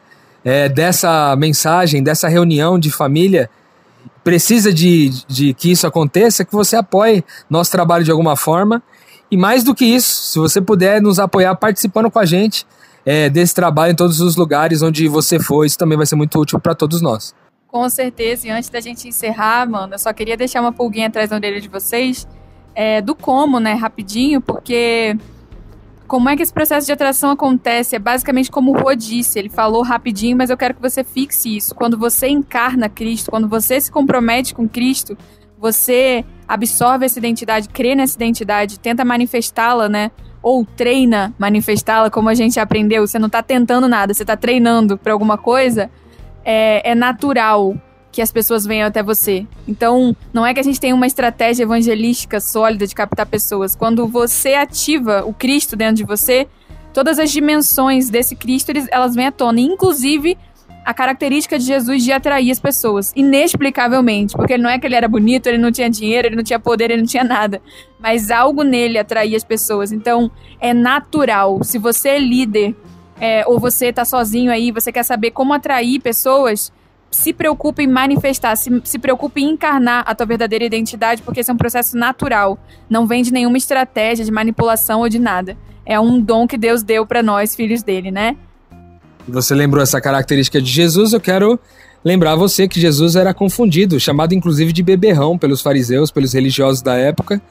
é, 0.46 0.70
dessa 0.70 1.36
mensagem, 1.36 2.02
dessa 2.02 2.30
reunião 2.30 2.80
de 2.80 2.90
família, 2.90 3.50
precisa 4.24 4.74
de, 4.74 5.10
de 5.28 5.54
que 5.54 5.70
isso 5.70 5.86
aconteça, 5.86 6.46
que 6.46 6.54
você 6.54 6.78
apoie 6.78 7.22
nosso 7.50 7.70
trabalho 7.70 8.06
de 8.06 8.12
alguma 8.12 8.38
forma. 8.38 8.82
E 9.30 9.36
mais 9.36 9.62
do 9.62 9.76
que 9.76 9.84
isso, 9.84 10.32
se 10.32 10.40
você 10.40 10.62
puder 10.62 11.02
nos 11.02 11.20
apoiar 11.20 11.54
participando 11.56 12.10
com 12.10 12.20
a 12.20 12.24
gente 12.24 12.66
é, 13.06 13.30
desse 13.30 13.54
trabalho 13.54 13.92
em 13.92 13.96
todos 13.98 14.22
os 14.22 14.38
lugares 14.38 14.82
onde 14.82 15.10
você 15.10 15.38
for, 15.38 15.66
isso 15.66 15.78
também 15.78 15.98
vai 15.98 16.06
ser 16.06 16.16
muito 16.16 16.40
útil 16.40 16.62
para 16.62 16.74
todos 16.74 17.02
nós. 17.02 17.36
Com 17.68 17.90
certeza, 17.90 18.48
e 18.48 18.52
antes 18.52 18.70
da 18.70 18.80
gente 18.80 19.06
encerrar, 19.06 19.70
mano, 19.70 19.96
eu 19.96 20.00
só 20.00 20.14
queria 20.14 20.38
deixar 20.38 20.62
uma 20.62 20.72
pulguinha 20.72 21.08
atrás 21.08 21.30
da 21.30 21.36
orelha 21.36 21.60
de 21.60 21.68
vocês 21.68 22.26
é, 22.74 23.02
do 23.02 23.16
como, 23.16 23.60
né, 23.60 23.74
rapidinho, 23.74 24.40
porque 24.40 25.18
como 26.12 26.28
é 26.28 26.36
que 26.36 26.44
esse 26.44 26.52
processo 26.52 26.86
de 26.86 26.92
atração 26.92 27.32
acontece? 27.32 27.96
É 27.96 28.00
basicamente 28.00 28.52
como 28.52 28.72
o 28.72 28.78
Rô 28.78 28.94
disse, 28.94 29.40
ele 29.40 29.48
falou 29.48 29.82
rapidinho, 29.82 30.36
mas 30.36 30.50
eu 30.50 30.58
quero 30.58 30.74
que 30.74 30.82
você 30.82 31.06
fixe 31.06 31.56
isso. 31.56 31.74
Quando 31.74 31.98
você 31.98 32.28
encarna 32.28 32.90
Cristo, 32.90 33.32
quando 33.32 33.48
você 33.48 33.80
se 33.80 33.90
compromete 33.90 34.54
com 34.54 34.68
Cristo, 34.68 35.18
você 35.58 36.26
absorve 36.46 37.06
essa 37.06 37.18
identidade, 37.18 37.70
crê 37.70 37.96
nessa 37.96 38.18
identidade, 38.18 38.78
tenta 38.78 39.06
manifestá-la, 39.06 39.88
né? 39.88 40.12
Ou 40.44 40.66
treina 40.66 41.34
manifestá-la, 41.40 42.10
como 42.10 42.28
a 42.28 42.34
gente 42.34 42.60
aprendeu. 42.60 43.08
Você 43.08 43.18
não 43.18 43.28
está 43.28 43.42
tentando 43.42 43.88
nada, 43.88 44.14
você 44.14 44.24
está 44.24 44.36
treinando 44.36 44.98
para 44.98 45.14
alguma 45.14 45.38
coisa. 45.38 45.90
É, 46.44 46.92
é 46.92 46.94
natural 46.94 47.74
que 48.12 48.22
as 48.22 48.32
pessoas 48.32 48.66
venham 48.66 48.88
até 48.88 49.02
você. 49.02 49.46
Então, 49.68 50.16
não 50.34 50.46
é 50.46 50.54
que 50.54 50.60
a 50.60 50.64
gente 50.64 50.80
tem 50.80 50.94
uma 50.94 51.08
estratégia 51.08 51.64
evangelística 51.64 52.40
sólida 52.40 52.86
de 52.86 52.94
captar 52.94 53.26
pessoas. 53.26 53.76
Quando 53.76 54.06
você 54.08 54.54
ativa 54.54 55.24
o 55.26 55.34
Cristo 55.34 55.76
dentro 55.76 55.96
de 55.96 56.04
você, 56.04 56.48
todas 56.94 57.18
as 57.20 57.32
dimensões 57.32 58.10
desse 58.10 58.36
Cristo, 58.36 58.72
elas 58.92 59.16
vêm 59.16 59.28
à 59.28 59.32
tona. 59.32 59.62
Inclusive, 59.62 60.38
a 60.84 60.94
característica 60.94 61.58
de 61.58 61.66
Jesus 61.66 62.04
de 62.04 62.12
atrair 62.12 62.52
as 62.52 62.60
pessoas, 62.60 63.14
inexplicavelmente, 63.16 64.36
porque 64.36 64.58
não 64.58 64.70
é 64.70 64.80
que 64.80 64.88
ele 64.88 64.96
era 64.96 65.08
bonito, 65.08 65.48
ele 65.48 65.58
não 65.58 65.72
tinha 65.72 65.90
dinheiro, 65.90 66.28
ele 66.28 66.36
não 66.36 66.44
tinha 66.44 66.60
poder, 66.60 66.92
ele 66.92 67.02
não 67.02 67.08
tinha 67.08 67.24
nada, 67.24 67.62
mas 68.00 68.32
algo 68.32 68.64
nele 68.64 68.98
atraía 68.98 69.38
as 69.38 69.44
pessoas. 69.44 69.92
Então, 69.92 70.30
é 70.60 70.74
natural. 70.74 71.64
Se 71.64 71.78
você 71.78 72.10
é 72.10 72.20
líder 72.20 72.76
é, 73.20 73.46
ou 73.48 73.60
você 73.60 73.88
está 73.88 74.04
sozinho 74.04 74.52
aí, 74.52 74.72
você 74.72 74.92
quer 74.92 75.04
saber 75.04 75.32
como 75.32 75.54
atrair 75.54 76.00
pessoas, 76.00 76.74
se 77.12 77.34
preocupe 77.34 77.84
em 77.84 77.88
manifestar, 77.88 78.56
se, 78.56 78.82
se 78.86 78.98
preocupe 78.98 79.42
em 79.42 79.52
encarnar 79.52 80.04
a 80.08 80.16
tua 80.16 80.26
verdadeira 80.26 80.64
identidade, 80.64 81.22
porque 81.22 81.42
esse 81.42 81.52
é 81.52 81.54
um 81.54 81.58
processo 81.58 81.98
natural. 81.98 82.58
Não 82.90 83.06
vem 83.06 83.22
de 83.22 83.34
nenhuma 83.34 83.58
estratégia 83.58 84.24
de 84.24 84.32
manipulação 84.32 85.02
ou 85.02 85.10
de 85.10 85.20
nada. 85.20 85.58
É 85.86 86.00
um 86.00 86.22
dom 86.22 86.48
que 86.48 86.58
Deus 86.58 86.82
deu 86.82 87.06
para 87.06 87.22
nós, 87.22 87.54
filhos 87.54 87.84
dele, 87.84 88.12
né? 88.12 88.38
Você 89.28 89.54
lembrou 89.54 89.84
essa 89.84 90.00
característica 90.00 90.62
de 90.62 90.72
Jesus, 90.72 91.14
eu 91.14 91.20
quero 91.20 91.60
lembrar 92.04 92.36
você 92.36 92.68
que 92.68 92.80
Jesus 92.80 93.16
era 93.16 93.34
confundido, 93.34 94.00
chamado 94.00 94.34
inclusive 94.34 94.74
de 94.74 94.82
beberrão 94.82 95.38
pelos 95.38 95.62
fariseus, 95.62 96.10
pelos 96.12 96.34
religiosos 96.34 96.82
da 96.82 96.96
época, 96.96 97.42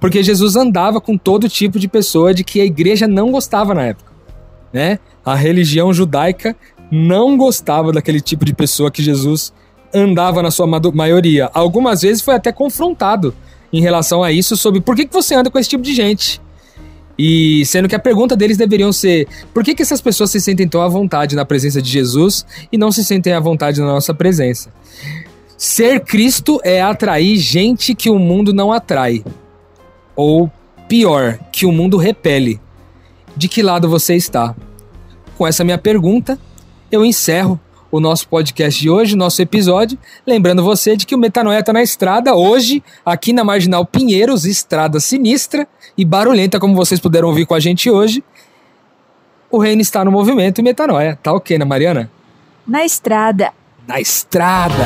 porque 0.00 0.22
Jesus 0.22 0.56
andava 0.56 1.00
com 1.00 1.18
todo 1.18 1.48
tipo 1.48 1.78
de 1.78 1.88
pessoa 1.88 2.32
de 2.32 2.44
que 2.44 2.60
a 2.60 2.64
igreja 2.64 3.06
não 3.06 3.30
gostava 3.30 3.74
na 3.74 3.82
época, 3.82 4.12
né? 4.72 4.98
A 5.24 5.34
religião 5.34 5.92
judaica 5.92 6.56
não 6.90 7.36
gostava 7.36 7.92
daquele 7.92 8.20
tipo 8.20 8.44
de 8.44 8.54
pessoa 8.54 8.90
que 8.90 9.02
Jesus 9.02 9.52
andava 9.94 10.42
na 10.42 10.50
sua 10.50 10.66
maioria. 10.66 11.50
Algumas 11.52 12.02
vezes 12.02 12.22
foi 12.22 12.34
até 12.34 12.52
confrontado 12.52 13.34
em 13.72 13.80
relação 13.80 14.22
a 14.22 14.32
isso 14.32 14.56
sobre 14.56 14.80
por 14.80 14.96
que, 14.96 15.06
que 15.06 15.12
você 15.12 15.34
anda 15.34 15.50
com 15.50 15.58
esse 15.58 15.68
tipo 15.68 15.82
de 15.82 15.94
gente. 15.94 16.40
E 17.18 17.64
sendo 17.66 17.88
que 17.88 17.96
a 17.96 17.98
pergunta 17.98 18.36
deles 18.36 18.56
deveriam 18.56 18.92
ser: 18.92 19.26
por 19.52 19.64
que, 19.64 19.74
que 19.74 19.82
essas 19.82 20.00
pessoas 20.00 20.30
se 20.30 20.40
sentem 20.40 20.68
tão 20.68 20.80
à 20.80 20.88
vontade 20.88 21.34
na 21.34 21.44
presença 21.44 21.82
de 21.82 21.90
Jesus 21.90 22.46
e 22.70 22.78
não 22.78 22.92
se 22.92 23.04
sentem 23.04 23.32
à 23.32 23.40
vontade 23.40 23.80
na 23.80 23.86
nossa 23.86 24.14
presença? 24.14 24.72
Ser 25.56 26.00
Cristo 26.00 26.60
é 26.62 26.80
atrair 26.80 27.36
gente 27.36 27.92
que 27.92 28.08
o 28.08 28.18
mundo 28.18 28.54
não 28.54 28.72
atrai. 28.72 29.24
Ou 30.14 30.50
pior, 30.88 31.38
que 31.52 31.66
o 31.66 31.72
mundo 31.72 31.96
repele. 31.96 32.60
De 33.36 33.48
que 33.48 33.62
lado 33.62 33.88
você 33.88 34.14
está? 34.14 34.54
Com 35.36 35.44
essa 35.44 35.64
minha 35.64 35.78
pergunta, 35.78 36.38
eu 36.90 37.04
encerro 37.04 37.60
o 37.90 38.00
nosso 38.00 38.28
podcast 38.28 38.80
de 38.80 38.90
hoje, 38.90 39.16
nosso 39.16 39.40
episódio. 39.40 39.98
Lembrando 40.26 40.62
você 40.62 40.96
de 40.96 41.06
que 41.06 41.14
o 41.14 41.18
Metanoia 41.18 41.60
está 41.60 41.72
na 41.72 41.82
estrada 41.82 42.34
hoje, 42.34 42.82
aqui 43.04 43.32
na 43.32 43.44
Marginal 43.44 43.84
Pinheiros, 43.84 44.44
estrada 44.44 45.00
sinistra 45.00 45.66
e 45.96 46.04
barulhenta, 46.04 46.60
como 46.60 46.74
vocês 46.74 47.00
puderam 47.00 47.28
ouvir 47.28 47.46
com 47.46 47.54
a 47.54 47.60
gente 47.60 47.90
hoje. 47.90 48.22
O 49.50 49.58
reino 49.58 49.80
está 49.80 50.04
no 50.04 50.12
movimento 50.12 50.58
e 50.60 50.62
Metanoia. 50.62 51.18
Tá 51.22 51.32
ok, 51.32 51.58
né, 51.58 51.64
Mariana? 51.64 52.10
Na 52.66 52.84
estrada. 52.84 53.52
Na 53.86 53.98
estrada. 53.98 54.84